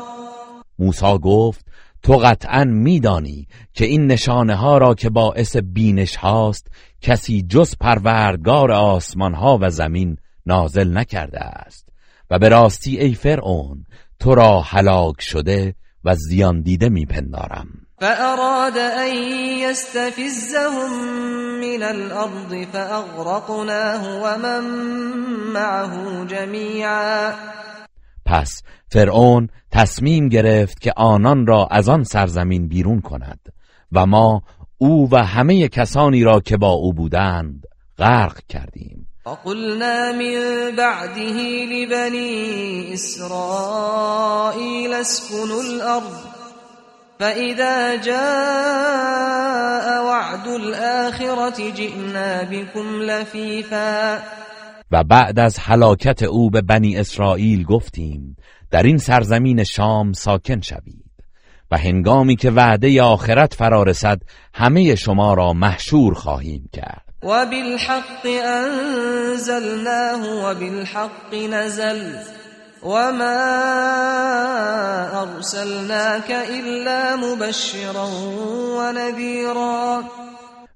موسی 0.79 1.19
گفت 1.23 1.65
تو 2.03 2.13
قطعا 2.13 2.65
میدانی 2.65 3.49
که 3.73 3.85
این 3.85 4.07
نشانه 4.07 4.55
ها 4.55 4.79
را 4.79 4.95
که 4.95 5.11
باعث 5.11 5.57
بینش 5.57 6.17
هاست 6.17 6.67
کسی 7.01 7.43
جز 7.43 7.75
پروردگار 7.81 8.73
آسمان 8.73 9.35
ها 9.35 9.59
و 9.61 9.71
زمین 9.71 10.17
نازل 10.47 10.97
نکرده 10.97 11.41
است. 11.41 11.89
و 12.31 12.39
به 12.39 12.49
راستی 12.49 12.99
ای 12.99 13.15
فرعون 13.15 13.87
تو 14.19 14.35
را 14.35 14.61
هلاک 14.61 15.21
شده 15.21 15.75
و 16.05 16.15
زیان 16.15 16.63
دیده 16.63 16.89
میپندارم. 16.89 17.80
فأراد 18.01 18.79
ان 18.79 19.15
يستفزهم 19.59 20.91
من 21.61 21.83
الارض 21.83 22.67
فاغرقناه 22.73 24.23
ومن 24.23 24.65
معه 25.53 26.25
جميعا. 26.25 27.35
پس 28.27 28.63
فرعون 28.93 29.49
تصمیم 29.73 30.29
گرفت 30.29 30.81
که 30.81 30.93
آنان 30.97 31.47
را 31.47 31.69
از 31.71 31.89
آن 31.89 32.05
سرزمین 32.05 32.69
بیرون 32.69 33.01
کند 33.01 33.41
و 33.93 34.07
ما 34.07 34.43
او 34.79 35.09
و 35.11 35.17
همه 35.17 35.69
کسانی 35.69 36.25
را 36.25 36.41
که 36.41 36.57
با 36.57 36.71
او 36.71 36.93
بودند 36.93 37.65
غرق 37.99 38.39
کردیم. 38.49 39.07
وقلنا 39.27 40.13
من 40.13 40.77
بعده 40.77 41.67
لبني 41.67 42.95
إسرائيل 42.95 44.93
اسكنوا 44.93 45.61
الأرض. 45.61 46.40
فإذا 47.21 47.97
جاء 47.97 49.87
وعد 50.05 50.49
الآخرة 50.49 51.71
جئنا 51.71 52.43
بكم 52.43 53.03
لفیفا 53.03 54.19
و 54.91 55.05
بعد 55.05 55.39
از 55.39 55.59
هلاکت 55.59 56.23
او 56.23 56.51
به 56.51 56.63
بنی 56.63 56.97
اسرائیل 56.97 57.65
گفتیم 57.65 58.37
در 58.71 58.83
این 58.83 58.99
سرزمین 58.99 59.65
شام 59.65 60.13
ساکن 60.13 60.61
شوید 60.61 61.05
و 61.71 61.79
هنگامی 61.79 62.37
که 62.37 62.51
وعده 62.51 63.03
آخرت 63.03 63.55
فرا 63.55 63.83
رسد 63.83 64.21
همه 64.55 64.95
شما 64.95 65.35
را 65.35 65.53
محشور 65.53 66.15
خواهیم 66.15 66.69
کرد. 66.73 67.05
وبالحق 67.23 68.27
أنزلناه 68.45 70.23
وبالحق 70.45 71.35
نزل 71.35 72.40
وما 72.83 73.37
أرسلناك 75.23 76.31
إلا 76.31 77.17
مبشرا 77.17 78.09
ونذيرا. 78.79 80.05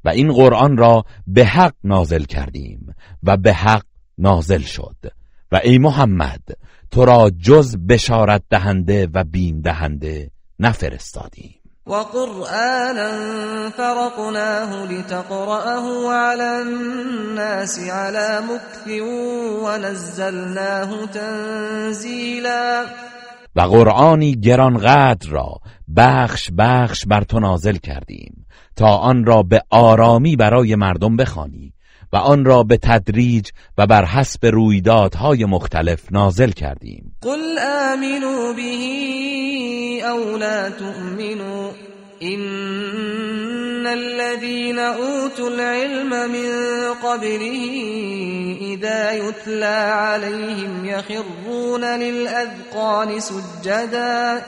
و 0.04 0.08
این 0.08 0.32
قرآن 0.32 0.76
را 0.76 1.04
به 1.26 1.44
حق 1.44 1.74
نازل 1.84 2.24
کردیم 2.24 2.94
و 3.22 3.36
به 3.36 3.52
حق 3.52 3.84
نازل 4.18 4.60
شد. 4.60 4.96
و 5.52 5.60
ای 5.64 5.78
محمد 5.78 6.42
تو 6.90 7.04
را 7.04 7.30
جز 7.30 7.76
بشارت 7.88 8.42
دهنده 8.50 9.08
و 9.14 9.24
بیم 9.24 9.60
دهنده 9.60 10.30
نفرستادیم. 10.60 11.63
وقرآنا 11.86 13.10
فرقناه 13.70 14.84
لتقرأه 14.84 16.12
على 16.12 16.62
الناس 16.62 17.78
على 17.78 18.42
مكث 18.48 18.88
ونزلناه 19.64 21.06
تنزیلا 21.06 22.86
و 23.56 23.60
قرآنی 23.60 24.34
گرانقدر 24.34 25.30
را 25.30 25.60
بخش 25.96 26.50
بخش 26.58 27.04
بر 27.06 27.22
تو 27.22 27.40
نازل 27.40 27.76
کردیم 27.76 28.46
تا 28.76 28.96
آن 28.96 29.24
را 29.24 29.42
به 29.42 29.62
آرامی 29.70 30.36
برای 30.36 30.74
مردم 30.74 31.16
بخوانی 31.16 31.72
و 32.14 32.16
آن 32.16 32.44
را 32.44 32.62
به 32.62 32.76
تدریج 32.76 33.50
و 33.78 33.86
بر 33.86 34.04
حسب 34.04 34.46
رویدادهای 34.46 35.44
مختلف 35.44 36.12
نازل 36.12 36.50
کردیم. 36.50 37.16
قل 37.20 37.58
آمنوا 37.92 38.52
به 38.52 40.08
او 40.08 40.36
لا 40.36 40.70
تؤمنوا 40.70 41.70
إن 42.22 43.86
الذين 43.86 44.78
أوتوا 44.78 45.48
العلم 45.48 46.10
من 46.30 46.50
قبله 47.02 47.58
إذا 48.60 49.12
يتلى 49.12 49.92
عليهم 49.92 50.84
يخرون 50.84 51.84
للأذقان 51.84 53.20
سجدا. 53.20 54.40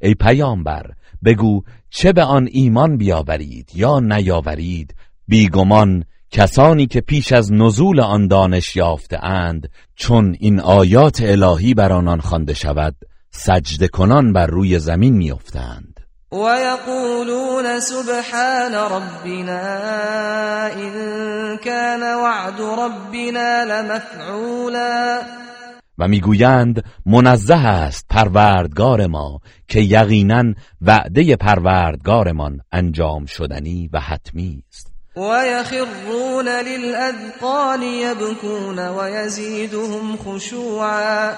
ای 0.00 0.14
پیامبر 0.14 0.82
بگو 1.24 1.62
چه 1.90 2.12
به 2.12 2.22
آن 2.22 2.48
ایمان 2.52 2.96
بیاورید 2.96 3.70
یا 3.74 4.00
نیاورید؟ 4.00 4.94
بیگمان 5.28 6.04
کسانی 6.30 6.86
که 6.86 7.00
پیش 7.00 7.32
از 7.32 7.52
نزول 7.52 8.00
آن 8.00 8.28
دانش 8.28 8.76
یافته 8.76 9.24
اند 9.24 9.68
چون 9.96 10.36
این 10.40 10.60
آیات 10.60 11.20
الهی 11.22 11.74
بر 11.74 11.92
آنان 11.92 12.20
خوانده 12.20 12.54
شود 12.54 12.94
سجده 13.30 13.88
کنان 13.88 14.32
بر 14.32 14.46
روی 14.46 14.78
زمین 14.78 15.14
میافتند. 15.16 16.00
و 16.32 16.36
یقولون 16.36 17.80
سبحان 17.80 18.74
ربنا 18.74 19.60
ان 20.66 21.56
كان 21.56 22.02
وعد 22.02 22.60
ربنا 22.60 23.64
لمفعولا. 23.64 25.20
و 25.98 26.08
می‌گویند 26.08 26.84
منزه 27.06 27.66
است 27.66 28.06
پروردگار 28.10 29.06
ما 29.06 29.40
که 29.68 29.80
یقینا 29.80 30.54
وعده 30.80 31.36
پروردگارمان 31.36 32.60
انجام 32.72 33.26
شدنی 33.26 33.90
و 33.92 34.00
حتمی 34.00 34.62
است. 34.68 34.95
ويخرون 35.16 36.48
للأذقان 36.48 37.82
يبكون 37.82 38.78
ويزيدهم 38.88 40.16
خشوعا. 40.16 41.34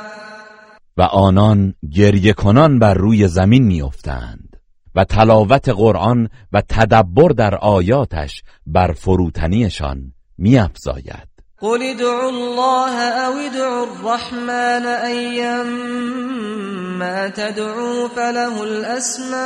و 0.97 1.03
آنان 1.03 1.75
گریه 1.93 2.33
کنان 2.33 2.79
بر 2.79 2.95
روی 2.95 3.29
زمین 3.29 3.63
میافتند 3.63 4.57
و 4.95 5.05
تلاوت 5.05 5.69
قرآن 5.69 6.29
و 6.53 6.63
تدبر 6.69 7.29
در 7.29 7.55
آیاتش 7.55 8.43
بر 8.67 8.93
فروتنیشان 8.93 10.13
میافزاید. 10.39 11.29
قل 11.61 11.83
ادعوا 11.83 12.29
الله 12.29 13.27
او 13.27 13.39
ادعوا 13.39 13.83
الرحمن 13.83 14.87
ايما 14.87 16.19
تدعوا 17.29 18.09
فله 18.09 18.61
الاسماء 18.61 19.39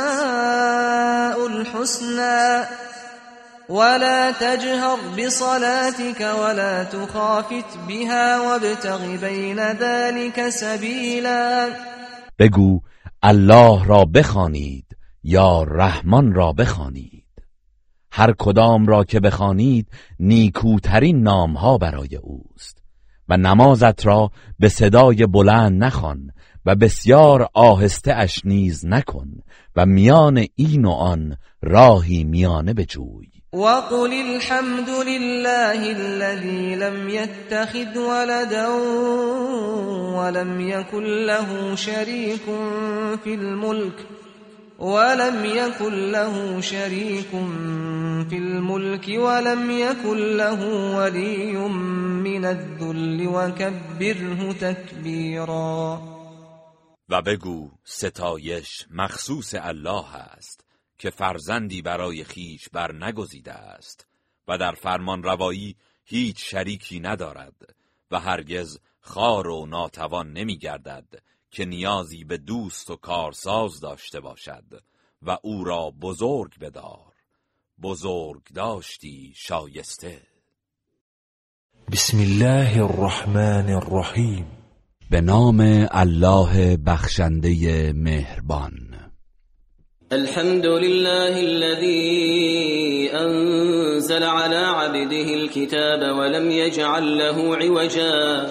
الحسنى. 1.45 2.65
ولا 3.69 4.31
تجهر 4.31 4.97
بصلاتك 5.17 6.21
ولا 6.21 6.83
تخافت 6.83 7.77
بها 7.87 8.41
وابتغ 8.41 9.15
بين 9.21 9.59
ذلك 9.59 10.49
سبيلا. 10.49 11.69
بگو 12.39 12.81
الله 13.23 13.85
را 13.85 14.05
بخوانید 14.05 14.85
یا 15.23 15.63
رحمان 15.63 16.33
را 16.33 16.53
بخوانید؟ 16.53 17.23
هر 18.11 18.33
کدام 18.39 18.85
را 18.85 19.03
که 19.03 19.19
بخوانید 19.19 19.87
نیکوترین 20.19 21.23
نامها 21.23 21.77
برای 21.77 22.15
اوست. 22.15 22.83
و 23.29 23.37
نمازت 23.37 24.05
را 24.05 24.31
به 24.59 24.69
صدای 24.69 25.25
بلند 25.25 25.83
نخوان 25.83 26.31
و 26.65 26.75
بسیار 26.75 27.49
آهسته 27.53 28.13
اش 28.13 28.41
نیز 28.45 28.85
نکن 28.85 29.31
و 29.75 29.85
میان 29.85 30.45
این 30.55 30.85
و 30.85 30.91
آن 30.91 31.37
راهی 31.61 32.23
میانه 32.23 32.73
بجوی. 32.73 33.42
وقل 33.53 34.13
الحمد 34.13 34.89
لله 34.89 35.91
الذي 35.91 36.75
لم 36.75 37.09
يتخذ 37.09 37.97
ولدا 37.97 38.67
ولم 40.17 40.61
يكن 40.61 41.25
له 41.25 41.75
شريك 41.75 42.45
في 43.23 43.33
الملك 43.33 44.07
ولم 44.79 45.45
يكن 45.45 46.11
له 46.11 46.61
شريك 46.61 47.29
في 48.29 48.37
الملك 48.37 49.05
ولم 49.07 49.71
يكن 49.71 50.37
له 50.37 50.61
ولي 50.97 51.57
من 52.25 52.45
الذل 52.45 53.27
وكبره 53.27 54.51
تكبيرا. 54.61 56.01
و 57.09 57.21
بگو 57.21 57.69
ستایش 57.85 58.85
مخصوص 58.91 59.55
الله 59.55 60.15
است. 60.15 60.62
که 61.03 61.09
فرزندی 61.09 61.81
برای 61.81 62.23
خیش 62.23 62.69
بر 62.69 62.91
نگزیده 62.91 63.53
است 63.53 64.07
و 64.47 64.57
در 64.57 64.71
فرمان 64.71 65.23
روایی 65.23 65.75
هیچ 66.05 66.51
شریکی 66.51 66.99
ندارد 66.99 67.75
و 68.11 68.19
هرگز 68.19 68.79
خار 68.99 69.47
و 69.47 69.65
ناتوان 69.65 70.31
نمی 70.31 70.57
گردد 70.57 71.07
که 71.51 71.65
نیازی 71.65 72.23
به 72.23 72.37
دوست 72.37 72.91
و 72.91 72.95
کارساز 72.95 73.79
داشته 73.79 74.19
باشد 74.19 74.83
و 75.21 75.37
او 75.43 75.63
را 75.63 75.91
بزرگ 76.01 76.59
بدار. 76.59 77.13
بزرگ 77.81 78.43
داشتی 78.53 79.33
شایسته. 79.35 80.21
بسم 81.91 82.17
الله 82.17 82.83
الرحمن 82.83 83.69
الرحیم. 83.69 84.45
به 85.09 85.21
نام 85.21 85.87
الله 85.91 86.77
بخشنده 86.77 87.93
مهربان. 87.93 88.92
الحمد 90.13 90.65
لله 90.65 91.39
الذي 91.39 93.09
أنزل 93.13 94.23
على 94.23 94.55
عبده 94.55 95.33
الكتاب 95.33 96.17
ولم 96.17 96.51
يجعل 96.51 97.17
له 97.17 97.55
عوجا. 97.55 98.47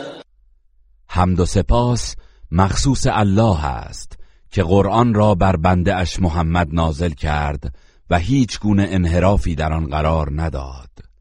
حمد 1.08 1.40
و 1.40 1.46
سپاس 1.46 2.16
مخصوص 2.50 3.06
الله 3.06 3.66
است 3.66 4.18
که 4.50 4.62
قرآن 4.62 5.14
را 5.14 5.34
بر 5.34 5.56
بنده 5.56 5.94
اش 5.94 6.20
محمد 6.20 6.68
نازل 6.72 7.10
کرد 7.10 7.74
و 8.10 8.18
هیچ 8.18 8.60
گونه 8.60 8.88
انحرافی 8.90 9.54
در 9.54 9.72
آن 9.72 9.86
قرار 9.86 10.28
نداد. 10.34 11.11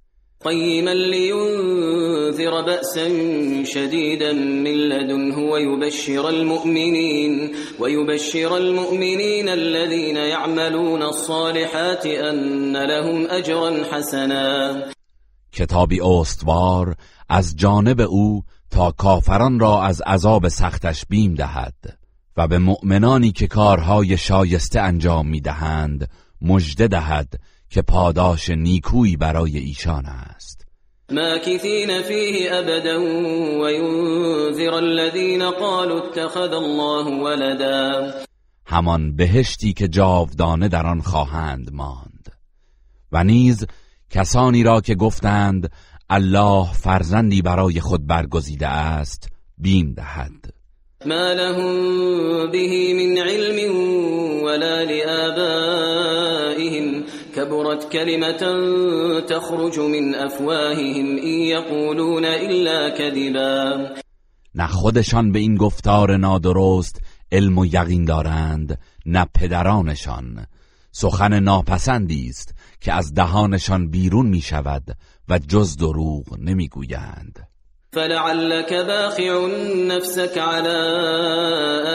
قيما 0.45 0.93
لينذر 0.93 2.61
بأسا 2.61 3.07
شديدا 3.63 4.33
من 4.33 4.73
لدنه 4.73 5.37
ويبشر 5.37 6.29
المؤمنين 6.29 7.51
ويبشر 7.79 8.57
المؤمنين 8.57 9.49
الذين 9.49 10.17
يعملون 10.17 11.01
الصالحات 11.01 12.05
أن 12.05 12.77
لهم 12.77 13.27
أجرا 13.29 13.83
حسنا. 13.91 14.83
کتابی 15.51 16.01
استوار 16.01 16.95
از 17.29 17.55
جانب 17.55 18.01
او 18.01 18.43
تا 18.71 18.91
کافران 18.91 19.59
را 19.59 19.83
از 19.83 20.01
عذاب 20.01 20.47
سختش 20.47 21.05
بیم 21.09 21.33
دهد 21.33 21.97
و 22.37 22.47
به 22.47 22.57
مؤمنانی 22.57 23.31
که 23.31 23.47
کارهای 23.47 24.17
شایسته 24.17 24.81
انجام 24.81 25.27
می‌دهند 25.27 26.09
مژده 26.41 26.87
دهد 26.87 27.39
که 27.71 27.81
پاداش 27.81 28.49
نیکویی 28.49 29.17
برای 29.17 29.57
ایشان 29.57 30.05
است. 30.05 30.65
ماکثین 31.11 32.01
فیه 32.01 32.49
ابدا 32.55 33.01
و 33.61 33.69
ینذر 33.69 34.73
الذین 34.73 35.51
قالوا 35.51 35.97
اتخذ 35.97 36.53
الله 36.53 37.23
ولدا. 37.23 38.11
همان 38.65 39.15
بهشتی 39.15 39.73
که 39.73 39.87
جاودانه 39.87 40.67
در 40.67 40.87
آن 40.87 41.01
خواهند 41.01 41.73
ماند. 41.73 42.31
و 43.11 43.23
نیز 43.23 43.65
کسانی 44.09 44.63
را 44.63 44.81
که 44.81 44.95
گفتند 44.95 45.71
الله 46.09 46.73
فرزندی 46.73 47.41
برای 47.41 47.79
خود 47.79 48.07
برگزیده 48.07 48.67
است 48.67 49.29
بیم 49.57 49.93
دهد. 49.93 50.53
ما 51.05 51.33
لهم 51.33 52.51
به 52.51 52.93
من 52.93 53.17
علم 53.17 53.75
ولا 54.43 54.81
لآبائهم. 54.81 56.21
كبرت 57.35 57.89
كلمة 57.91 58.41
تخرج 59.19 59.79
من 59.79 60.15
افواههم 60.15 61.15
این 61.15 61.39
یقولون 61.39 62.25
الا 62.25 62.89
كذبا. 62.89 63.89
نه 64.55 64.67
خودشان 64.67 65.31
به 65.31 65.39
این 65.39 65.55
گفتار 65.55 66.17
نادرست 66.17 67.01
علم 67.31 67.57
و 67.57 67.65
یقین 67.65 68.05
دارند 68.05 68.79
نه 69.05 69.25
پدرانشان. 69.35 70.45
سخن 70.91 71.39
ناپسندی 71.39 72.27
است 72.29 72.55
که 72.81 72.93
از 72.93 73.13
دهانشان 73.13 73.89
بیرون 73.89 74.25
می 74.25 74.41
شود 74.41 74.83
و 75.29 75.39
جز 75.39 75.77
دروغ 75.77 76.39
نمی 76.39 76.67
گویند 76.67 77.47
فلعلك 77.93 78.73
باخع 78.73 79.47
نفسك 79.87 80.37
على 80.37 80.77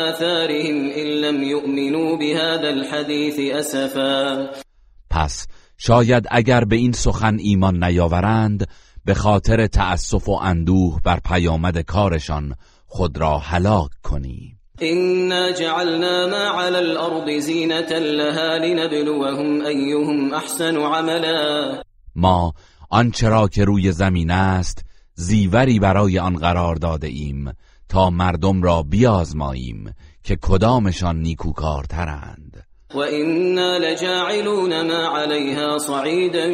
آثارهم 0.08 0.90
إن 0.90 1.06
لم 1.06 1.42
يؤمنوا 1.42 2.16
بهذا 2.16 2.68
الحديث 2.68 3.40
أسفا. 3.40 4.65
پس 5.10 5.46
شاید 5.78 6.26
اگر 6.30 6.64
به 6.64 6.76
این 6.76 6.92
سخن 6.92 7.36
ایمان 7.38 7.84
نیاورند 7.84 8.68
به 9.04 9.14
خاطر 9.14 9.66
تأسف 9.66 10.28
و 10.28 10.32
اندوه 10.32 11.00
بر 11.04 11.20
پیامد 11.24 11.78
کارشان 11.78 12.54
خود 12.86 13.18
را 13.18 13.38
هلاک 13.38 13.90
کنی 14.02 14.56
إنا 14.82 15.50
جعلنا 15.50 16.26
ما 16.26 16.62
على 16.62 16.78
الأرض 16.78 17.30
زینة 17.40 17.98
لها 17.98 18.58
لنبلوهم 18.58 19.66
أيهم 19.66 20.34
أحسن 20.34 20.76
عملا. 20.76 21.82
ما 22.16 22.52
آنچه 22.90 23.28
را 23.28 23.48
که 23.48 23.64
روی 23.64 23.92
زمین 23.92 24.30
است 24.30 24.84
زیوری 25.14 25.78
برای 25.78 26.18
آن 26.18 26.36
قرار 26.36 26.74
داده 26.74 27.06
ایم 27.06 27.52
تا 27.88 28.10
مردم 28.10 28.62
را 28.62 28.82
بیازماییم 28.82 29.94
که 30.22 30.36
کدامشان 30.36 31.16
نیکوکارترند. 31.20 32.65
و 32.94 32.98
اینا 32.98 33.76
لجاعلون 33.76 34.82
ما 34.82 35.18
علیها 35.18 35.78
صعیدا 35.78 36.48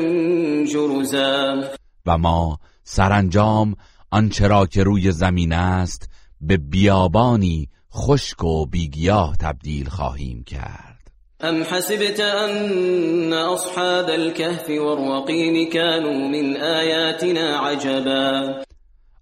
جرزا. 0.65 1.63
و 2.07 2.19
ما 2.19 2.59
سرانجام 2.85 3.77
آنچه 4.11 4.47
را 4.49 4.67
که 4.67 4.83
روی 4.83 5.13
زمین 5.13 5.53
است 5.53 6.09
به 6.41 6.57
بیابانی 6.57 7.69
خشک 7.95 8.45
و 8.45 8.67
بیگیاه 8.67 9.37
تبدیل 9.37 9.89
خواهیم 9.89 10.45
کرد. 10.45 11.11
ام 11.41 11.63
حسبت 11.63 12.21
ان 12.21 13.33
اصحاب 13.33 14.11
الكهف 14.11 14.71
والرقیم 14.71 15.71
كانوا 15.71 16.29
من 16.29 16.57
آیاتنا 16.57 17.59
عجبا. 17.61 18.63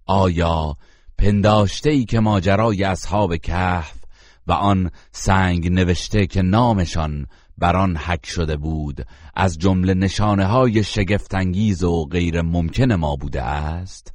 آیا 0.05 0.75
پنداشته 1.17 1.89
ای 1.89 2.05
که 2.05 2.19
ماجرای 2.19 2.83
اصحاب 2.83 3.35
کهف 3.35 4.00
و 4.47 4.51
آن 4.51 4.91
سنگ 5.11 5.71
نوشته 5.71 6.27
که 6.27 6.41
نامشان 6.41 7.27
بر 7.57 7.75
آن 7.75 7.97
حک 7.97 8.25
شده 8.25 8.57
بود 8.57 9.05
از 9.35 9.57
جمله 9.57 9.93
نشانه 9.93 10.45
های 10.45 10.83
شگفتانگیز 10.83 11.83
و 11.83 12.05
غیر 12.05 12.41
ممکن 12.41 12.93
ما 12.93 13.15
بوده 13.15 13.41
است 13.41 14.13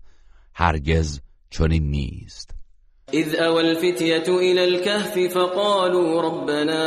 هرگز 0.55 1.21
چنین 1.51 1.91
نیست. 1.91 2.51
اذ 3.13 3.35
اول 3.35 3.67
الفتية 3.67 4.29
الى 4.29 4.61
الكهف 4.61 5.19
فقالوا 5.35 6.23
ربنا 6.23 6.83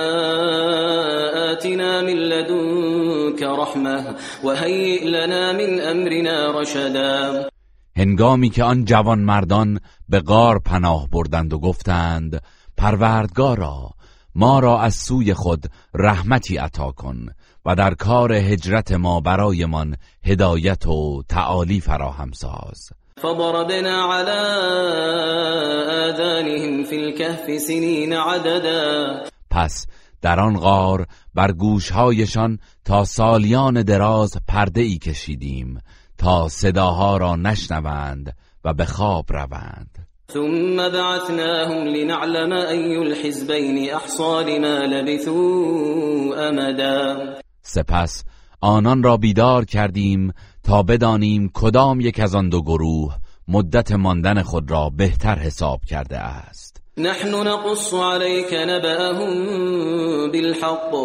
آتنا 1.52 2.02
من 2.02 2.14
لدنك 2.14 3.44
رحمه 3.44 4.16
وهيئ 4.44 5.06
لنا 5.06 5.54
من 5.54 5.82
امرنا 5.82 6.62
رشدا. 6.62 7.50
هنگامی 7.98 8.50
که 8.50 8.64
آن 8.64 8.86
جوان 8.86 9.20
مردان 9.20 9.80
به 10.10 10.20
غار 10.20 10.60
پناه 10.60 11.10
بردند 11.10 11.54
و 11.54 11.60
گفتند 11.60 12.42
پروردگارا 12.80 13.90
ما 14.36 14.60
را 14.60 14.82
از 14.82 14.96
سوی 14.96 15.34
خود 15.34 15.66
رحمتی 15.94 16.58
عطا 16.58 16.92
کن 16.92 17.26
و 17.66 17.76
در 17.76 17.94
کار 17.94 18.34
هجرت 18.34 18.92
ما 18.92 19.20
برایمان 19.20 19.96
هدایت 20.24 20.88
و 20.88 21.24
تعالی 21.30 21.80
فراهم 21.80 22.32
ساز. 22.32 22.90
فضربنا 23.22 24.14
على 24.14 24.40
آذانهم 26.10 26.84
في 26.84 26.96
الكهف 26.96 27.58
سنين 27.58 28.14
عددا. 28.14 29.24
پس 29.50 29.86
در 30.22 30.40
آن 30.40 30.58
غار 30.58 31.06
بر 31.34 31.52
گوشهایشان 31.52 32.60
تا 32.86 33.04
سالیان 33.04 33.84
دراز 33.84 34.38
پرده 34.48 34.82
ای 34.82 34.98
کشیدیم 34.98 35.80
تا 36.18 36.50
صداها 36.50 37.18
را 37.18 37.36
نشنوند 37.36 38.36
و 38.64 38.74
به 38.74 38.86
خواب 38.86 39.26
روند. 39.30 40.09
ثم 40.34 40.76
بعثناهم 40.76 41.88
لنعلم 41.88 42.54
أي 42.54 42.98
الحزبين 42.98 43.90
احصى 43.94 44.44
لما 44.48 44.80
لبثوا 44.80 46.50
امدا 46.50 47.18
سپس 47.62 48.24
آنان 48.62 49.04
را 49.04 49.18
بیدار 49.18 49.66
کردیم 49.66 50.34
تا 50.64 50.84
بدانیم 50.84 51.52
کدام 51.54 52.00
یک 52.00 52.20
از 52.20 52.36
آن 52.36 52.50
دو 52.50 52.62
گروه 52.62 53.16
مدت 53.48 53.92
ماندن 53.92 54.42
خود 54.42 54.72
را 54.72 54.90
بهتر 54.98 55.36
حساب 55.40 55.80
کرده 55.86 56.18
است. 56.18 56.82
نحن 56.98 57.48
نقص 57.48 57.94
عليك 57.94 58.54
نبأهم 58.54 59.32
بالحق. 60.32 60.96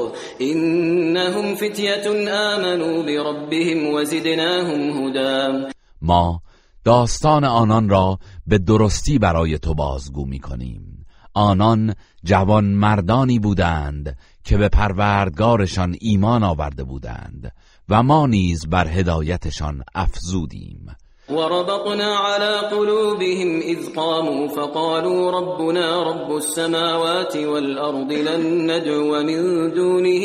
انهم 0.40 1.54
فتية 1.54 2.08
آمنوا 2.30 3.02
بربهم 3.02 3.94
وزدناهم 3.94 5.06
هدى. 5.06 5.72
ما 6.02 6.40
داستان 6.84 7.44
آنان 7.44 7.88
را 7.88 8.18
به 8.46 8.58
درستی 8.58 9.18
برای 9.18 9.58
تو 9.58 9.74
بازگو 9.74 10.26
می 10.26 10.38
کنیم 10.38 11.06
آنان 11.34 11.94
جوان 12.24 12.64
مردانی 12.64 13.38
بودند 13.38 14.18
که 14.44 14.56
به 14.56 14.68
پروردگارشان 14.68 15.96
ایمان 16.00 16.42
آورده 16.42 16.84
بودند 16.84 17.52
و 17.88 18.02
ما 18.02 18.26
نیز 18.26 18.66
بر 18.66 18.88
هدایتشان 18.88 19.84
افزودیم. 19.94 20.96
وربطنا 21.28 22.16
على 22.16 22.58
قلوبهم 22.58 23.60
إذ 23.60 23.94
قاموا 23.96 24.48
فقالوا 24.48 25.30
ربنا 25.30 26.02
رب 26.02 26.36
السماوات 26.36 27.36
والأرض 27.36 28.12
لن 28.12 28.70
ندعو 28.70 29.22
من 29.22 29.70
دونه 29.72 30.24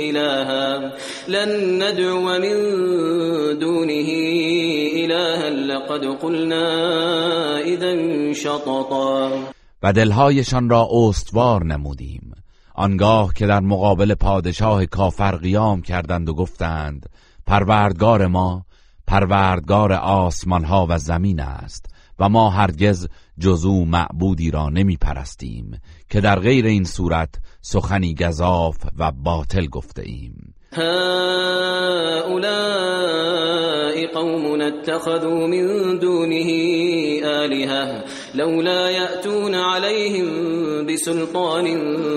إلها 0.00 0.92
لن 1.28 1.82
ندعو 1.82 2.38
من 2.38 2.56
دونه 3.58 4.08
إلها 5.04 5.50
لقد 5.50 6.04
قلنا 6.22 6.68
اذا 7.58 8.32
شططا. 8.32 9.30
و 9.82 9.92
دلهایشان 9.92 10.70
را 10.70 10.88
استوار 10.92 11.64
نمودیم. 11.64 12.32
آنگاه 12.74 13.32
که 13.36 13.46
در 13.46 13.60
مقابل 13.60 14.14
پادشاه 14.14 14.86
کافر 14.86 15.36
قیام 15.36 15.82
کردند 15.82 16.28
و 16.28 16.34
گفتند 16.34 17.08
پروردگار 17.46 18.26
ما 18.26 18.64
پروردگار 19.06 19.92
آسمان 19.92 20.64
ها 20.64 20.86
و 20.90 20.98
زمین 20.98 21.40
است 21.40 21.86
و 22.18 22.28
ما 22.28 22.50
هرگز 22.50 23.08
جزو 23.38 23.84
معبودی 23.84 24.50
را 24.50 24.68
نمی 24.68 24.96
پرستیم 24.96 25.80
که 26.10 26.20
در 26.20 26.38
غیر 26.38 26.66
این 26.66 26.84
صورت 26.84 27.34
سخنی 27.60 28.14
گذاف 28.14 28.76
و 28.98 29.12
باطل 29.12 29.66
گفته 29.66 30.02
ایم. 30.02 30.54
هؤلاء 30.72 32.14
قوم 34.14 34.60
اتخذوا 34.60 35.46
من 35.46 35.98
دونه 35.98 36.48
آلهة 37.24 38.04
لولا 38.34 38.90
يأتون 38.90 39.54
عليهم 39.54 40.26
بسلطان 40.86 41.64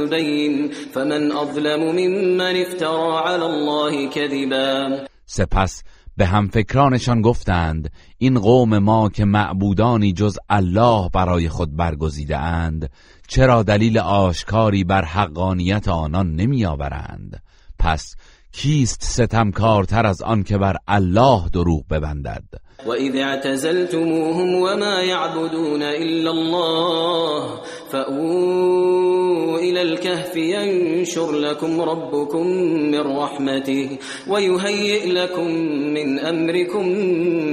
بين 0.10 0.72
فمن 0.94 1.32
أظلم 1.32 1.96
ممن 1.96 2.62
افترى 2.62 3.18
على 3.26 3.46
الله 3.46 4.10
كذبا. 4.10 5.08
سپس 5.26 5.84
به 6.18 6.26
همفکرانشان 6.26 7.22
گفتند 7.22 7.92
این 8.18 8.40
قوم 8.40 8.78
ما 8.78 9.10
که 9.10 9.26
معبودانی 9.26 10.14
جز 10.14 10.38
الله 10.50 11.10
برای 11.14 11.50
خود 11.50 11.76
برگزیده 11.76 12.38
اند 12.38 12.90
چرا 13.28 13.64
دلیل 13.64 13.98
آشکاری 13.98 14.84
بر 14.84 15.06
حقانیت 15.06 15.88
آنان 15.88 16.36
نمی 16.36 16.66
آورند 16.66 17.44
پس 17.80 18.16
کیست 18.52 19.04
ستمکارتر 19.04 20.06
از 20.06 20.22
آن 20.22 20.44
که 20.44 20.58
بر 20.58 20.76
الله 20.88 21.50
دروغ 21.50 21.88
ببندد؟ 21.88 22.44
و 22.86 22.92
اذا 22.92 23.24
اعتزلتموهم 23.24 24.56
وما 24.56 25.02
يعبدون 25.04 25.84
إلا 25.84 26.32
الله 26.32 27.62
فأووا 27.92 29.60
إلى 29.60 29.82
الكهف 29.82 30.36
ينشر 30.36 31.32
لكم 31.32 31.82
ربكم 31.82 32.48
من 32.92 33.00
رحمته 33.00 33.98
ويهيئ 34.28 35.14
لكم 35.14 35.48
من 35.94 36.20
أمركم 36.20 36.86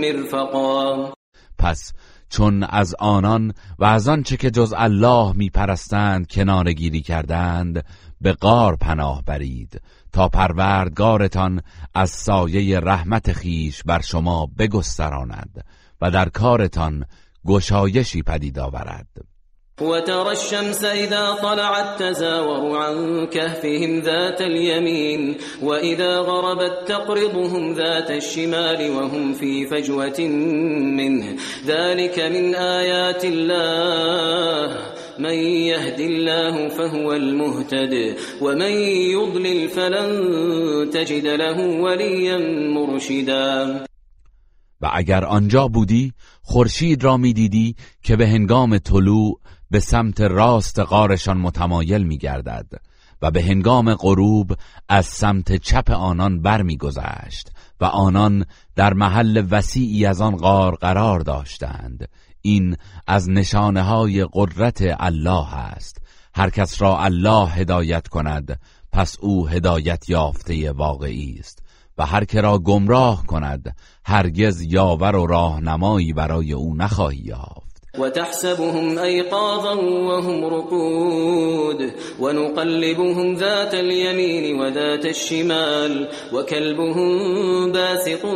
مرفقا. 0.00 1.12
پس 1.58 1.92
چون 2.30 2.62
از 2.62 2.94
آنان 2.98 3.52
و 3.78 3.84
از 3.84 4.08
آنچه 4.08 4.36
که 4.36 4.50
جز 4.50 4.74
الله 4.76 5.32
میپرستند 5.36 6.26
کنار 6.28 6.72
گیری 6.72 7.00
کردند 7.00 7.84
به 8.20 8.32
غار 8.32 8.76
پناه 8.76 9.22
برید 9.26 9.80
تا 10.12 10.28
پروردگارتان 10.28 11.62
از 11.94 12.10
سایه 12.10 12.80
رحمت 12.80 13.32
خیش 13.32 13.82
بر 13.82 14.00
شما 14.00 14.48
بگستراند 14.58 15.64
و 16.00 16.10
در 16.10 16.28
کارتان 16.28 17.04
گشایشی 17.46 18.22
پدید 18.22 18.58
آورد. 18.58 19.06
وترى 19.80 20.28
الشمس 20.28 20.84
إذا 20.84 21.36
طلعت 21.42 22.02
تزاور 22.02 22.78
عن 22.78 23.26
كهفهم 23.26 24.00
ذات 24.00 24.40
اليمين 24.40 25.36
وإذا 25.62 26.18
غربت 26.18 26.88
تقرضهم 26.88 27.74
ذات 27.74 28.10
الشمال 28.10 28.90
وهم 28.90 29.34
في 29.34 29.66
فجوة 29.66 30.20
منه. 30.98 31.36
ذلك 31.66 32.18
من 32.18 32.54
آيات 32.54 33.24
الله. 33.24 34.76
من 35.18 35.34
يهد 35.34 36.00
الله 36.00 36.68
فهو 36.68 37.12
المهتد 37.12 38.16
ومن 38.42 38.72
يضلل 39.16 39.68
فلن 39.68 40.10
تجد 40.90 41.26
له 41.26 41.58
وليا 41.82 42.38
مرشدا. 42.74 43.84
و 44.80 44.90
اگر 44.92 45.24
آنجا 45.24 45.68
بودی 45.68 46.12
خورشید 46.42 47.04
را 47.04 47.16
می‌دیدی 47.16 47.76
که 48.02 48.16
به 48.16 48.28
هنگام 48.28 48.78
طلوع 48.78 49.40
به 49.70 49.80
سمت 49.80 50.20
راست 50.20 50.78
غارشان 50.78 51.36
متمایل 51.36 52.02
میگردد 52.02 52.66
و 53.22 53.30
به 53.30 53.42
هنگام 53.42 53.94
غروب 53.94 54.52
از 54.88 55.06
سمت 55.06 55.56
چپ 55.56 55.90
آنان 55.90 56.42
برمیگذشت 56.42 57.50
و 57.80 57.84
آنان 57.84 58.44
در 58.76 58.92
محل 58.92 59.46
وسیعی 59.50 60.06
از 60.06 60.20
آن 60.20 60.36
غار 60.36 60.74
قرار 60.74 61.20
داشتند. 61.20 62.08
این 62.46 62.76
از 63.06 63.30
نشانه 63.30 63.82
های 63.82 64.26
قدرت 64.32 64.82
الله 65.00 65.54
است. 65.54 65.98
هر 66.34 66.50
کس 66.50 66.82
را 66.82 66.98
الله 66.98 67.48
هدایت 67.48 68.08
کند 68.08 68.60
پس 68.92 69.16
او 69.20 69.48
هدایت 69.48 70.08
یافته 70.08 70.72
واقعی 70.72 71.36
است. 71.38 71.62
و 71.98 72.06
هر 72.06 72.24
که 72.24 72.40
را 72.40 72.58
گمراه 72.58 73.26
کند 73.26 73.76
هرگز 74.04 74.62
یاور 74.62 75.16
و 75.16 75.26
راهنمایی 75.26 76.12
برای 76.12 76.52
او 76.52 76.76
نخواهی 76.76 77.18
یافت. 77.18 77.63
وتحسبهم 77.98 78.98
أيقاظا 78.98 79.74
وهم 79.74 80.44
رقود 80.44 81.92
ونقلبهم 82.20 83.34
ذات 83.34 83.74
اليمين 83.74 84.60
وذات 84.60 85.06
الشمال 85.06 86.08
وكلبهم 86.32 87.72
باسط 87.72 88.26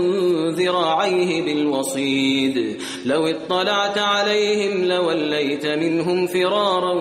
ذراعيه 0.59 1.43
بالوصيد. 1.45 2.77
لو 3.07 3.27
اطلعت 3.27 3.99
عليهم 3.99 4.85
لوليت 4.85 5.67
منهم 5.67 6.27
فرارا 6.27 6.95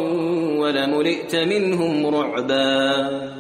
ولملئت 0.60 1.36
منهم 1.36 2.16
رعبا. 2.16 3.38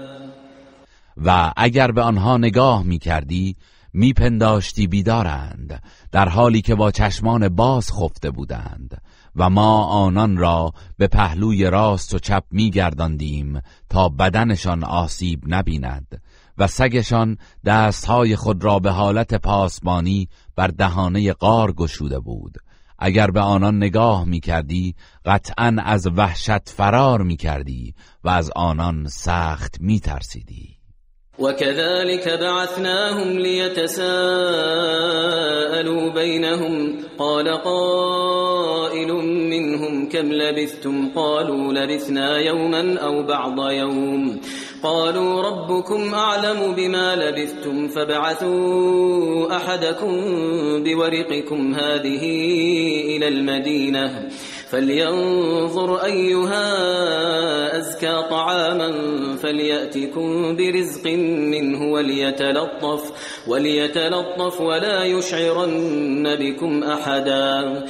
و 1.25 1.53
اگر 1.57 1.91
به 1.91 2.01
آنها 2.01 2.37
نگاه 2.37 2.83
می 2.83 2.99
کردی 2.99 3.55
میپنداشتی 3.93 4.87
بیدارند 4.87 5.83
در 6.11 6.29
حالی 6.29 6.61
که 6.61 6.75
با 6.75 6.91
چشمان 6.91 7.49
باز 7.49 7.91
خفته 7.91 8.31
بودند. 8.31 9.01
و 9.37 9.49
ما 9.49 9.83
آنان 9.83 10.37
را 10.37 10.73
به 10.97 11.07
پهلوی 11.07 11.63
راست 11.63 12.13
و 12.13 12.19
چپ 12.19 12.43
میگرداندیم 12.51 13.61
تا 13.89 14.09
بدنشان 14.09 14.83
آسیب 14.83 15.43
نبیند 15.47 16.21
و 16.57 16.67
سگشان 16.67 17.37
دستهای 17.65 18.35
خود 18.35 18.63
را 18.63 18.79
به 18.79 18.91
حالت 18.91 19.33
پاسبانی 19.33 20.29
بر 20.55 20.67
دهانه 20.67 21.33
قار 21.33 21.71
گشوده 21.71 22.19
بود. 22.19 22.57
اگر 22.99 23.31
به 23.31 23.39
آنان 23.39 23.77
نگاه 23.77 24.25
می 24.25 24.39
کردی 24.39 24.95
قطعا 25.25 25.75
از 25.83 26.07
وحشت 26.07 26.69
فرار 26.69 27.21
می 27.21 27.37
کردی 27.37 27.93
و 28.23 28.29
از 28.29 28.51
آنان 28.55 29.07
سخت 29.07 29.81
می 29.81 29.99
ترسیدی 29.99 30.76
وكذلك 31.39 32.39
بعثناهم 32.41 33.39
ليتساءلوا 33.39 34.03
بينهم. 36.13 36.97
قال 37.19 37.47
قائل 37.49 39.13
منهم 39.49 40.09
كم 40.09 40.31
لبثتم؟ 40.33 41.09
قالوا 41.15 41.73
لبثنا 41.73 42.37
يوما 42.37 42.99
أو 42.99 43.23
بعض 43.23 43.71
يوم. 43.71 44.39
قالوا 44.83 45.41
ربكم 45.41 46.13
أعلم 46.13 46.73
بما 46.75 47.15
لبثتم 47.15 47.87
فابعثوا 47.87 49.55
أحدكم 49.55 50.21
بورقكم 50.83 51.73
هذه 51.73 52.23
إلى 53.17 53.27
المدينة. 53.27 54.29
فلينظر 54.71 55.95
أيها 56.05 56.67
أزكى 57.79 58.29
طعاما 58.29 58.89
فليأتكم 59.35 60.55
برزق 60.55 61.05
منه 61.53 61.81
وليتلطف 61.91 63.01
وليتلطف 63.47 64.61
ولا 64.61 65.03
يشعرن 65.03 66.35
بكم 66.35 66.83
أحدا. 66.83 67.83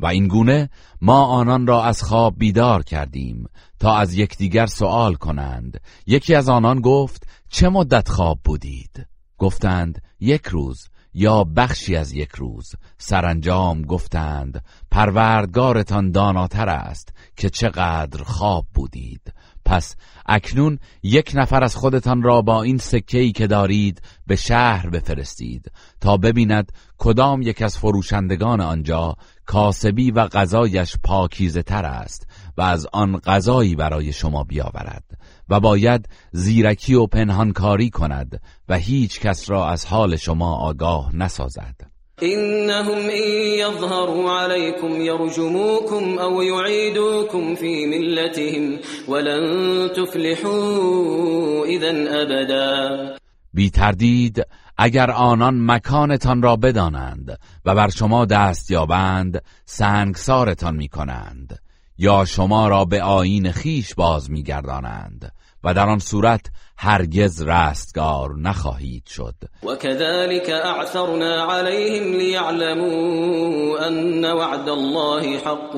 و 0.00 0.06
این 0.06 0.28
گونه 0.28 0.70
ما 1.00 1.24
آنان 1.24 1.66
را 1.66 1.84
از 1.84 2.02
خواب 2.02 2.34
بیدار 2.38 2.82
کردیم 2.82 3.48
تا 3.80 3.96
از 3.96 4.14
یکدیگر 4.14 4.66
سوال 4.66 5.14
کنند. 5.14 5.80
یکی 6.06 6.34
از 6.34 6.48
آنان 6.48 6.80
گفت 6.80 7.22
چه 7.50 7.68
مدت 7.68 8.08
خواب 8.08 8.38
بودید؟ 8.44 9.06
گفتند 9.38 10.02
یک 10.20 10.46
روز. 10.46 10.88
یا 11.14 11.44
بخشی 11.44 11.96
از 11.96 12.12
یک 12.12 12.30
روز؟ 12.30 12.72
سرانجام 12.98 13.82
گفتند 13.82 14.64
پروردگارتان 14.90 16.10
داناتر 16.10 16.68
است 16.68 17.12
که 17.36 17.50
چقدر 17.50 18.22
خواب 18.22 18.66
بودید. 18.74 19.32
پس 19.64 19.96
اکنون 20.26 20.78
یک 21.02 21.32
نفر 21.34 21.64
از 21.64 21.76
خودتان 21.76 22.22
را 22.22 22.42
با 22.42 22.62
این 22.62 22.78
سکهی 22.78 23.32
که 23.32 23.46
دارید 23.46 24.02
به 24.26 24.36
شهر 24.36 24.90
بفرستید 24.90 25.72
تا 26.00 26.16
ببیند 26.16 26.72
کدام 26.98 27.42
یک 27.42 27.62
از 27.62 27.78
فروشندگان 27.78 28.60
آنجا 28.60 29.16
کاسبی 29.46 30.10
و 30.10 30.26
غذایش 30.26 30.96
پاکیزه 31.04 31.62
تر 31.62 31.84
است 31.84 32.26
و 32.56 32.62
از 32.62 32.86
آن 32.92 33.16
غذایی 33.16 33.74
برای 33.76 34.12
شما 34.12 34.44
بیاورد. 34.44 35.04
و 35.48 35.60
باید 35.60 36.08
زیرکی 36.32 36.94
و 36.94 37.06
پنهانکاری 37.06 37.90
کند 37.90 38.40
و 38.68 38.76
هیچ 38.76 39.20
کس 39.20 39.50
را 39.50 39.68
از 39.68 39.86
حال 39.86 40.16
شما 40.16 40.56
آگاه 40.56 41.16
نسازد. 41.16 41.98
إنهم 42.22 43.10
إن 43.10 43.28
يظهروا 43.58 44.30
عليكم 44.30 45.00
يرجموكم 45.00 46.18
أو 46.18 46.42
يعيدوكم 46.42 47.54
في 47.54 47.86
ملتهم 47.86 48.78
ولن 49.08 49.90
تفلحوا 49.96 51.66
إذا 51.66 51.90
أبدا 52.22 53.18
بی 53.54 53.70
تردید 53.70 54.42
اگر 54.78 55.10
آنان 55.10 55.66
مکانتان 55.66 56.42
را 56.42 56.56
بدانند 56.56 57.38
و 57.64 57.74
بر 57.74 57.88
شما 57.88 58.24
دست 58.24 58.70
یابند 58.70 59.42
سنگسارتان 59.64 60.76
می 60.76 60.88
کنند 60.88 61.58
یا 61.98 62.24
شما 62.24 62.68
را 62.68 62.84
به 62.84 63.02
آین 63.02 63.52
خیش 63.52 63.94
باز 63.94 64.30
میگردانند. 64.30 65.32
و 65.64 65.74
در 65.74 65.88
آن 65.88 65.98
صورت 65.98 66.50
هرگز 66.80 67.42
رستگار 67.42 68.30
نخواهید 68.38 69.02
شد. 69.06 69.34
و 69.62 69.74
كذلك 69.74 70.50
اعثرنا 70.50 71.42
عليهم 71.42 72.12
ليعلموا 72.12 73.88
ان 73.88 74.24
وعد 74.24 74.68
الله 74.68 75.38
حق 75.38 75.76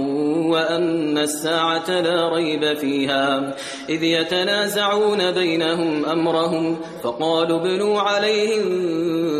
وان 0.52 1.18
الساعه 1.18 2.00
لا 2.00 2.28
ريب 2.28 2.74
فيها 2.78 3.54
اذ 3.88 4.02
يتنازعون 4.02 5.30
بينهم 5.30 6.04
امرهم 6.04 6.80
فقالوا 7.02 7.58
بنوا 7.58 8.00
عليهم 8.00 8.62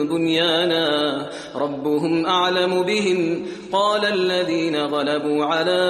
بنيانا 0.09 1.27
ربهم 1.55 2.27
اعلم 2.27 2.83
بهم. 2.83 3.47
قال 3.73 4.05
الذين 4.05 4.77
غلبوا 4.77 5.45
على 5.45 5.81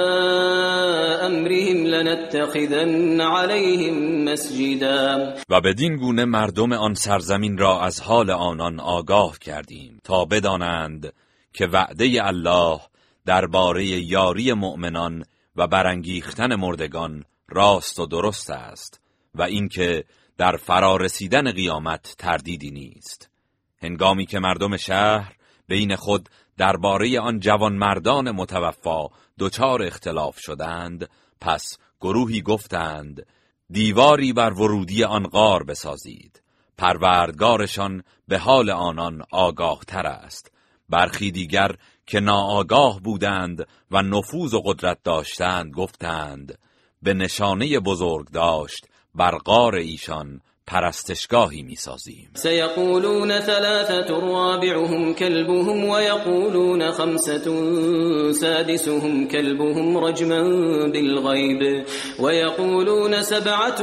امرهم 1.25 1.87
لنتخذن 1.87 3.21
عليهم 3.21 4.25
مسجدا. 4.25 5.35
و 5.49 5.60
بدین 5.61 5.95
گونه 5.95 6.25
مردم 6.25 6.73
آن 6.73 6.93
سرزمین 6.93 7.57
را 7.57 7.81
از 7.81 8.01
حال 8.01 8.29
آنان 8.29 8.79
آگاه 8.79 9.39
کردیم 9.39 9.99
تا 10.03 10.25
بدانند 10.25 11.13
که 11.53 11.67
وعده 11.67 12.25
الله 12.25 12.81
درباره 13.25 13.85
یاری 13.85 14.53
مؤمنان 14.53 15.25
و 15.55 15.67
برانگیختن 15.67 16.55
مردگان 16.55 17.25
راست 17.49 17.99
و 17.99 18.05
درست 18.05 18.49
است 18.49 19.01
و 19.35 19.41
اینکه 19.41 20.03
در 20.37 20.57
فرارسیدن 20.57 21.51
قیامت 21.51 22.15
تردیدی 22.17 22.71
نیست. 22.71 23.29
هنگامی 23.81 24.25
که 24.25 24.39
مردم 24.39 24.77
شهر 24.77 25.35
بین 25.67 25.95
خود 25.95 26.29
درباره 26.57 27.19
آن 27.19 27.39
جوانمردان 27.39 28.31
متوفا 28.31 29.07
دچار 29.39 29.83
اختلاف 29.83 30.39
شدند 30.39 31.09
پس 31.41 31.77
گروهی 32.01 32.41
گفتند 32.41 33.25
دیواری 33.71 34.33
بر 34.33 34.53
ورودی 34.53 35.03
آن 35.03 35.23
غار 35.23 35.63
بسازید. 35.63 36.41
پروردگارشان 36.77 38.03
به 38.27 38.37
حال 38.37 38.69
آنان 38.69 39.23
آگاه 39.31 39.79
تر 39.87 40.07
است. 40.07 40.51
برخی 40.89 41.31
دیگر 41.31 41.75
که 42.05 42.19
ناآگاه 42.19 43.01
بودند 43.01 43.67
و 43.91 44.01
نفوذ 44.01 44.53
و 44.53 44.61
قدرت 44.65 44.97
داشتند 45.03 45.73
گفتند 45.73 46.57
به 47.01 47.13
نشانه 47.13 47.79
بزرگ 47.79 48.27
داشت 48.31 48.87
بر 49.15 49.37
غار 49.37 49.75
ایشان 49.75 50.41
پرستشگاهی 50.67 51.63
میسازیم. 51.63 52.29
سیقولون 52.33 53.39
ثلاثة 53.39 54.19
رابعهم 54.19 55.13
كلبهم 55.13 55.85
ويقولون 55.85 56.91
خمسة 56.91 57.45
سادسهم 58.31 59.27
كلبهم 59.27 59.97
رجما 59.97 60.41
بالغيب 60.87 61.85
ويقولون 62.19 63.21
سبعة 63.21 63.81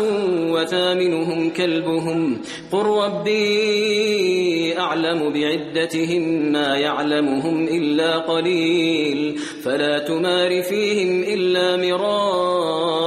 وثامنهم 0.52 1.50
كلبهم 1.50 2.42
قل 2.72 2.86
ربي 2.86 4.78
أعلم 4.78 5.32
بعدتهم 5.32 6.52
ما 6.52 6.76
يعلمهم 6.76 7.64
إلا 7.64 8.18
قليل 8.18 9.38
فلا 9.64 9.98
تمار 9.98 10.62
فيهم 10.62 11.22
إلا 11.22 11.76
مراء 11.76 12.98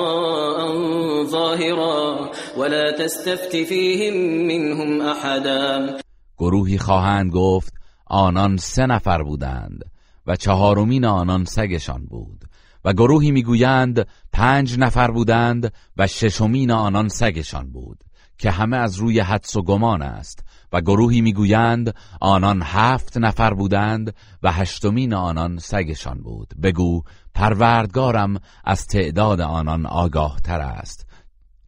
ظاهرا 1.24 2.31
ولا 2.58 2.92
تستفت 2.92 3.52
فيهم 3.52 4.14
منهم 4.48 5.02
احدا 5.02 5.98
گروهی 6.38 6.78
خواهند 6.78 7.32
گفت 7.32 7.74
آنان 8.06 8.58
سه 8.58 8.86
نفر 8.86 9.24
بودند 9.24 9.84
و 10.28 10.36
چهارمین 10.36 11.06
آنان 11.06 11.46
سگشان 11.46 12.06
بود 12.06 12.46
و 12.86 12.94
گروهی 12.94 13.32
می‌گویند 13.32 14.08
پنج 14.34 14.80
نفر 14.80 15.12
بودند 15.12 15.74
و 15.98 16.08
ششمین 16.08 16.72
آنان 16.72 17.08
سگشان 17.08 17.72
بود 17.72 18.04
که 18.38 18.52
همه 18.52 18.78
از 18.78 18.96
روی 18.96 19.20
حدس 19.20 19.56
و 19.56 19.62
گمان 19.62 20.02
است 20.02 20.46
و 20.74 20.82
گروهی 20.82 21.22
می‌گویند 21.22 21.96
آنان 22.22 22.62
هفت 22.66 23.18
نفر 23.18 23.54
بودند 23.54 24.16
و 24.44 24.52
هشتمین 24.52 25.14
آنان 25.14 25.58
سگشان 25.58 26.22
بود. 26.22 26.54
بگو 26.64 27.02
پروردگارم 27.36 28.40
از 28.66 28.88
تعداد 28.88 29.42
آنان 29.42 29.86
آگاه 29.86 30.40
تر 30.44 30.60
است. 30.60 31.11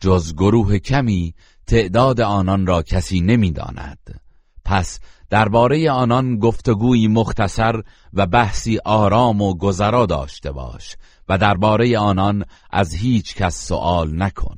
جز 0.03 0.34
گروه 0.34 0.77
کمی 0.77 1.34
تعداد 1.67 2.21
آنان 2.21 2.67
را 2.67 2.81
کسی 2.81 3.21
نمی‌داند. 3.21 4.21
پس 4.65 4.99
درباره 5.30 5.91
آنان 5.91 6.39
گفتگوی 6.39 7.07
مختصر 7.07 7.81
و 8.13 8.27
بحثی 8.27 8.80
آرام 8.85 9.41
و 9.41 9.57
گذرا 9.57 10.05
داشته 10.05 10.51
باش 10.51 10.95
و 11.30 11.38
درباره 11.38 11.97
آنان 11.97 12.45
از 12.71 12.93
هیچ 12.93 13.35
کس 13.35 13.67
سوال 13.67 14.15
نکن. 14.15 14.57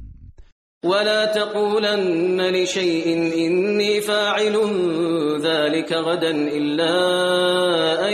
ولا 0.84 1.26
تقولن 1.26 2.42
لشيء 2.42 3.08
إني 3.34 4.02
فاعل 4.02 4.56
ذلك 5.42 5.92
غدا 5.94 6.32
إلا 6.32 6.96
أن 8.10 8.14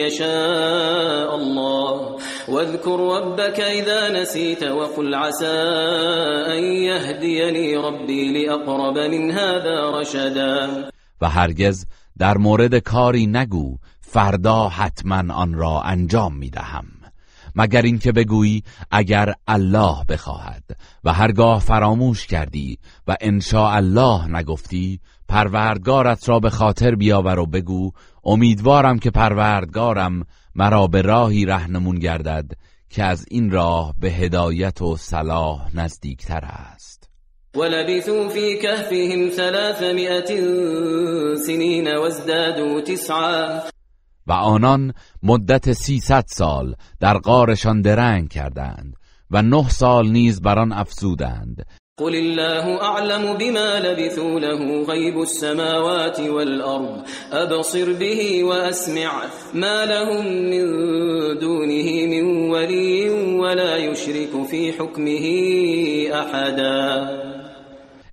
يشاء 0.00 1.36
الله. 1.36 2.11
واذكر 2.48 3.16
ربك 3.16 3.60
إذا 3.60 4.22
نسيت 4.22 4.62
وقل 4.62 5.14
عسى 5.14 5.58
أن 6.58 6.62
يهديني 6.62 7.76
ربي 7.76 8.32
لأقرب 8.32 8.98
من 8.98 9.30
هذا 9.30 10.00
رشدا. 10.00 10.90
و 11.20 11.28
هرگز 11.28 11.86
در 12.18 12.38
مورد 12.38 12.78
کاری 12.78 13.26
نگو 13.26 13.78
فردا 14.00 14.68
حتما 14.68 15.34
آن 15.34 15.54
را 15.54 15.82
انجام 15.82 16.36
می 16.36 16.50
دهم 16.50 16.86
مگر 17.56 17.82
اینکه 17.82 18.12
بگویی 18.12 18.62
اگر 18.90 19.34
الله 19.48 20.04
بخواهد 20.08 20.64
و 21.04 21.12
هرگاه 21.12 21.60
فراموش 21.60 22.26
کردی 22.26 22.78
و 23.08 23.16
انشا 23.20 23.70
الله 23.70 24.28
نگفتی 24.28 25.00
پروردگارت 25.32 26.28
را 26.28 26.40
به 26.40 26.50
خاطر 26.50 26.94
بیاور 26.94 27.38
و 27.38 27.46
بگو 27.46 27.90
امیدوارم 28.24 28.98
که 28.98 29.10
پروردگارم 29.10 30.26
مرا 30.54 30.86
به 30.86 31.02
راهی 31.02 31.44
رهنمون 31.44 31.98
گردد 31.98 32.52
که 32.90 33.04
از 33.04 33.24
این 33.30 33.50
راه 33.50 33.94
به 34.00 34.10
هدایت 34.10 34.82
و 34.82 34.96
صلاح 34.96 35.76
نزدیکتر 35.76 36.44
است. 36.44 37.10
ولبثوا 37.56 38.28
في 38.28 38.58
كهفهم 38.62 39.30
ثلاثمائة 39.30 40.26
سنين 41.46 41.96
وازدادوا 41.96 42.80
تسعا. 42.80 43.60
و 44.26 44.32
آنان 44.32 44.92
مدت 45.22 45.72
سیصد 45.72 46.24
سال 46.26 46.74
در 47.00 47.18
غارشان 47.18 47.82
درنگ 47.82 48.28
کردند 48.28 48.96
و 49.30 49.42
نه 49.42 49.68
سال 49.68 50.10
نیز 50.10 50.42
بر 50.42 50.58
آن 50.58 50.72
افزودند. 50.72 51.66
قل 51.96 52.14
الله 52.14 52.82
اعلم 52.82 53.38
بما 53.38 53.78
لبثوا 53.78 54.40
له 54.40 54.84
غيب 54.84 55.20
السماوات 55.20 56.20
والارض 56.20 57.04
ابصر 57.32 57.92
به 57.92 58.44
واسمع 58.44 59.12
ما 59.54 59.84
لهم 59.86 60.26
من 60.26 60.64
دونه 61.38 62.06
من 62.06 62.50
ولي 62.50 63.10
ولا 63.40 63.76
يشرك 63.76 64.46
في 64.50 64.72
حكمه 64.72 65.24
احدا 66.12 67.08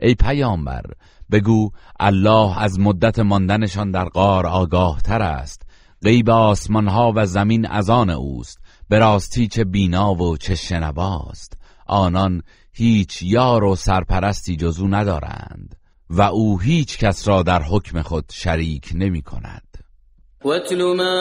ای 0.01 0.15
پیامبر 0.15 0.83
بگو 1.31 1.69
الله 1.99 2.63
از 2.63 2.79
مدت 2.79 3.19
ماندنشان 3.19 3.91
در 3.91 4.05
غار 4.05 4.47
آگاه 4.47 5.01
تر 5.01 5.21
است. 5.21 5.61
غیب 6.03 6.29
آسمان 6.29 6.87
ها 6.87 7.13
و 7.15 7.25
زمین 7.25 7.65
از 7.65 7.89
آن 7.89 8.09
اوست. 8.09 8.59
به 8.89 8.99
راستی 8.99 9.47
چه 9.47 9.63
بینا 9.63 10.13
و 10.13 10.37
چه 10.37 10.55
شنواست 10.55 11.53
آنان 11.89 12.41
هیچ 12.79 13.21
یار 13.21 13.63
و 13.63 13.75
سرپرستی 13.75 14.55
جزو 14.55 14.87
ندارند 14.87 15.75
و 16.09 16.21
او 16.21 16.59
هیچ 16.59 16.97
کس 16.97 17.27
را 17.27 17.43
در 17.43 17.61
حکم 17.61 18.01
خود 18.01 18.25
شریک 18.33 18.89
نمی 18.95 19.21
کند. 19.21 19.63
واتل 20.45 20.95
ما 20.95 21.13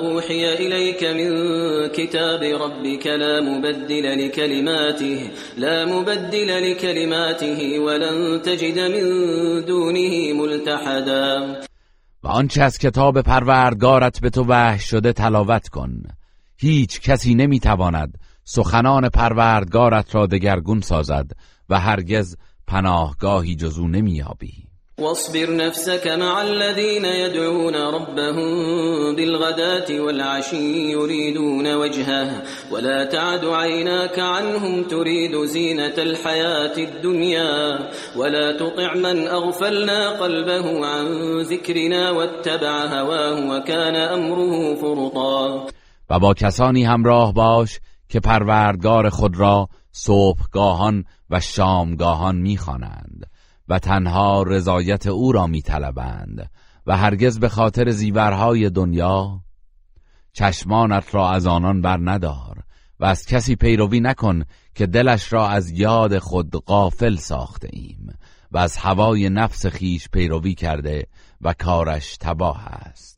اوحی 0.00 0.44
الیک 0.44 1.02
من 1.04 1.88
کتاب 1.88 2.42
ربک 2.42 3.06
لا 3.06 3.40
مبدل 3.40 4.26
لكلماته 4.26 5.30
لا 5.58 5.86
مبدل 5.86 6.70
لكلماته 6.70 7.78
ولن 7.80 8.40
تجد 8.40 8.78
من 8.78 9.60
دونه 9.66 10.32
ملتحدا. 10.32 11.56
و 12.22 12.28
آنچه 12.28 12.62
از 12.62 12.78
کتاب 12.78 13.20
پروردگارت 13.22 14.20
به 14.20 14.30
تو 14.30 14.44
وحی 14.48 14.78
شده 14.78 15.12
تلاوت 15.12 15.68
کن. 15.68 16.02
هیچ 16.56 17.00
کسی 17.00 17.34
نمی‌تواند 17.34 18.18
سخنان 18.50 19.08
پروردگارت 19.08 20.14
را 20.14 20.26
دگرگون 20.26 20.80
سازد 20.80 21.30
و 21.70 21.80
هرگز 21.80 22.36
پناهگاهی 22.66 23.54
جزو 23.54 23.88
نمیابی 23.88 24.52
واصبر 24.98 25.50
نفسك 25.50 26.06
مع 26.06 26.40
الذين 26.40 27.04
يدعون 27.04 27.74
ربهم 27.74 28.46
بالغداة 29.16 30.00
والعشي 30.00 30.90
يريدون 30.92 31.74
وجهه 31.74 32.42
ولا 32.72 33.04
تعد 33.04 33.44
عيناك 33.44 34.18
عنهم 34.18 34.82
تريد 34.82 35.44
زينة 35.44 35.94
الحياة 35.98 36.76
الدنيا 36.78 37.78
ولا 38.16 38.56
تطع 38.56 38.94
من 38.94 39.28
أغفلنا 39.28 40.10
قلبه 40.10 40.86
عن 40.86 41.40
ذكرنا 41.40 42.10
واتبع 42.10 42.86
هواه 42.86 43.50
وكان 43.50 43.96
أمره 43.96 44.74
فرطا 44.74 45.66
و 46.10 46.18
با 46.18 46.34
کسانی 46.34 46.84
همراه 46.84 47.34
باش 47.34 47.80
که 48.08 48.20
پروردگار 48.20 49.10
خود 49.10 49.36
را 49.36 49.68
صبحگاهان 49.92 51.04
و 51.30 51.40
شامگاهان 51.40 52.36
می‌خوانند 52.36 53.26
و 53.68 53.78
تنها 53.78 54.42
رضایت 54.42 55.06
او 55.06 55.32
را 55.32 55.46
میطلبند 55.46 56.50
و 56.86 56.96
هرگز 56.96 57.38
به 57.38 57.48
خاطر 57.48 57.90
زیورهای 57.90 58.70
دنیا 58.70 59.40
چشمانت 60.32 61.14
را 61.14 61.30
از 61.30 61.46
آنان 61.46 61.82
بر 61.82 61.98
ندار 62.00 62.62
و 63.00 63.04
از 63.04 63.26
کسی 63.26 63.56
پیروی 63.56 64.00
نکن 64.00 64.44
که 64.74 64.86
دلش 64.86 65.32
را 65.32 65.48
از 65.48 65.70
یاد 65.70 66.18
خود 66.18 66.50
غافل 66.50 67.16
ساخته 67.16 67.68
ایم 67.72 68.18
و 68.52 68.58
از 68.58 68.76
هوای 68.76 69.28
نفس 69.28 69.66
خیش 69.66 70.08
پیروی 70.08 70.54
کرده 70.54 71.06
و 71.40 71.52
کارش 71.52 72.16
تباه 72.16 72.66
است. 72.66 73.17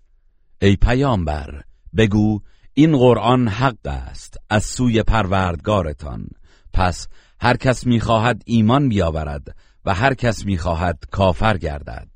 ای 0.63 0.75
پیامبر 0.75 1.61
بگو 1.97 2.39
این 2.73 2.97
قرآن 2.97 3.47
حق 3.47 3.87
است 3.87 4.37
از 4.49 4.63
سوی 4.63 5.03
پروردگارتان. 5.03 6.27
پس 6.73 7.07
هر 7.41 7.57
کس 7.57 7.87
می‌خواهد 7.87 8.41
ایمان 8.45 8.89
بیاورد 8.89 9.55
و 9.85 9.93
هر 9.93 10.13
کس 10.13 10.45
می‌خواهد 10.45 11.03
کافر 11.11 11.57
گردد. 11.57 12.07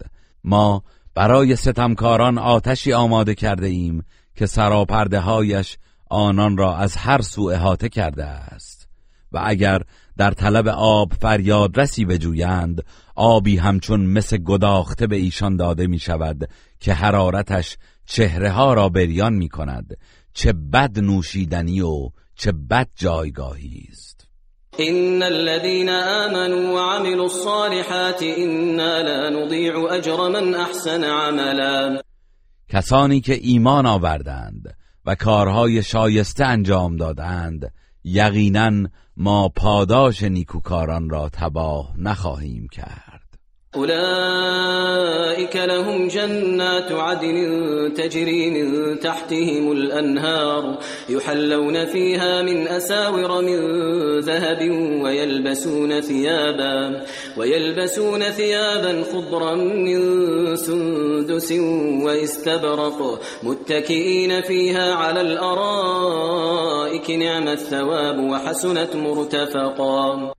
ما 0.44 0.84
برای 1.16 1.56
ستمکاران 1.56 2.38
آتشی 2.38 2.94
آماده 2.94 3.36
کرده 3.36 3.68
ایم 3.68 4.04
که 4.36 4.46
سراپرده 4.46 5.20
هایش 5.20 5.78
آنان 6.10 6.58
را 6.58 6.78
از 6.78 6.96
هر 6.96 7.22
سو 7.22 7.42
احاطه 7.42 7.90
کرده 7.90 8.26
است. 8.26 8.88
و 9.32 9.42
اگر 9.46 9.82
در 10.18 10.32
طلب 10.32 10.68
آب 10.68 11.14
فریاد 11.14 11.80
رسی 11.80 12.06
بجویند 12.06 12.82
آبی 13.16 13.58
همچون 13.58 14.06
مثل 14.06 14.38
گداخته 14.38 15.08
به 15.08 15.16
ایشان 15.16 15.56
داده 15.56 15.88
می 15.88 16.00
شود 16.00 16.50
که 16.80 16.94
حرارتش 16.94 17.78
چهره 18.06 18.52
ها 18.52 18.74
را 18.74 18.90
بریان 18.90 19.34
می 19.34 19.50
کند 19.50 19.98
چه 20.34 20.54
بد 20.54 21.00
نوشیدنی 21.00 21.82
و 21.82 22.10
چه 22.36 22.52
بد 22.52 22.88
جایگاهی 22.96 23.88
است. 23.92 24.28
ان 24.80 25.24
الذين 25.24 25.90
آمنوا 25.90 26.74
وعملوا 26.74 27.24
الصالحات 27.24 28.24
انا 28.38 29.02
لا 29.02 29.30
نضيع 29.30 29.78
اجر 29.92 30.30
من 30.30 30.56
احسن 30.56 31.04
عملا. 31.04 32.02
کسانی 32.70 33.22
که 33.22 33.34
ایمان 33.34 33.86
آوردند 33.86 34.78
و 35.06 35.16
کارهای 35.16 35.84
شایسته 35.84 36.46
انجام 36.46 36.98
دادند 36.98 37.74
یقینا 38.04 38.90
ما 39.18 39.50
پاداش 39.50 40.24
نیکوکاران 40.24 41.10
را 41.10 41.30
تباه 41.34 41.94
نخواهیم 41.98 42.68
کرد. 42.72 43.15
أولئك 43.78 45.56
لهم 45.56 46.08
جنات 46.08 46.92
عدن 46.92 47.94
تجري 47.94 48.50
من 48.50 49.00
تحتهم 49.00 49.72
الأنهار 49.72 50.78
يحلون 51.10 51.86
فيها 51.86 52.42
من 52.42 52.68
أساور 52.68 53.42
من 53.42 53.60
ذهب 54.20 54.70
ويلبسون 55.04 56.02
ثيابا 56.02 57.06
ويلبسون 57.38 58.24
ثيابا 58.24 59.04
خضرا 59.14 59.56
من 59.56 60.00
سندس 60.56 61.52
واستبرق 62.06 63.22
متكئين 63.44 64.42
فيها 64.42 64.94
على 64.94 65.22
الأرائك 65.22 67.12
نعم 67.12 67.48
الثواب 67.48 68.20
وحسنت 68.20 68.96
مرتفقا. 68.96 70.34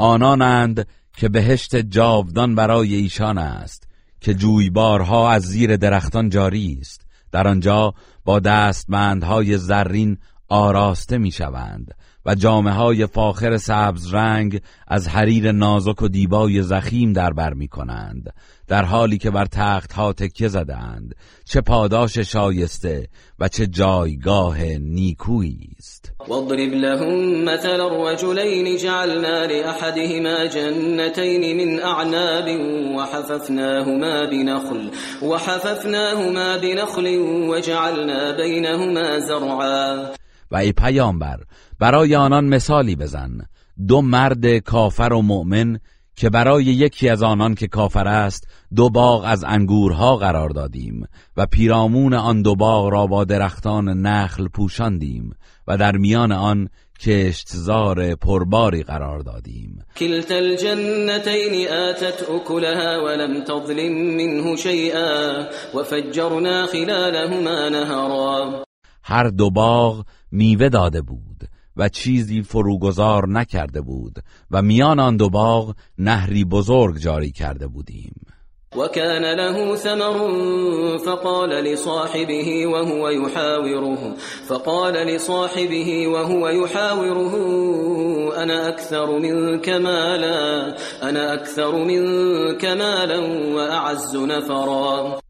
آنانند 0.00 0.86
که 1.16 1.28
بهشت 1.28 1.76
جاودان 1.76 2.54
برای 2.54 2.94
ایشان 2.94 3.38
است 3.38 3.88
که 4.20 4.34
جویبارها 4.34 5.30
از 5.30 5.42
زیر 5.42 5.76
درختان 5.76 6.28
جاری 6.28 6.78
است. 6.80 7.06
در 7.32 7.48
آنجا 7.48 7.94
با 8.24 8.40
دستبندهای 8.40 9.58
زرین 9.58 10.18
آراسته 10.48 11.18
می‌شوند. 11.18 11.94
و 12.26 12.34
جامعه 12.34 12.74
های 12.74 13.06
فاخر 13.06 13.56
سبز 13.56 14.14
رنگ 14.14 14.60
از 14.88 15.08
حریر 15.08 15.52
نازک 15.52 16.02
و 16.02 16.08
دیبای 16.08 16.62
زخیم 16.62 17.12
در 17.12 17.32
بر 17.32 17.54
می 17.54 17.68
کنند 17.68 18.32
در 18.68 18.84
حالی 18.84 19.18
که 19.18 19.30
بر 19.30 19.46
تخت 19.46 19.92
ها 19.92 20.12
تکه 20.12 20.48
زدند 20.48 21.14
چه 21.44 21.60
پاداش 21.60 22.18
شایسته 22.18 23.08
و 23.38 23.48
چه 23.48 23.66
جایگاه 23.66 24.64
نیکویی 24.64 25.68
است. 25.78 26.12
واضرب 26.28 26.72
لهم 26.72 27.44
مثل 27.44 27.80
الرجلين 27.80 28.76
جعلنا 28.76 29.44
لأحدهما 29.44 30.46
جنتين 30.46 31.56
من 31.56 31.82
أعناب 31.82 32.48
وحففناهما 32.96 34.26
بنخل 34.26 34.90
وحففناهما 35.22 36.58
بنخل 36.58 37.06
وجعلنا 37.50 38.36
بينهما 38.36 39.20
زرعا. 39.20 40.14
و 40.50 40.56
ای 40.56 40.72
پیامبر 40.72 41.38
برای 41.78 42.16
آنان 42.16 42.44
مثالی 42.44 42.96
بزن. 42.96 43.38
دو 43.88 44.02
مرد 44.02 44.58
کافر 44.58 45.12
و 45.12 45.22
مؤمن 45.22 45.78
که 46.16 46.30
برای 46.30 46.64
یکی 46.64 47.08
از 47.08 47.22
آنان 47.22 47.54
که 47.54 47.68
کافر 47.68 48.08
است 48.08 48.48
دو 48.76 48.90
باغ 48.90 49.24
از 49.26 49.44
انگورها 49.44 50.16
قرار 50.16 50.48
دادیم 50.48 51.06
و 51.36 51.46
پیرامون 51.46 52.14
آن 52.14 52.42
دو 52.42 52.54
باغ 52.54 52.92
را 52.92 53.06
با 53.06 53.24
درختان 53.24 53.88
نخل 53.88 54.48
پوشاندیم 54.48 55.34
و 55.68 55.76
در 55.76 55.96
میان 55.96 56.32
آن 56.32 56.68
کشتزار 57.00 58.14
پرباری 58.14 58.82
قرار 58.82 59.18
دادیم. 59.20 59.84
كلتا 59.96 60.34
الجنتين 60.34 61.68
آتت 61.68 62.22
أكلها 62.30 63.04
ولم 63.04 63.44
تظلم 63.44 64.16
منه 64.16 64.56
شيئا 64.56 65.46
وفجرنا 65.74 66.66
خلالهما 66.66 67.68
نهرا 67.68 68.64
هر 69.02 69.28
دو 69.28 69.50
باغ 69.50 70.04
میوه 70.32 70.68
داده 70.68 71.02
بود. 71.02 71.48
و 71.76 71.88
چیزی 71.88 72.42
فروگذار 72.42 73.28
نکرده 73.28 73.80
بود 73.80 74.18
و 74.50 74.62
میان 74.62 75.00
آن 75.00 75.16
دو 75.16 75.30
باغ 75.30 75.74
نهری 75.98 76.44
بزرگ 76.44 76.98
جاری 76.98 77.30
کرده 77.30 77.66
بودیم. 77.66 78.14
وكان 78.76 79.22
له 79.22 79.76
ثمر 79.76 80.18
فقال 80.98 81.50
لصاحبه 81.50 82.66
وهو 82.66 83.08
يحاوره 83.08 84.14
فقال 84.48 84.94
لصاحبه 84.94 86.06
وهو 86.08 86.48
يحاوره 86.48 87.34
انا 88.42 88.68
اكثر 88.68 89.18
منك 89.18 89.68
مالا 89.68 90.74
انا 91.02 91.32
اكثر 91.32 91.84
منك 91.84 92.64
مالا 92.64 93.20
واعز 93.54 94.16
نفرا. 94.16 95.20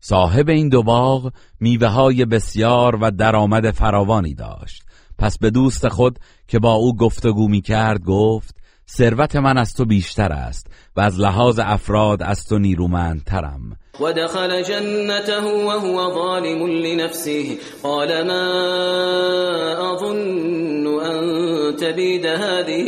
صاحب 0.00 0.48
این 0.48 0.68
دو 0.68 0.82
باغ 0.82 1.30
میوه 1.60 1.88
های 1.88 2.24
بسیار 2.24 2.96
و 3.00 3.10
درآمد 3.10 3.70
فراوانی 3.70 4.34
داشت. 4.34 4.82
پس 5.18 5.38
به 5.38 5.50
دوست 5.50 5.88
خود 5.88 6.18
که 6.48 6.58
با 6.58 6.72
او 6.72 6.96
گفتگو 6.96 7.48
می 7.48 7.60
کرد 7.60 8.04
گفت 8.04 8.56
ثروت 8.90 9.36
من 9.36 9.58
از 9.58 9.74
تو 9.74 9.84
بیشتر 9.84 10.32
است 10.32 10.66
و 10.96 11.00
از 11.00 11.20
لحاظ 11.20 11.58
افراد 11.58 12.22
از 12.22 12.44
تو 12.44 12.58
نیرومندترم. 12.58 13.76
ودخل 14.00 14.62
جنته 14.62 15.40
وهو 15.40 16.14
ظالم 16.14 16.66
لنفسه. 16.66 17.58
قال 17.82 18.22
ما 18.26 18.46
أظن 19.94 20.86
أن 20.86 21.76
تبيد 21.76 22.26
هذه 22.26 22.86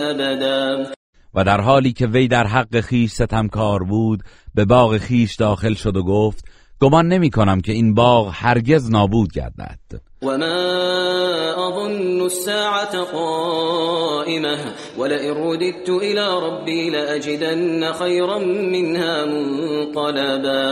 أبدا. 0.00 0.92
و 1.34 1.44
در 1.44 1.60
حالی 1.60 1.92
که 1.92 2.06
وی 2.06 2.28
در 2.28 2.46
حق 2.46 2.80
خیش 2.80 3.10
ستمکار 3.10 3.82
بود 3.84 4.22
به 4.54 4.64
باغ 4.64 4.96
خیش 4.96 5.34
داخل 5.34 5.74
شد 5.74 5.96
و 5.96 6.02
گفت 6.02 6.44
گمان 6.80 7.08
نمی 7.08 7.30
کنم 7.30 7.60
که 7.60 7.72
این 7.72 7.94
باغ 7.94 8.30
هرگز 8.34 8.90
نابود 8.90 9.32
گردد. 9.32 9.78
وما 10.22 11.68
أظن 11.68 12.20
الساعة 12.20 13.02
قائمة 13.12 14.58
ولئن 14.98 15.32
رددت 15.32 15.88
إلى 15.88 16.28
ربي 16.28 16.90
لأجدن 16.90 17.92
خيرا 17.92 18.38
منها 18.38 19.24
منقلبا. 19.24 20.62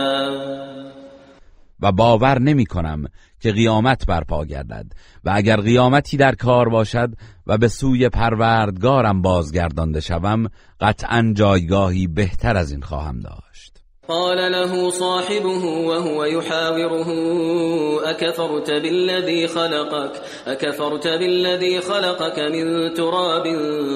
و 1.81 1.91
باور 1.91 2.39
نمی 2.39 2.65
کنم 2.65 3.03
که 3.39 3.51
قیامت 3.51 4.05
برپا 4.05 4.45
گردد 4.45 4.85
و 5.23 5.31
اگر 5.35 5.61
قیامتی 5.61 6.17
در 6.17 6.35
کار 6.35 6.69
باشد 6.69 7.09
و 7.47 7.57
به 7.57 7.67
سوی 7.67 8.09
پروردگارم 8.09 9.21
بازگردانده 9.21 9.99
شوم 9.99 10.47
قطعا 10.79 11.33
جایگاهی 11.35 12.07
بهتر 12.07 12.57
از 12.57 12.71
این 12.71 12.81
خواهم 12.81 13.19
داشت 13.19 13.50
قال 14.07 14.51
له 14.51 14.91
صاحبه 14.91 15.65
وهو 15.65 16.25
يحاوره 16.25 17.09
أكفرت 18.09 18.71
بالذي 18.71 19.47
خلقك 19.47 20.21
أكفرت 20.47 21.07
بالذي 21.07 21.81
خلقك 21.81 22.39
من 22.39 22.93
تراب 22.93 23.43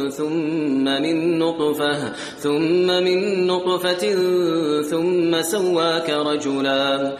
ثم 0.09 0.83
من 0.83 1.39
نطفة 1.39 2.13
ثم 2.37 2.87
من 2.87 3.47
نطفة 3.47 4.03
ثم 4.81 5.41
سواك 5.41 6.09
رجلا 6.09 7.17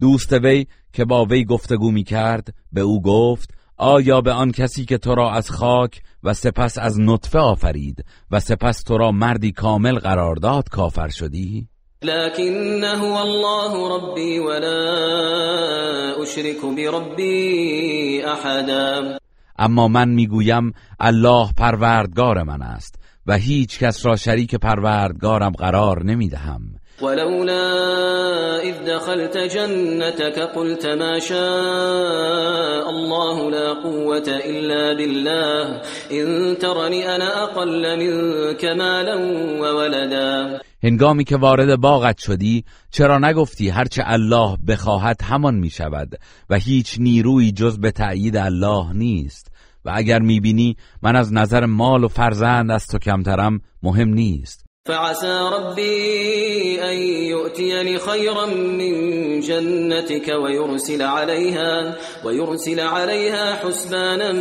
دوست 0.00 0.32
وی 0.32 0.66
که 0.92 1.04
با 1.04 1.24
وی 1.24 1.44
گفتگو 1.44 1.90
می 1.90 2.04
کرد 2.04 2.54
به 2.72 2.80
او 2.80 3.02
گفت 3.02 3.50
آیا 3.76 4.20
به 4.20 4.32
آن 4.32 4.52
کسی 4.52 4.84
که 4.84 4.98
تو 4.98 5.14
را 5.14 5.32
از 5.32 5.50
خاک 5.50 6.02
و 6.22 6.34
سپس 6.34 6.78
از 6.78 7.00
نطفه 7.00 7.38
آفرید 7.38 8.04
و 8.30 8.40
سپس 8.40 8.82
تو 8.82 8.98
را 8.98 9.12
مردی 9.12 9.52
کامل 9.52 9.98
قرار 9.98 10.36
داد 10.36 10.68
کافر 10.68 11.08
شدی؟ 11.08 11.68
لكن 12.02 12.84
هو 12.84 13.22
الله 13.22 13.96
ربي 13.96 14.40
ولا 14.40 16.22
أشرك 16.22 16.66
بربي 16.76 18.24
أحدا. 18.26 19.18
اما 19.58 19.88
من 19.88 20.08
می‌گویم 20.08 20.74
الله 21.00 21.48
پروردگار 21.58 22.42
من 22.42 22.62
است 22.62 22.94
و 23.26 23.32
هیچ 23.32 23.78
کس 23.78 24.06
را 24.06 24.16
شریک 24.16 24.54
پروردگارم 24.54 25.52
قرار 25.52 26.02
نمی‌دهم. 26.04 26.60
ولولا 27.02 28.58
إذ 28.58 28.74
دخلت 28.86 29.36
جنتك 29.36 30.38
قلت 30.38 30.86
ما 30.86 31.18
شاء 31.18 32.90
الله 32.90 33.50
لا 33.50 33.74
قوة 33.74 34.28
إلا 34.28 34.94
بالله 34.96 35.82
إن 36.12 36.58
ترني 36.58 37.14
أنا 37.14 37.42
أقل 37.42 37.98
منك 37.98 38.64
مالا 38.64 39.16
وولدا. 39.60 40.60
هنگامی 40.82 41.24
که 41.24 41.36
وارد 41.36 41.80
باغت 41.80 42.18
شدی 42.18 42.64
چرا 42.90 43.18
نگفتی 43.18 43.68
هرچه 43.68 44.02
الله 44.06 44.56
بخواهد 44.68 45.22
همان 45.22 45.54
می 45.54 45.70
شود 45.70 46.14
و 46.50 46.56
هیچ 46.56 46.96
نیروی 47.00 47.52
جز 47.52 47.78
به 47.78 47.90
تأیید 47.90 48.36
الله 48.36 48.92
نیست؟ 48.92 49.52
و 49.84 49.92
اگر 49.94 50.18
می‌بینی 50.18 50.76
من 51.02 51.16
از 51.16 51.32
نظر 51.32 51.66
مال 51.66 52.04
و 52.04 52.08
فرزند 52.08 52.70
از 52.70 52.86
تو 52.86 52.98
کمترم 52.98 53.60
مهم 53.82 54.08
نیست. 54.08 54.67
فعسى 54.84 55.50
ربي 55.52 56.82
أن 56.82 56.96
يؤتيني 57.32 57.98
خيرا 57.98 58.46
من 58.46 58.94
جنتك 59.40 60.28
ويرسل 60.44 61.02
عليها 61.02 61.96
ويرسل 62.24 62.80
عليها 62.80 63.54
حسبانا 63.54 64.32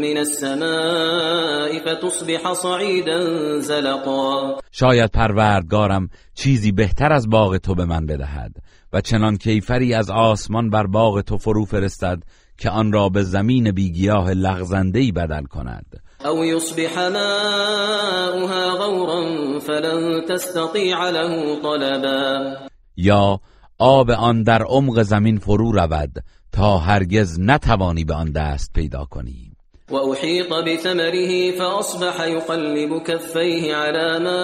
من 0.00 0.16
السماء 0.18 1.78
فتصبح 1.78 2.52
صعيدا 2.52 3.18
زلقا. 3.58 4.60
شاید 4.70 5.10
پروردگارم 5.10 6.08
چیزی 6.34 6.72
بهتر 6.72 7.12
از 7.12 7.28
باغ 7.28 7.56
تو 7.56 7.74
به 7.74 7.84
من 7.84 8.06
بدهد 8.06 8.56
و 8.92 9.00
چنان 9.00 9.36
کیفری 9.36 9.94
از 9.94 10.10
آسمان 10.10 10.70
بر 10.70 10.86
باغ 10.86 11.20
تو 11.20 11.38
فرو 11.38 11.64
فرستد 11.64 12.22
که 12.58 12.70
آن 12.70 12.92
را 12.92 13.08
به 13.08 13.22
زمین 13.22 13.70
بیگیاه 13.70 14.30
لغزندهی 14.30 15.12
بدل 15.12 15.44
کند. 15.44 16.09
أو 16.26 16.44
يصبح 16.44 16.98
ماؤها 16.98 18.70
غورا 18.70 19.58
فلن 19.58 20.24
تستطيع 20.28 21.10
له 21.10 21.62
طلبا. 21.62 22.56
یا 22.96 23.40
آب 23.78 24.10
آن 24.10 24.42
در 24.42 24.62
عمق 24.62 25.02
زمین 25.02 25.38
فرو 25.38 25.72
رود 25.72 26.24
تا 26.52 26.78
هرگز 26.78 27.40
نتوانی 27.40 28.04
به 28.04 28.14
آن 28.14 28.32
دست 28.32 28.72
پیدا 28.72 29.04
کنی. 29.04 29.49
وأحيط 29.90 30.52
بثمره 30.52 31.50
فأصبح 31.50 32.20
يقلب 32.20 33.02
كفيه 33.02 33.74
على 33.74 34.18
ما 34.18 34.42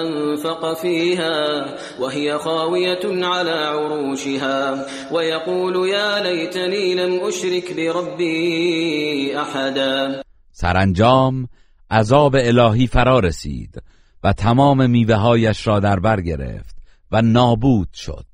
أنفق 0.00 0.74
فيها 0.74 1.66
وهي 2.00 2.38
خاوية 2.38 3.26
على 3.26 3.50
عروشها 3.50 4.86
ويقول 5.12 5.88
يا 5.88 6.22
ليتني 6.22 6.94
لم 6.94 7.20
أشرك 7.26 7.76
بربي 7.76 9.40
أحدا. 9.40 10.22
سرانجام 10.52 11.48
عذاب 11.90 12.36
الهی 12.36 12.86
فرا 12.86 13.20
رسید 13.20 13.82
و 14.24 14.32
تمام 14.32 14.90
میوههایش 14.90 15.66
را 15.66 15.80
در 15.80 16.00
بر 16.00 16.20
گرفت 16.20 16.76
و 17.12 17.22
نابود 17.22 17.88
شد 17.94 18.26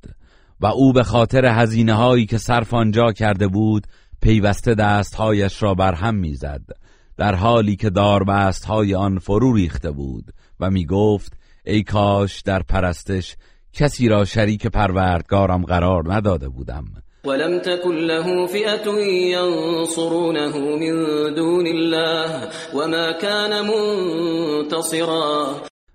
و 0.60 0.66
او 0.66 0.93
به 0.93 1.02
خاطر 1.02 1.47
هزینه 1.47 1.94
هایی 1.94 2.26
که 2.26 2.39
صرف 2.39 2.74
آنجا 2.74 3.12
کرده 3.12 3.48
بود 3.48 3.86
پیوسته 4.24 4.74
دستهایش 4.74 5.62
را 5.62 5.74
بر 5.74 5.94
هم 5.94 6.14
می‌زد 6.14 6.62
در 7.16 7.34
حالی 7.34 7.76
که 7.76 7.90
داربست 7.90 8.64
های 8.64 8.94
آن 8.94 9.18
فرو 9.18 9.55
ریخته 9.55 9.90
بود 9.90 10.24
و 10.60 10.70
می 10.70 10.86
گفت 10.86 11.32
ای 11.66 11.82
کاش 11.82 12.40
در 12.40 12.62
پرستش 12.62 13.36
کسی 13.72 14.09
را 14.09 14.24
شریک 14.24 14.66
پروردگارم 14.66 15.64
قرار 15.64 16.14
نداده 16.14 16.48
بودم. 16.48 16.84
ولم 17.24 17.59
تكن 17.59 17.94
له 17.94 18.46
فئة 18.46 19.01
ينصرونه 19.32 20.59
من 20.59 21.34
دون 21.34 21.66
الله 21.66 22.48
وما 22.74 23.12
كان 23.12 23.52
منتصرا. 23.66 25.46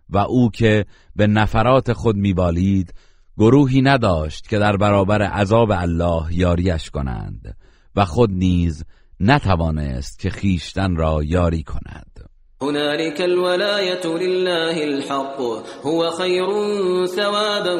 و 0.09 0.17
او 0.17 0.49
که 0.51 0.85
به 1.15 1.27
نفرات 1.27 1.93
خود 1.93 2.15
میبالید 2.15 2.93
گروهی 3.37 3.81
نداشت 3.81 4.49
که 4.49 4.59
در 4.59 4.77
برابر 4.77 5.21
عذاب 5.21 5.71
الله 5.71 6.23
یاریش 6.31 6.89
کنند. 6.89 7.55
و 7.99 8.05
خود 8.05 8.29
نیز 8.31 8.83
نتوانست 9.19 10.19
که 10.19 10.29
خیشتن 10.29 10.95
را 10.95 11.23
یاری 11.23 11.63
کند. 11.63 12.29
هنالك 12.61 13.21
الولاية 13.21 14.05
لله 14.05 14.83
الحق 14.83 15.39
هو 15.83 16.09
خير 16.11 16.47
ثوابا 17.05 17.75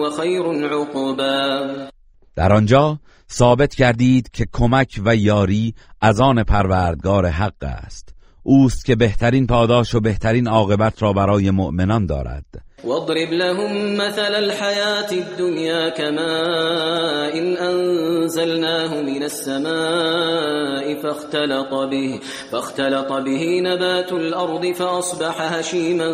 وخير 0.00 0.42
عقبا. 0.72 1.88
در 2.36 2.52
آنجا 2.52 2.98
ثابت 3.30 3.74
کردید 3.74 4.30
که 4.30 4.46
کمک 4.52 5.00
و 5.04 5.16
یاری 5.16 5.74
از 6.00 6.20
آن 6.20 6.42
پروردگار 6.42 7.26
حق 7.26 7.62
است. 7.62 8.11
اوست 8.42 8.84
که 8.84 8.96
بهترین 8.96 9.46
پاداش 9.46 9.94
و 9.94 10.00
بهترین 10.00 10.48
عاقبت 10.48 11.02
را 11.02 11.12
برای 11.12 11.50
مؤمنان 11.50 12.06
دارد. 12.06 12.44
واضرب 12.84 13.32
لهم 13.32 13.96
مثل 13.96 14.34
الحياة 14.34 15.10
الدنيا 15.12 15.90
كماء 15.90 17.38
إن 17.38 17.56
أنزلناه 17.56 19.02
من 19.02 19.22
السماء 19.22 21.02
فاختلط 21.02 21.74
به 21.90 22.20
فاختلط 22.50 23.12
به 23.12 23.60
نبات 23.60 24.12
الأرض 24.12 24.72
فأصبح 24.72 25.40
هشيما 25.40 26.10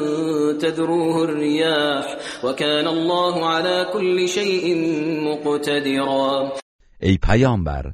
تذروه 0.60 1.24
الرياح 1.24 2.16
وكان 2.44 2.86
الله 2.86 3.46
على 3.46 3.86
كل 3.92 4.28
شيء 4.28 4.76
مقتدرا. 5.24 6.52
ای 7.02 7.18
پیامبر 7.22 7.92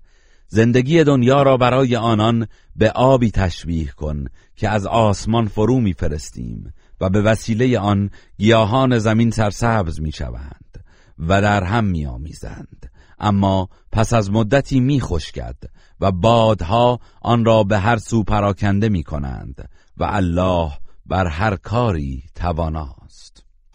زندگی 0.48 1.04
دنیا 1.04 1.42
را 1.42 1.56
برای 1.56 1.96
آنان 1.96 2.46
به 2.76 2.90
آبی 2.90 3.30
تشبیه 3.30 3.90
کن 3.90 4.24
که 4.56 4.68
از 4.68 4.86
آسمان 4.86 5.46
فرو 5.46 5.80
میفرستیم 5.80 6.74
و 7.00 7.10
به 7.10 7.22
وسیله 7.22 7.78
آن 7.78 8.10
گیاهان 8.38 8.98
زمین 8.98 9.30
سرسبز 9.30 10.00
می 10.00 10.12
شوند 10.12 10.84
و 11.18 11.42
در 11.42 11.64
هم 11.64 11.84
می 11.84 12.06
آمیزند. 12.06 12.90
اما 13.18 13.68
پس 13.92 14.12
از 14.12 14.30
مدتی 14.30 14.80
می 14.80 15.00
خشکد 15.00 15.56
و 16.00 16.12
بادها 16.12 17.00
آن 17.22 17.44
را 17.44 17.62
به 17.62 17.78
هر 17.78 17.96
سو 17.96 18.22
پراکنده 18.22 18.88
می 18.88 19.02
کنند 19.02 19.68
و 19.96 20.04
الله 20.04 20.72
بر 21.06 21.26
هر 21.26 21.56
کاری 21.56 22.22
تواناست 22.34 23.03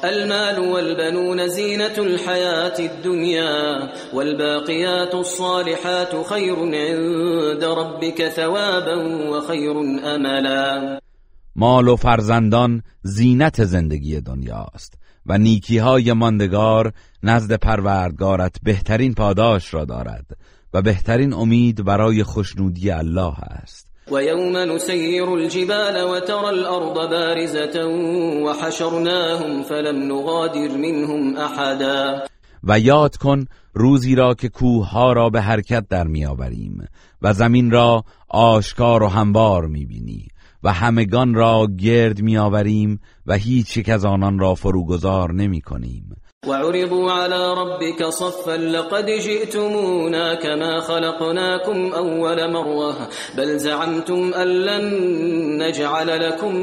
المال 0.03 0.59
والبنون 0.59 1.47
زينة 1.47 1.97
الحياة 1.97 2.79
الدنيا 2.79 3.89
والباقيات 4.13 5.15
الصالحات 5.15 6.25
خير 6.25 6.55
عند 6.55 7.63
ربك 7.63 8.27
ثوابا 8.29 8.95
وخير 9.29 9.79
أملا. 10.15 10.99
مال 11.55 11.87
و 11.87 11.95
فرزندان 11.95 12.83
زینت 13.03 13.63
زندگی 13.63 14.21
دنیاست 14.21 14.93
و 15.25 15.37
نیکی 15.37 15.77
های 15.77 16.13
ماندگار 16.13 16.93
نزد 17.23 17.53
پروردگارت 17.53 18.55
بهترین 18.63 19.13
پاداش 19.13 19.73
را 19.73 19.85
دارد 19.85 20.25
و 20.73 20.81
بهترین 20.81 21.33
امید 21.33 21.83
برای 21.83 22.23
خوشنودی 22.23 22.91
الله 22.91 23.39
است. 23.39 23.88
و 24.11 24.23
یوم 24.23 24.57
نسیر 24.57 25.23
الجبال 25.23 25.95
و 25.95 26.19
ترى 26.19 26.45
الارض 26.45 27.09
بارزة 27.09 27.85
وحشرناهم 28.45 29.63
فلم 29.63 30.11
نغادر 30.11 30.77
منهم 30.77 31.35
احدا 31.37 32.25
و 32.63 32.79
یاد 32.79 33.17
کن 33.17 33.45
روزی 33.73 34.15
را 34.15 34.33
که 34.33 34.49
کوه 34.49 34.89
ها 34.89 35.13
را 35.13 35.29
به 35.29 35.41
حرکت 35.41 35.87
در 35.89 36.07
میآوریم 36.07 36.87
و 37.21 37.33
زمین 37.33 37.71
را 37.71 38.03
آشکار 38.29 39.03
و 39.03 39.07
هموار 39.07 39.67
می‌بینی 39.67 40.27
و 40.63 40.73
همگان 40.73 41.33
را 41.33 41.67
گرد 41.79 42.21
میآوریم 42.21 42.99
و 43.25 43.33
هیچ 43.33 43.77
یک 43.77 43.89
از 43.89 44.05
آنان 44.05 44.39
را 44.39 44.55
فروگذار 44.55 45.33
نمی 45.33 45.61
کنیم. 45.61 46.15
وعرضوا 46.47 47.11
على 47.11 47.53
ربك 47.53 48.03
صفا 48.03 48.57
لقد 48.57 49.05
جئتمونا 49.05 50.35
كما 50.35 50.79
خلقناكم 50.79 51.93
اول 51.93 52.53
مره 52.53 53.09
بل 53.37 53.57
زعمتم 53.57 54.33
ان 54.33 54.47
لن 54.47 54.83
نجعل 55.63 56.29
لكم 56.29 56.55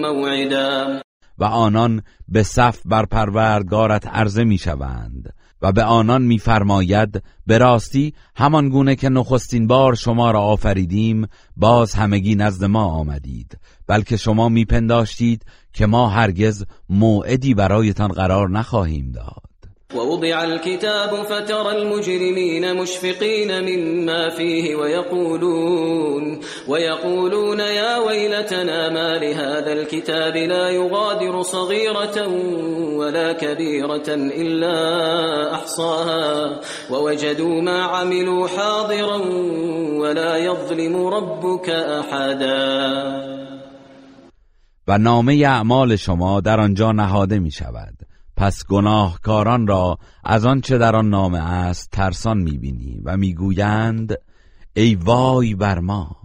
موعدا. 0.00 1.02
و 1.38 1.44
آنان 1.44 2.02
به 2.28 2.42
صف 2.42 2.80
بر 2.84 3.04
پروردگارت 3.06 4.06
عرضه 4.06 4.44
می‌شوند. 4.44 5.32
و 5.62 5.72
به 5.72 5.84
آنان 5.84 6.22
میفرماید 6.22 7.22
به 7.46 7.58
راستی 7.58 8.14
همان 8.36 8.68
گونه 8.68 8.96
که 8.96 9.08
نخستین 9.08 9.66
بار 9.66 9.94
شما 9.94 10.30
را 10.30 10.40
آفریدیم 10.40 11.26
باز 11.56 11.94
همگی 11.94 12.34
نزد 12.34 12.64
ما 12.64 12.84
آمدید 12.84 13.58
بلکه 13.86 14.16
شما 14.16 14.48
میپنداشتید 14.48 15.44
که 15.72 15.86
ما 15.86 16.08
هرگز 16.08 16.64
موعدی 16.88 17.54
برایتان 17.54 18.08
قرار 18.08 18.50
نخواهیم 18.50 19.12
داد. 19.12 19.47
ووضع 19.94 20.44
الكتاب 20.44 21.22
فترى 21.22 21.78
المجرمين 21.78 22.76
مشفقين 22.76 23.64
مما 23.64 24.28
فيه 24.28 24.76
ويقولون 24.76 26.40
ويقولون 26.68 27.60
يا 27.60 27.98
ويلتنا 27.98 28.88
ما 28.88 29.18
لهذا 29.18 29.72
الكتاب 29.72 30.36
لا 30.36 30.70
يغادر 30.70 31.42
صغيرة 31.42 32.28
ولا 32.96 33.32
كبيرة 33.32 34.08
إلا 34.14 35.54
أحصاها 35.54 36.60
ووجدوا 36.90 37.62
ما 37.62 37.82
عملوا 37.82 38.48
حاضرا 38.48 39.16
ولا 40.00 40.36
يظلم 40.36 41.06
ربك 41.06 41.70
أحدا. 41.70 43.38
و 44.88 44.98
نامه 44.98 45.44
اعمال 45.46 45.98
شما 45.98 46.40
در 46.40 46.60
آنجا 46.60 46.92
نهاده 46.92 47.38
می 47.38 47.50
شود 47.50 47.97
پس 48.38 48.66
گناهکاران 48.66 49.66
را 49.66 49.98
از 50.24 50.46
آنچه 50.46 50.78
در 50.78 50.96
آن 50.96 51.08
نامه 51.08 51.38
است 51.38 51.90
ترسان 51.90 52.38
می‌بینی 52.38 53.00
و 53.04 53.16
می‌گویند 53.16 54.14
ای 54.74 54.94
وای 54.94 55.54
بر 55.54 55.78
ما! 55.78 56.16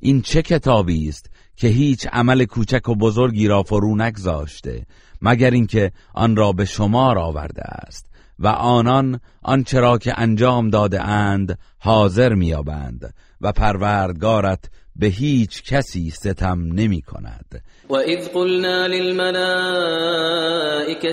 این 0.00 0.22
چه 0.22 0.42
کتابی 0.42 1.08
است 1.08 1.30
که 1.56 1.68
هیچ 1.68 2.06
عمل 2.12 2.44
کوچک 2.44 2.88
و 2.88 2.94
بزرگی 2.94 3.48
را 3.48 3.62
فرو 3.62 3.96
نگذاشته 3.96 4.86
مگر 5.22 5.50
اینکه 5.50 5.92
آن 6.14 6.36
را 6.36 6.52
به 6.52 6.64
شمار 6.64 7.18
آورده 7.18 7.62
است 7.62 8.06
و 8.38 8.46
آنان 8.46 9.20
آنچه 9.42 9.80
را 9.80 9.98
که 9.98 10.20
انجام 10.20 10.70
داده 10.70 11.02
اند 11.02 11.58
حاضر 11.78 12.34
میابند 12.34 13.14
و 13.40 13.52
پروردگارت 13.52 14.70
به 14.98 15.06
هیچ 15.06 15.62
کسی 15.62 16.10
ستم 16.10 16.58
نمی 16.72 17.02
کند. 17.02 17.62
وإذ 17.88 18.28
قلنا 18.28 18.88
للملائكة 18.88 19.32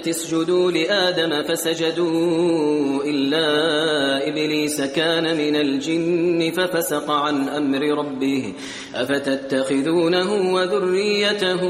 اسجدوا 0.09 0.71
لآدم 0.71 1.43
فسجدوا 1.43 3.03
إلا 3.03 3.47
إبليس 4.27 4.81
كان 4.81 5.37
من 5.37 5.55
الجن 5.55 6.51
ففسق 6.51 7.11
عن 7.11 7.49
أمر 7.49 7.79
ربه. 7.79 8.53
أفتتخذونه 8.95 10.53
وذريته 10.53 11.61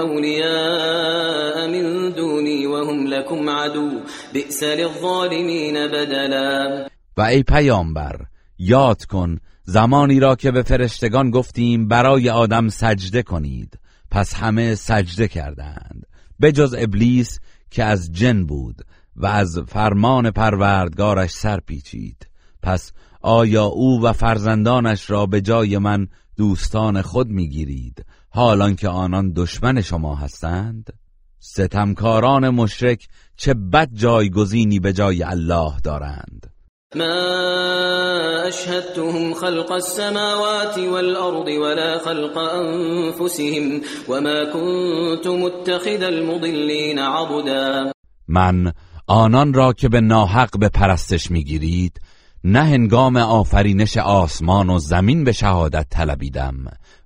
أولياء 0.00 1.68
من 1.68 2.12
دوني 2.12 2.66
وهم 2.66 3.06
لكم 3.06 3.48
عدو. 3.48 3.90
بئس 4.34 4.62
للظالمين 4.62 5.86
بدلا. 5.86 6.88
و 7.16 7.20
ای 7.20 7.42
پیامبر 7.42 8.16
یاد 8.58 9.04
کن 9.04 9.38
زمانی 9.70 10.20
را 10.20 10.36
که 10.36 10.50
به 10.50 10.62
فرشتگان 10.62 11.30
گفتیم 11.30 11.88
برای 11.88 12.30
آدم 12.30 12.68
سجده 12.68 13.22
کنید 13.22 13.78
پس 14.10 14.34
همه 14.34 14.74
سجده 14.74 15.28
کردند 15.28 16.06
به 16.40 16.52
جز 16.52 16.74
ابلیس 16.78 17.40
که 17.70 17.84
از 17.84 18.12
جن 18.12 18.46
بود 18.46 18.82
و 19.16 19.26
از 19.26 19.58
فرمان 19.68 20.30
پروردگارش 20.30 21.30
سر 21.30 21.60
پیچید. 21.60 22.28
پس 22.62 22.92
آیا 23.22 23.64
او 23.64 24.02
و 24.02 24.12
فرزندانش 24.12 25.10
را 25.10 25.26
به 25.26 25.40
جای 25.40 25.78
من 25.78 26.08
دوستان 26.36 27.02
خود 27.02 27.28
می‌گیرید 27.28 28.04
حالان 28.28 28.76
که 28.76 28.88
آنان 28.88 29.32
دشمن 29.36 29.80
شما 29.80 30.14
هستند؟ 30.14 30.92
ستمکاران 31.38 32.48
مشرک 32.48 33.08
چه 33.36 33.54
بد 33.54 33.88
جایگزینی 33.92 34.80
به 34.80 34.92
جای 34.92 35.22
الله 35.22 35.72
دارند. 35.84 36.57
ما 36.96 38.44
اشهدتهم 38.46 39.34
خلق 39.34 39.72
السماوات 39.72 40.78
والأرض 40.78 41.48
ولا 41.48 41.98
خلق 41.98 42.38
انفسهم 42.38 43.80
وما 44.08 44.44
كنت 44.52 45.26
متخذ 45.26 46.02
المضلين 46.02 46.98
عبدا. 46.98 47.92
من 48.28 48.72
آنان 49.06 49.54
را 49.54 49.72
که 49.72 49.88
به 49.88 50.00
ناحق 50.00 50.58
به 50.58 50.68
پرستش 50.68 51.30
می‌گیرید 51.30 52.00
نه 52.44 52.62
هنگام 52.62 53.16
آفرینش 53.16 53.96
آسمان 53.96 54.70
و 54.70 54.78
زمین 54.78 55.24
به 55.24 55.32
شهادت 55.32 55.86
طلبیدم 55.90 56.54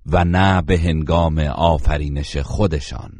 و 0.06 0.24
نه 0.24 0.62
به 0.62 0.78
هنگام 0.78 1.38
آفرینش 1.38 2.36
خودشان. 2.36 3.12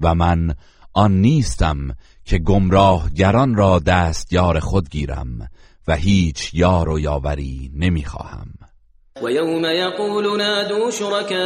و 0.00 0.14
من 0.14 0.54
آن 0.94 1.12
نیستم 1.12 1.94
که 2.24 2.38
گمراهگران 2.38 3.54
را 3.54 3.78
دستیار 3.78 4.60
خود 4.60 4.90
گیرم 4.90 5.48
و 5.88 5.96
هیچ 5.96 6.54
یار 6.54 6.88
و 6.88 7.00
یاوری 7.00 7.70
نمی‌خواهم. 7.74 8.46
ويوم 9.22 9.64
يقول 9.64 10.38
نادوا 10.38 10.90
شركائي 10.90 11.36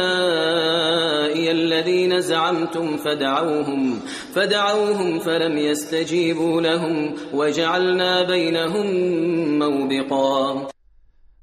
الذين 1.51 2.19
زعمتم 2.19 2.97
فدعوهم 2.97 3.99
فدعوهم 4.35 5.19
فلم 5.19 5.57
يستجيبوا 5.57 6.61
لهم 6.61 7.13
وجعلنا 7.33 8.23
بينهم 8.23 8.85
موبقا. 9.59 10.67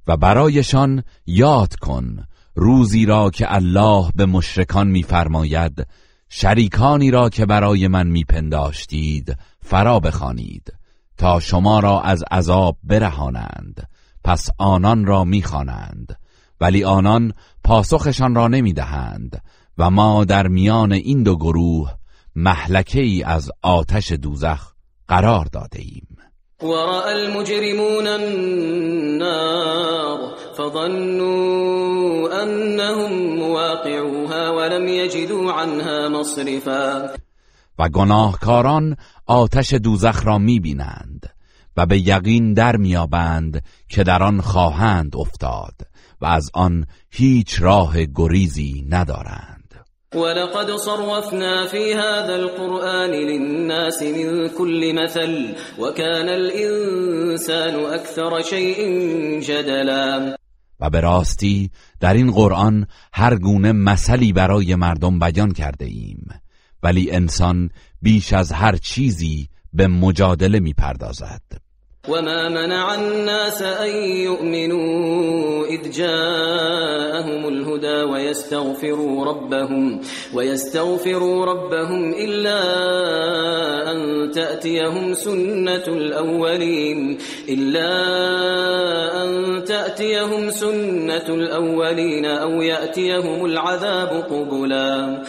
و 0.07 0.17
برایشان 0.17 1.03
یاد 1.27 1.75
کن 1.75 2.25
روزی 2.55 3.07
را 3.07 3.31
که 3.31 3.55
الله 3.55 4.13
به 4.17 4.27
مشرکان 4.27 4.87
میفرماید 4.89 5.87
شریکانی 6.29 7.11
را 7.11 7.29
که 7.29 7.47
برای 7.47 7.89
من 7.89 8.07
میپنداشتید 8.07 9.37
فرا 9.63 10.01
بخوانید. 10.01 10.73
تا 11.19 11.41
شما 11.41 11.81
را 11.81 12.01
از 12.01 12.25
عذاب 12.31 12.77
برهانند. 12.83 13.89
پس 14.25 14.49
آنان 14.59 15.07
را 15.07 15.25
می‌خوانند. 15.25 16.19
ولی 16.61 16.85
آنان 16.85 17.33
پاسخشان 17.65 18.35
را 18.35 18.49
نمی‌دهند 18.49 19.43
و 19.79 19.91
ما 19.91 20.25
در 20.25 20.49
میان 20.49 20.93
این 20.93 21.23
دو 21.23 21.37
گروه 21.37 21.95
محلکه 22.37 23.01
ای 23.01 23.23
از 23.23 23.51
آتش 23.63 24.13
دوزخ 24.13 24.73
قرار 25.09 25.45
داده 25.45 25.79
ایم 25.79 26.07
ورأى 26.63 27.13
المجرمون 27.13 28.07
النار 28.07 29.39
فظنوا 30.57 32.43
أنهم 32.43 33.13
مواقعوها 33.37 34.57
ولم 34.57 34.89
يجدوا 34.89 35.53
عنها 35.53 36.09
مصرفا. 36.09 37.11
و 37.79 37.89
گناهکاران 37.89 38.97
آتش 39.27 39.75
دوزخ 39.75 40.27
را 40.27 40.39
می‌بینند 40.39 41.27
و 41.77 41.87
به 41.87 42.09
یقین 42.09 42.55
در 42.55 42.77
میابند 42.77 43.63
که 43.89 44.05
در 44.05 44.23
آن 44.23 44.41
خواهند 44.41 45.17
افتاد 45.17 45.75
و 46.21 46.27
از 46.27 46.51
آن 46.55 46.87
هیچ 47.11 47.63
راه 47.63 48.05
گریزی 48.15 48.87
ندارند. 48.89 49.59
ولقد 50.15 50.77
صرفنا 50.77 51.67
في 51.67 51.93
هذا 51.93 52.35
القرآن 52.35 53.11
للناس 53.11 54.03
من 54.03 54.49
كل 54.49 54.93
مثل 55.05 55.55
وكان 55.79 56.29
الإنسان 56.29 57.75
أكثر 57.95 58.43
شيء 58.43 58.79
جدلا. 59.41 60.37
و 60.81 60.91
به 60.91 61.01
راستی 61.01 61.71
در 62.01 62.15
این 62.15 62.33
قرآن 62.33 62.87
هر 63.13 63.39
گونه 63.39 63.73
مثلی 63.73 64.33
برای 64.33 64.75
مردم 64.75 65.19
بیان 65.19 65.53
کرده 65.53 65.85
ایم. 65.85 66.29
ولی 66.83 67.11
انسان 67.11 67.71
بیش 68.03 68.33
از 68.33 68.53
هر 68.53 68.77
چیزی 68.77 69.49
به 69.73 69.87
مجادله 69.87 70.61
می 70.61 70.73
پردازد 70.73 71.43
وما 72.09 72.49
منع 72.49 72.95
الناس 72.95 73.63
أن 73.63 73.95
يؤمنوا 74.25 75.67
إذ 75.67 75.91
جاءهم 75.91 77.49
الهدى 77.49 78.03
ويستغفروا 78.03 79.25
ربهم 79.25 80.01
ويستغفروا 80.35 81.47
ربهم 81.47 82.15
إلا 82.15 82.61
أن 83.93 84.31
تأتيهم 84.31 85.15
سنة 85.15 85.87
الأولين 85.89 87.19
إلا 87.49 87.91
أن 89.25 89.65
تأتيهم 89.65 90.51
سنة 90.51 91.29
الأولين 91.29 92.27
أو 92.27 92.51
يأتيهم 92.63 93.45
العذاب 93.45 94.09
قبلا 94.31 95.28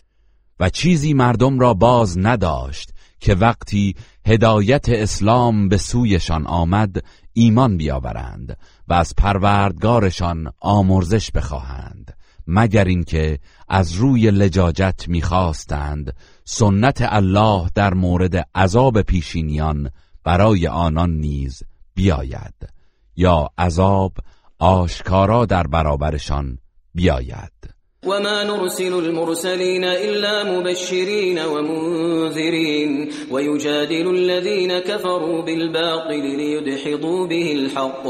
و 0.60 0.70
چیزی 0.70 1.14
مردم 1.14 1.60
را 1.60 1.74
باز 1.74 2.18
نداشت 2.18 2.94
که 3.20 3.36
وقتی 3.36 3.96
هدایت 4.26 4.90
اسلام 4.90 5.70
به 5.70 5.78
سویشان 5.78 6.48
آمد 6.48 7.04
ایمان 7.34 7.78
بیاورند 7.78 8.58
و 8.88 8.94
از 8.94 9.14
پروردگارشان 9.16 10.52
آمرزش 10.60 11.32
بخواهند 11.32 12.18
مگر 12.48 12.84
اینکه 12.84 13.40
از 13.68 13.94
روی 13.94 14.32
لجاجت 14.32 15.04
می‌خواستند 15.08 16.16
سنت 16.46 16.98
الله 17.02 17.70
در 17.76 17.94
مورد 17.94 18.48
عذاب 18.56 19.02
پیشینیان 19.02 19.90
برای 20.24 20.68
آنان 20.68 21.12
نیز 21.12 21.64
بیاید 21.96 22.70
یا 23.16 23.50
عذاب 23.58 24.18
آشکارا 24.60 25.46
در 25.46 25.68
برابرشان 25.68 26.58
بیاید. 26.96 27.79
وما 28.06 28.44
نرسل 28.44 28.94
المرسلين 28.94 29.84
إلا 29.84 30.44
مبشرين 30.44 31.40
ومنذرين 31.40 33.10
ويجادل 33.32 34.16
الذين 34.16 34.80
كفروا 34.80 35.42
بالباطل 35.42 36.38
ليدحضوا 36.38 37.28
به 37.28 37.52
الحق 37.52 38.06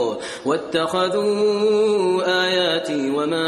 واتخذوا 0.45 1.23
آياتي 2.45 3.09
وما 3.09 3.47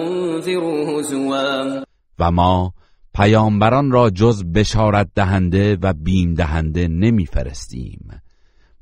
انذروا 0.00 1.00
هزوا. 1.00 1.84
و 2.18 2.30
ما 2.30 2.72
پیامبران 3.14 3.90
را 3.90 4.10
جز 4.10 4.44
بشارت 4.44 5.08
دهنده 5.14 5.78
و 5.82 5.92
بیم 5.92 6.34
دهنده 6.34 6.88
نمیفرستیم. 6.88 8.22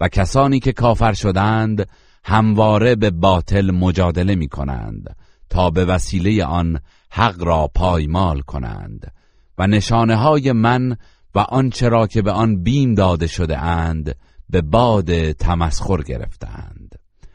و 0.01 0.09
کسانی 0.09 0.61
که 0.61 0.73
کافر 0.73 1.13
شدند 1.13 1.89
همواره 2.25 2.95
به 2.95 3.11
باطل 3.11 3.71
مجادله 3.71 4.35
می 4.35 4.49
کنند 4.49 5.17
تا 5.53 5.71
به 5.71 5.85
وسیله 5.85 6.45
آن 6.45 6.81
حق 7.11 7.43
را 7.43 7.71
پایمال 7.75 8.41
کنند 8.41 9.13
و 9.59 9.67
نشانه 9.67 10.17
های 10.17 10.53
من 10.53 10.97
و 11.35 11.39
آنچه 11.39 11.89
را 11.89 12.07
که 12.07 12.23
به 12.23 12.33
آن 12.33 12.63
بیم 12.63 12.95
داده 12.95 13.27
شده 13.27 13.59
اند 13.59 14.15
به 14.51 14.61
باد 14.61 15.33
تمسخر 15.33 16.03
گرفتند 16.03 16.82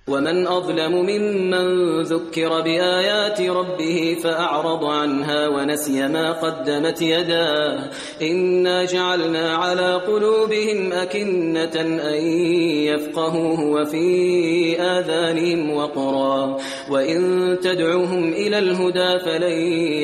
ومن 0.07 0.47
أظلم 0.47 0.91
ممن 0.91 2.01
ذكر 2.01 2.61
بآيات 2.61 3.41
ربه 3.41 4.17
فأعرض 4.23 4.85
عنها 4.85 5.47
ونسي 5.47 6.07
ما 6.07 6.31
قدمت 6.31 7.01
يداه. 7.01 7.89
إنا 8.21 8.85
جعلنا 8.85 9.55
على 9.55 9.93
قلوبهم 9.93 10.91
أكنة 10.91 11.75
أن 11.81 12.21
يفقهوه 12.88 13.59
وفي 13.59 14.81
آذانهم 14.81 15.73
وقرا. 15.73 16.57
وإن 16.91 17.19
تدعوهم 17.63 18.23
إلى 18.34 18.59
الهدى 18.59 19.19
فلن 19.25 19.57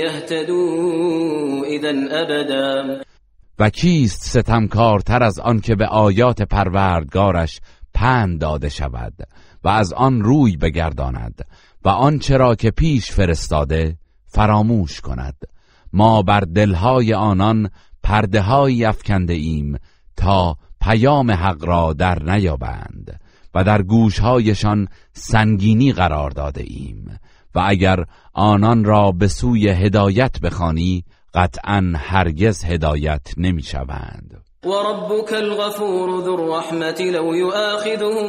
يهتدوا 0.03 1.65
إذا 1.65 2.21
أبدا. 2.21 3.03
و 3.59 3.69
کیست 3.69 4.21
ستمکارتر 4.21 5.23
از 5.23 5.39
آن 5.39 5.59
که 5.59 5.75
به 5.75 5.85
آیات 5.85 6.41
پروردگارش 6.41 7.59
پند 7.93 8.41
داده 8.41 8.69
شود؟ 8.69 9.13
و 9.63 9.69
از 9.69 9.93
آن 9.93 10.21
روی 10.21 10.57
بگرداند 10.57 11.45
و 11.85 11.89
آنچه 11.89 12.37
را 12.37 12.55
که 12.55 12.71
پیش 12.71 13.11
فرستاده 13.11 13.97
فراموش 14.25 15.01
کند. 15.01 15.35
ما 15.93 16.21
بر 16.21 16.39
دلهای 16.39 17.13
آنان 17.13 17.69
پرده 18.03 18.49
افکنده 18.49 19.33
ایم 19.33 19.77
تا 20.15 20.57
پیام 20.81 21.31
حق 21.31 21.65
را 21.65 21.93
در 21.93 22.23
نیابند 22.23 23.19
و 23.53 23.63
در 23.63 23.81
گوشهایشان 23.81 24.87
سنگینی 25.13 25.93
قرار 25.93 26.29
داده 26.29 26.63
ایم 26.67 27.19
و 27.55 27.63
اگر 27.65 28.05
آنان 28.33 28.83
را 28.83 29.11
به 29.11 29.27
سوی 29.27 29.69
هدایت 29.69 30.39
بخوانی 30.39 31.03
قطعا 31.33 31.93
هرگز 31.95 32.63
هدایت 32.63 33.33
نمی‌شوند. 33.37 34.42
وربك 34.65 35.33
الغفور 35.33 36.21
ذو 36.21 36.35
الرحمة 36.35 37.01
لو 37.01 37.33
يؤاخذهم 37.33 38.27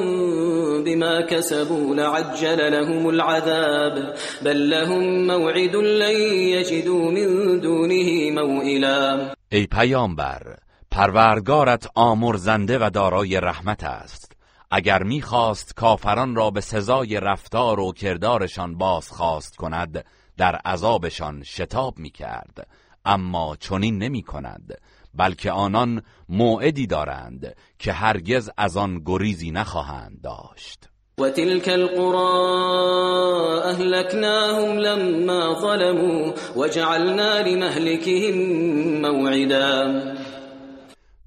بما 0.85 1.21
كسبوا 1.21 1.95
لعجل 1.95 2.73
لهم 2.73 3.07
العذاب. 3.09 4.15
بل 4.43 4.71
لهم 4.71 5.27
موعد 5.27 5.77
لن 5.77 6.17
يجدوا 6.49 7.11
من 7.11 7.61
دونه 7.61 8.31
موئلا. 8.31 9.35
ای 9.53 9.67
پیامبر 9.67 10.57
پروردگارت 10.91 11.91
آمرزنده 11.95 12.79
و 12.79 12.91
دارای 12.91 13.41
رحمت 13.41 13.85
است. 13.85 14.33
اگر 14.71 15.03
می‌خواست 15.03 15.75
کافران 15.75 16.35
را 16.35 16.51
به 16.51 16.61
سزای 16.61 17.21
رفتار 17.21 17.81
و 17.81 17.93
کردارشان 17.93 18.79
بازخواست 18.79 19.57
کند 19.57 20.05
در 20.37 20.55
عذابشان 20.55 21.43
شتاب 21.43 21.99
می‌کرد. 21.99 22.67
اما 23.05 23.57
چنین 23.61 23.99
نمی 23.99 24.23
کند 24.23 24.79
بلکه 25.17 25.51
آنان 25.51 26.03
موعدی 26.29 26.87
دارند 26.87 27.55
که 27.79 27.93
هرگز 27.93 28.51
از 28.57 28.77
آن 28.77 29.03
گریزی 29.07 29.51
نخواهند 29.51 30.21
داشت. 30.23 30.89
وتلك 31.19 31.69
القرى 31.69 32.65
أهلكناهم 33.65 34.79
لما 34.79 35.55
ظلموا 35.61 36.33
وجعلنا 36.57 37.41
لمهلكهم 37.41 38.37
موعدا. 39.01 40.03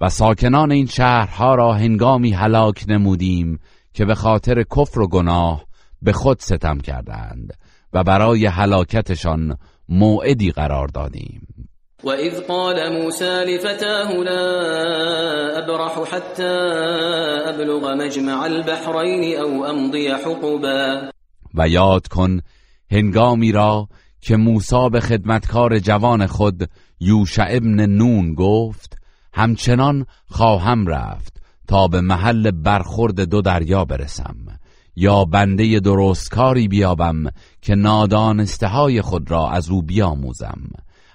و 0.01 0.09
ساکنان 0.09 0.72
این 0.72 0.85
شهرها 0.85 1.55
را 1.55 1.73
هنگامی 1.73 2.31
هلاک 2.31 2.85
نمودیم 2.88 3.59
که 3.93 4.05
به 4.05 4.15
خاطر 4.15 4.64
کفر 4.64 4.99
و 4.99 5.07
گناه 5.07 5.65
به 6.01 6.14
خود 6.14 6.39
ستم 6.39 6.77
کردند 6.77 7.53
و 7.93 8.03
برای 8.03 8.45
هلاکتشان 8.45 9.57
موعدی 9.89 10.51
قرار 10.51 10.88
دادیم. 10.88 11.47
وإذ 12.03 12.41
قال 12.41 12.94
موسى 12.94 13.44
لفتاه 13.45 14.11
لا 14.11 14.44
أبرح 15.60 16.03
حتى 16.11 16.57
أبلغ 17.49 17.95
مجمع 17.95 18.45
البحرين 18.45 19.40
أو 19.40 19.65
أمضي 19.65 20.10
حقبا. 20.10 21.11
و 21.53 21.68
یاد 21.68 22.07
کن 22.07 22.41
هنگامی 22.91 23.52
را 23.52 23.88
که 24.22 24.36
موسی 24.36 24.90
به 24.91 24.99
خدمتکار 24.99 25.80
جوان 25.80 26.26
خود 26.28 26.69
یوشع 26.99 27.45
ابن 27.49 27.86
نون 27.86 28.34
گفت 28.34 28.98
همچنان 29.34 30.06
خواهم 30.30 30.88
رفت 30.88 31.38
تا 31.68 31.88
به 31.88 32.02
محل 32.02 32.52
برخورد 32.52 33.22
دو 33.22 33.41
دریا 33.41 33.86
برسم 33.86 34.36
یا 34.95 35.26
بنده 35.26 35.80
درستکاری 35.80 36.68
بیابم 36.68 37.24
که 37.61 37.76
نادانسته 37.76 38.68
های 38.68 39.02
خود 39.02 39.32
را 39.32 39.49
از 39.49 39.69
او 39.69 39.82
بیاموزم. 39.82 40.61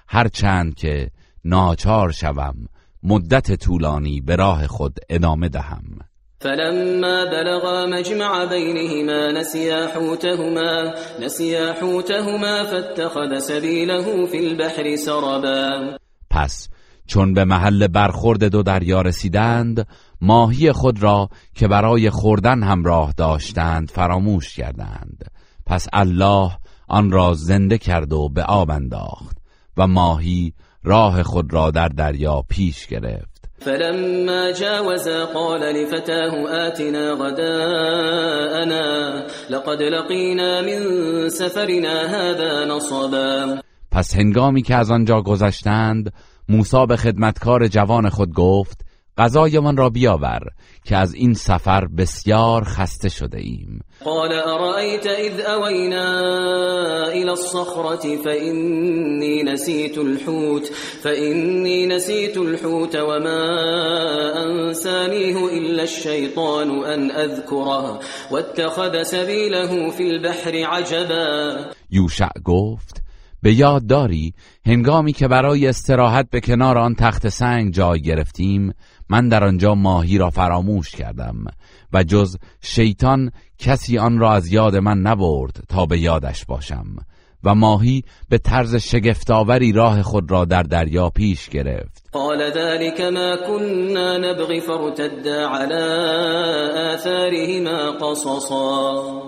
هرچند 0.07 0.75
که 0.75 1.09
ناچار 1.45 2.11
شوم 2.11 2.55
مدت 3.03 3.63
طولانی 3.63 4.21
به 4.21 4.35
راه 4.35 4.67
خود 4.67 4.99
ادامه 5.09 5.49
دهم. 5.49 5.83
فلما 6.39 7.25
بلغا 7.25 7.85
مجمع 7.85 8.45
بينهما 8.45 9.31
نسيا 9.31 9.87
حوتهما 9.87 10.93
نسيا 11.21 11.73
حوتهما 11.73 12.63
فاتخذ 12.63 13.39
سبيله 13.39 14.25
في 14.25 14.37
البحر 14.37 14.95
سربا. 14.95 15.97
پس 16.29 16.69
چون 17.07 17.33
به 17.33 17.45
محل 17.45 17.87
برخورد 17.87 18.43
دو 18.43 18.63
دریا 18.63 19.01
رسیدند 19.01 19.87
ماهی 20.21 20.71
خود 20.71 21.03
را 21.03 21.29
که 21.55 21.67
برای 21.67 22.09
خوردن 22.09 22.63
همراه 22.63 23.13
داشتند 23.17 23.89
فراموش 23.89 24.55
کردند. 24.55 25.25
پس 25.65 25.87
الله 25.93 26.51
آن 26.87 27.11
را 27.11 27.33
زنده 27.33 27.77
کرد 27.77 28.13
و 28.13 28.29
به 28.29 28.43
آب 28.43 28.71
انداخت. 28.71 29.42
و 29.77 29.87
ماهی 29.87 30.53
راه 30.83 31.23
خود 31.23 31.53
را 31.53 31.71
در 31.71 31.87
دریا 31.87 32.43
پیش 32.49 32.87
گرفت. 32.87 33.49
فلما 33.59 34.51
جاوزا 34.51 35.25
قال 35.25 35.61
لفتاه 35.61 36.49
آتنا 36.67 37.15
غداءنا 37.15 39.13
لقد 39.49 39.81
لقينا 39.81 40.61
من 40.61 41.29
سفرنا 41.29 42.07
هذا 42.07 42.65
نصبا. 42.65 43.61
پس 43.91 44.15
هنگامی 44.15 44.61
که 44.61 44.75
از 44.75 44.91
آنجا 44.91 45.21
گذشتند 45.21 46.13
موسی 46.49 46.85
به 46.85 46.97
خدمتکار 46.97 47.67
جوان 47.67 48.09
خود 48.09 48.33
گفت 48.33 48.85
غذایمان 49.17 49.77
را 49.77 49.89
بیاور 49.89 50.39
که 50.85 50.97
از 50.97 51.13
این 51.13 51.33
سفر 51.33 51.87
بسیار 51.97 52.63
خسته 52.63 53.09
شده 53.09 53.39
ایم. 53.39 53.79
قال 54.05 54.31
ارأيت 54.33 55.07
اذ 55.07 55.39
اوينا 55.39 56.07
الى 57.07 57.29
الصخرة 57.29 58.17
فإني 58.17 59.43
نسيت 59.43 59.97
الحوت 59.97 60.67
فإني 61.03 61.87
نسيت 61.87 62.37
الحوت 62.37 62.95
وما 62.95 63.43
انسانيه 64.45 65.47
الا 65.47 65.83
الشيطان 65.83 66.85
ان 66.85 67.11
اذكره 67.11 67.99
واتخذ 68.31 69.03
سبيله 69.03 69.89
في 69.89 70.03
البحر 70.03 70.63
عجبا. 70.63 71.69
یوشع 71.91 72.29
گفت 72.45 73.02
به 73.43 73.53
یاد 73.53 73.87
داری 73.87 74.33
هنگامی 74.65 75.13
که 75.13 75.27
برای 75.27 75.67
استراحت 75.67 76.29
به 76.29 76.41
کنار 76.41 76.77
آن 76.77 76.95
تخت 76.95 77.27
سنگ 77.27 77.73
جای 77.73 78.01
گرفتیم 78.01 78.73
من 79.09 79.27
در 79.27 79.43
آنجا 79.43 79.75
ماهی 79.75 80.17
را 80.17 80.29
فراموش 80.29 80.91
کردم 80.91 81.45
و 81.93 82.03
جز 82.03 82.37
شیطان 82.61 83.31
کسی 83.57 83.97
آن 83.97 84.19
را 84.19 84.33
از 84.33 84.47
یاد 84.47 84.75
من 84.75 84.97
نبرد 84.97 85.63
تا 85.69 85.85
به 85.85 85.99
یادش 85.99 86.45
باشم 86.45 86.85
و 87.43 87.55
ماهی 87.55 88.03
به 88.29 88.37
طرز 88.37 88.75
شگفتآوری 88.75 89.71
راه 89.71 90.01
خود 90.01 90.31
را 90.31 90.45
در 90.45 90.63
دریا 90.63 91.09
پیش 91.09 91.49
گرفت. 91.49 92.09
قال 92.11 92.51
ذلك 92.51 93.01
ما 93.01 93.37
كنا 93.47 94.17
نبغي 94.17 94.59
فرتدا 94.59 95.47
على 95.49 95.83
آثارهما 96.95 97.91
قصصا. 97.91 99.21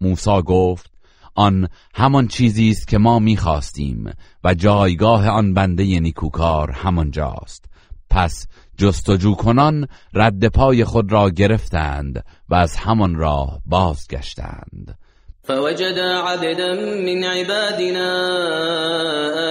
موسی 0.00 0.42
گفت 0.46 0.91
آن 1.34 1.68
همان 1.94 2.28
چیزی 2.28 2.70
است 2.70 2.88
که 2.88 2.98
ما 2.98 3.18
می‌خواستیم 3.18 4.10
و 4.44 4.54
جایگاه 4.54 5.28
آن 5.28 5.54
بنده 5.54 6.00
نیکوکار 6.00 6.70
همانجاست 6.70 7.64
پس 8.10 8.46
جستجو 8.76 9.34
کنان 9.34 9.88
رد 10.14 10.48
پای 10.48 10.84
خود 10.84 11.12
را 11.12 11.30
گرفتند 11.30 12.24
و 12.48 12.54
از 12.54 12.76
همان 12.76 13.14
راه 13.14 13.60
بازگشتند. 13.66 14.98
فوجد 15.44 15.98
عبدا 15.98 16.74
من 17.06 17.24
عبادنا 17.24 18.10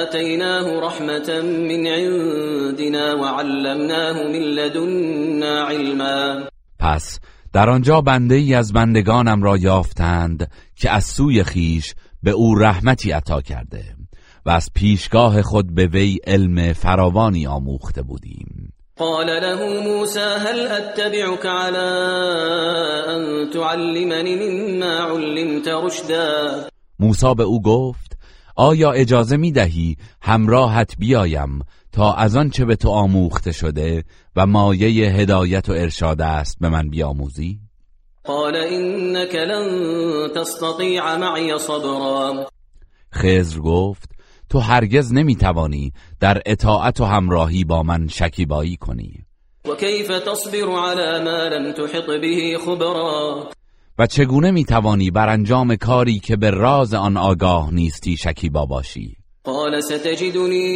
آتيناه 0.01 0.79
رحمة 0.85 1.41
من 1.41 1.87
عندنا 1.87 3.17
وعلمناه 3.21 4.13
من 4.13 4.39
لدنا 4.39 5.67
علما. 5.67 6.49
پس 6.79 7.19
در 7.53 7.69
آنجا 7.69 8.01
بنده 8.01 8.35
ای 8.35 8.53
از 8.53 8.73
بندگانم 8.73 9.43
را 9.43 9.57
یافتند 9.57 10.51
که 10.81 10.91
از 10.91 11.05
سوی 11.05 11.43
خیش 11.43 11.93
به 12.23 12.31
او 12.31 12.55
رحمتی 12.55 13.11
عطا 13.11 13.41
کرده 13.41 13.83
و 14.45 14.49
از 14.49 14.69
پیشگاه 14.73 15.41
خود 15.41 15.75
به 15.75 15.87
وی 15.87 16.17
علم 16.27 16.73
فراوانی 16.73 17.47
آموخته 17.47 18.01
بودیم 18.01 18.73
قال 18.97 19.25
له 19.25 19.83
موسى 19.83 20.19
هل 20.19 20.67
اتبعك 20.67 21.45
على 21.45 21.77
ان 23.07 23.49
تعلمني 23.53 24.35
مما 24.35 25.17
علمت 25.17 25.67
رشدا 25.67 26.67
موسی 26.99 27.35
به 27.35 27.43
او 27.43 27.61
گفت 27.61 28.17
آیا 28.55 28.91
اجازه 28.91 29.37
می 29.37 29.51
دهی 29.51 29.97
همراهت 30.21 30.95
بیایم 30.97 31.59
تا 31.91 32.13
از 32.13 32.35
آن 32.35 32.49
چه 32.49 32.65
به 32.65 32.75
تو 32.75 32.89
آموخته 32.89 33.51
شده 33.51 34.03
و 34.35 34.45
مایه 34.45 35.11
هدایت 35.11 35.69
و 35.69 35.71
ارشاد 35.71 36.21
است 36.21 36.57
به 36.59 36.69
من 36.69 36.89
بیاموزی؟ 36.89 37.70
قال 38.25 38.55
انك 38.55 39.35
لن 39.35 40.33
تستطيع 40.35 41.17
معي 41.17 41.57
صبرا. 41.57 42.47
خزر 43.13 43.59
گفت 43.59 44.09
تو 44.49 44.59
هرگز 44.59 45.13
نمی‌توانی 45.13 45.93
در 46.19 46.41
اطاعت 46.45 47.01
و 47.01 47.05
همراهی 47.05 47.63
با 47.63 47.83
من 47.83 48.07
شکیبایی 48.07 48.77
کنی. 48.77 49.25
و 49.65 49.75
کیف 49.75 50.07
تصبر 50.07 50.69
على 50.79 51.23
ما 51.23 51.47
لم 51.47 51.71
تحط 51.71 52.05
به 52.05 52.57
خبرا؟ 52.65 53.49
و 53.99 54.07
چگونه 54.07 54.51
می‌توانی 54.51 55.11
بر 55.11 55.29
انجام 55.29 55.75
کاری 55.75 56.19
که 56.19 56.35
به 56.35 56.49
راز 56.49 56.93
آن 56.93 57.17
آگاه 57.17 57.73
نیستی 57.73 58.17
شکیبا 58.17 58.65
باشی؟ 58.65 59.20
قال 59.45 59.83
ستجدني 59.83 60.69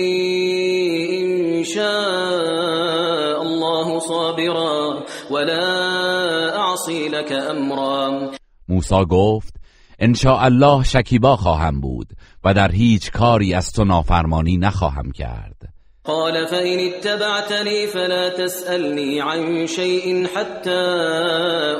إن 1.22 1.64
شاء 1.64 3.42
الله 3.42 4.00
صابرا 4.00 5.04
ولا 5.32 6.58
أعصي 6.58 7.10
لك 7.10 7.32
امرا 7.32 8.32
موسی 8.70 9.06
گفت 9.10 9.54
ان 10.02 10.16
الله 10.26 10.84
شکیبا 10.84 11.36
خواهم 11.36 11.82
بود 11.82 12.08
و 12.44 12.54
در 12.54 12.72
هیچ 12.72 13.12
کاری 13.12 13.54
از 13.54 13.72
تو 13.72 13.84
نافرمانی 13.84 14.58
نخواهم 14.58 15.12
کرد. 15.12 15.56
قال 16.04 16.48
فإن 16.48 16.80
اتبعتني 16.80 17.88
فلا 17.88 18.30
تسألني 18.30 19.22
عن 19.22 19.68
شيء 19.68 20.28
حتى 20.36 20.82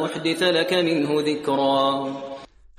أحدث 0.06 0.44
لك 0.44 0.74
منه 0.74 1.22
ذكرا 1.22 2.12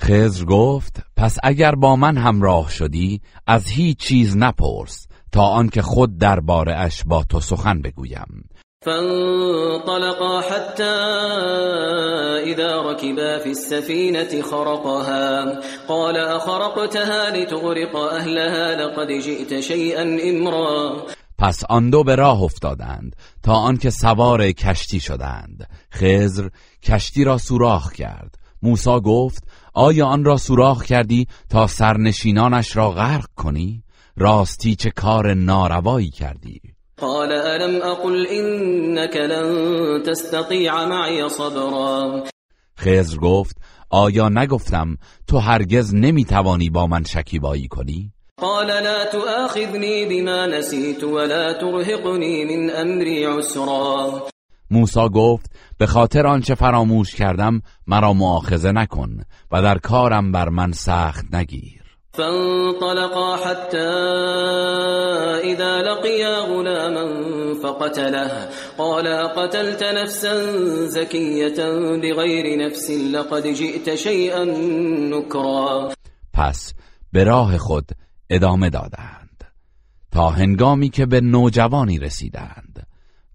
خزر 0.00 0.44
گفت 0.44 1.02
پس 1.16 1.38
اگر 1.42 1.74
با 1.74 1.96
من 1.96 2.16
همراه 2.16 2.70
شدی 2.70 3.20
از 3.46 3.66
هیچ 3.66 3.98
چیز 3.98 4.36
نپرس 4.36 5.06
تا 5.32 5.42
آنکه 5.42 5.82
خود 5.82 6.18
درباره 6.18 6.74
اش 6.74 7.02
با 7.06 7.24
تو 7.28 7.40
سخن 7.40 7.82
بگویم. 7.82 8.48
فانطلقا 8.84 10.40
حتى 10.40 10.94
إذا 12.52 12.82
ركبا 12.90 13.38
في 13.38 13.50
السفينة 13.50 14.42
خرقها. 14.42 15.60
قال 15.88 16.16
أخرقتها 16.16 17.30
لتغرق 17.30 17.96
أهلها؟ 17.96 18.74
لقد 18.74 19.12
جئت 19.12 19.60
شيئا 19.60 20.02
إمرا. 20.02 21.06
پس 21.38 21.64
آن 21.68 21.90
دو 21.90 22.04
به 22.04 22.14
راه 22.14 22.42
افتادند 22.42 23.16
تا 23.42 23.52
آنکه 23.52 23.90
سوار 23.90 24.52
کشتی 24.52 25.00
شدند. 25.00 25.68
خزر 25.92 26.48
کشتی 26.82 27.24
را 27.24 27.38
سوراخ 27.38 27.92
کرد. 27.92 28.34
موسی 28.62 29.00
گفت 29.00 29.45
آیا 29.78 30.06
آن 30.06 30.24
را 30.24 30.36
سوراخ 30.36 30.84
کردی 30.84 31.26
تا 31.50 31.66
سرنشینانش 31.66 32.76
را 32.76 32.90
غرق 32.90 33.26
کنی؟ 33.36 33.82
راستی 34.16 34.74
چه 34.74 34.90
کار 34.90 35.34
ناروایی 35.34 36.10
کردی؟ 36.10 36.60
قال 36.96 37.32
الم 37.32 37.82
اقل 37.82 38.26
انك 38.30 39.16
لن 39.16 40.02
تستطيع 40.02 40.84
معي 40.84 41.28
صبرا. 41.28 42.24
خزر 42.78 43.16
گفت 43.16 43.56
آیا 43.90 44.28
نگفتم 44.28 44.96
تو 45.26 45.38
هرگز 45.38 45.94
نمی‌توانی 45.94 46.70
با 46.70 46.86
من 46.86 47.04
شکیبایی 47.04 47.68
کنی؟ 47.68 48.12
قال 48.40 48.66
لا 48.66 49.04
تؤاخذني 49.12 50.06
بما 50.06 50.46
نسيت 50.46 51.04
ولا 51.04 51.52
ترهقني 51.52 52.44
من 52.44 52.70
امری 52.70 53.24
عسرا. 53.24 54.28
موسی 54.70 55.08
گفت 55.14 55.50
به 55.78 55.86
خاطر 55.86 56.26
آنچه 56.26 56.54
فراموش 56.54 57.14
کردم 57.14 57.62
مرا 57.86 58.12
معاخذه 58.12 58.72
نکن 58.72 59.24
و 59.52 59.62
در 59.62 59.78
کارم 59.78 60.32
بر 60.32 60.48
من 60.48 60.72
سخت 60.72 61.34
نگیر. 61.34 61.82
فانطلقا 62.12 63.36
حتى 63.36 63.88
إذا 65.52 65.82
لقيا 65.82 66.40
غلاما 66.40 67.06
فقتله. 67.62 68.48
قال 68.78 69.06
قتلت 69.36 69.82
نفسا 69.82 70.34
زكية 70.86 71.56
بغير 72.02 72.66
نفس 72.66 72.90
لقد 72.90 73.46
جئت 73.46 73.94
شيئا 73.94 74.44
نكرا 75.14 75.92
پس 76.32 76.74
به 77.12 77.24
راه 77.24 77.58
خود 77.58 77.90
ادامه 78.30 78.70
دادند 78.70 79.44
تا 80.12 80.30
هنگامی 80.30 80.88
که 80.88 81.06
به 81.06 81.20
نوجوانی 81.20 81.98
رسیدند 81.98 82.86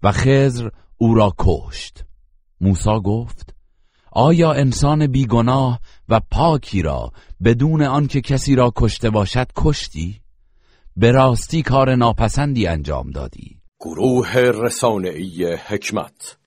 و 0.02 0.12
خزر 0.12 0.68
او 1.02 1.14
را 1.14 1.34
کشت 1.38 2.04
موسی 2.60 3.00
گفت 3.04 3.54
آیا 4.12 4.52
انسان 4.52 5.06
بیگناه 5.06 5.80
و 6.08 6.20
پاکی 6.30 6.82
را 6.82 7.12
بدون 7.44 7.82
آنکه 7.82 8.20
کسی 8.20 8.54
را 8.54 8.72
کشته 8.76 9.10
باشد 9.10 9.46
کشتی؟ 9.56 10.20
به 10.96 11.12
راستی 11.12 11.62
کار 11.62 11.94
ناپسندی 11.94 12.66
انجام 12.66 13.10
دادی 13.10 13.58
گروه 13.80 14.36
رسانه‌ای 14.36 15.54
حکمت 15.54 16.38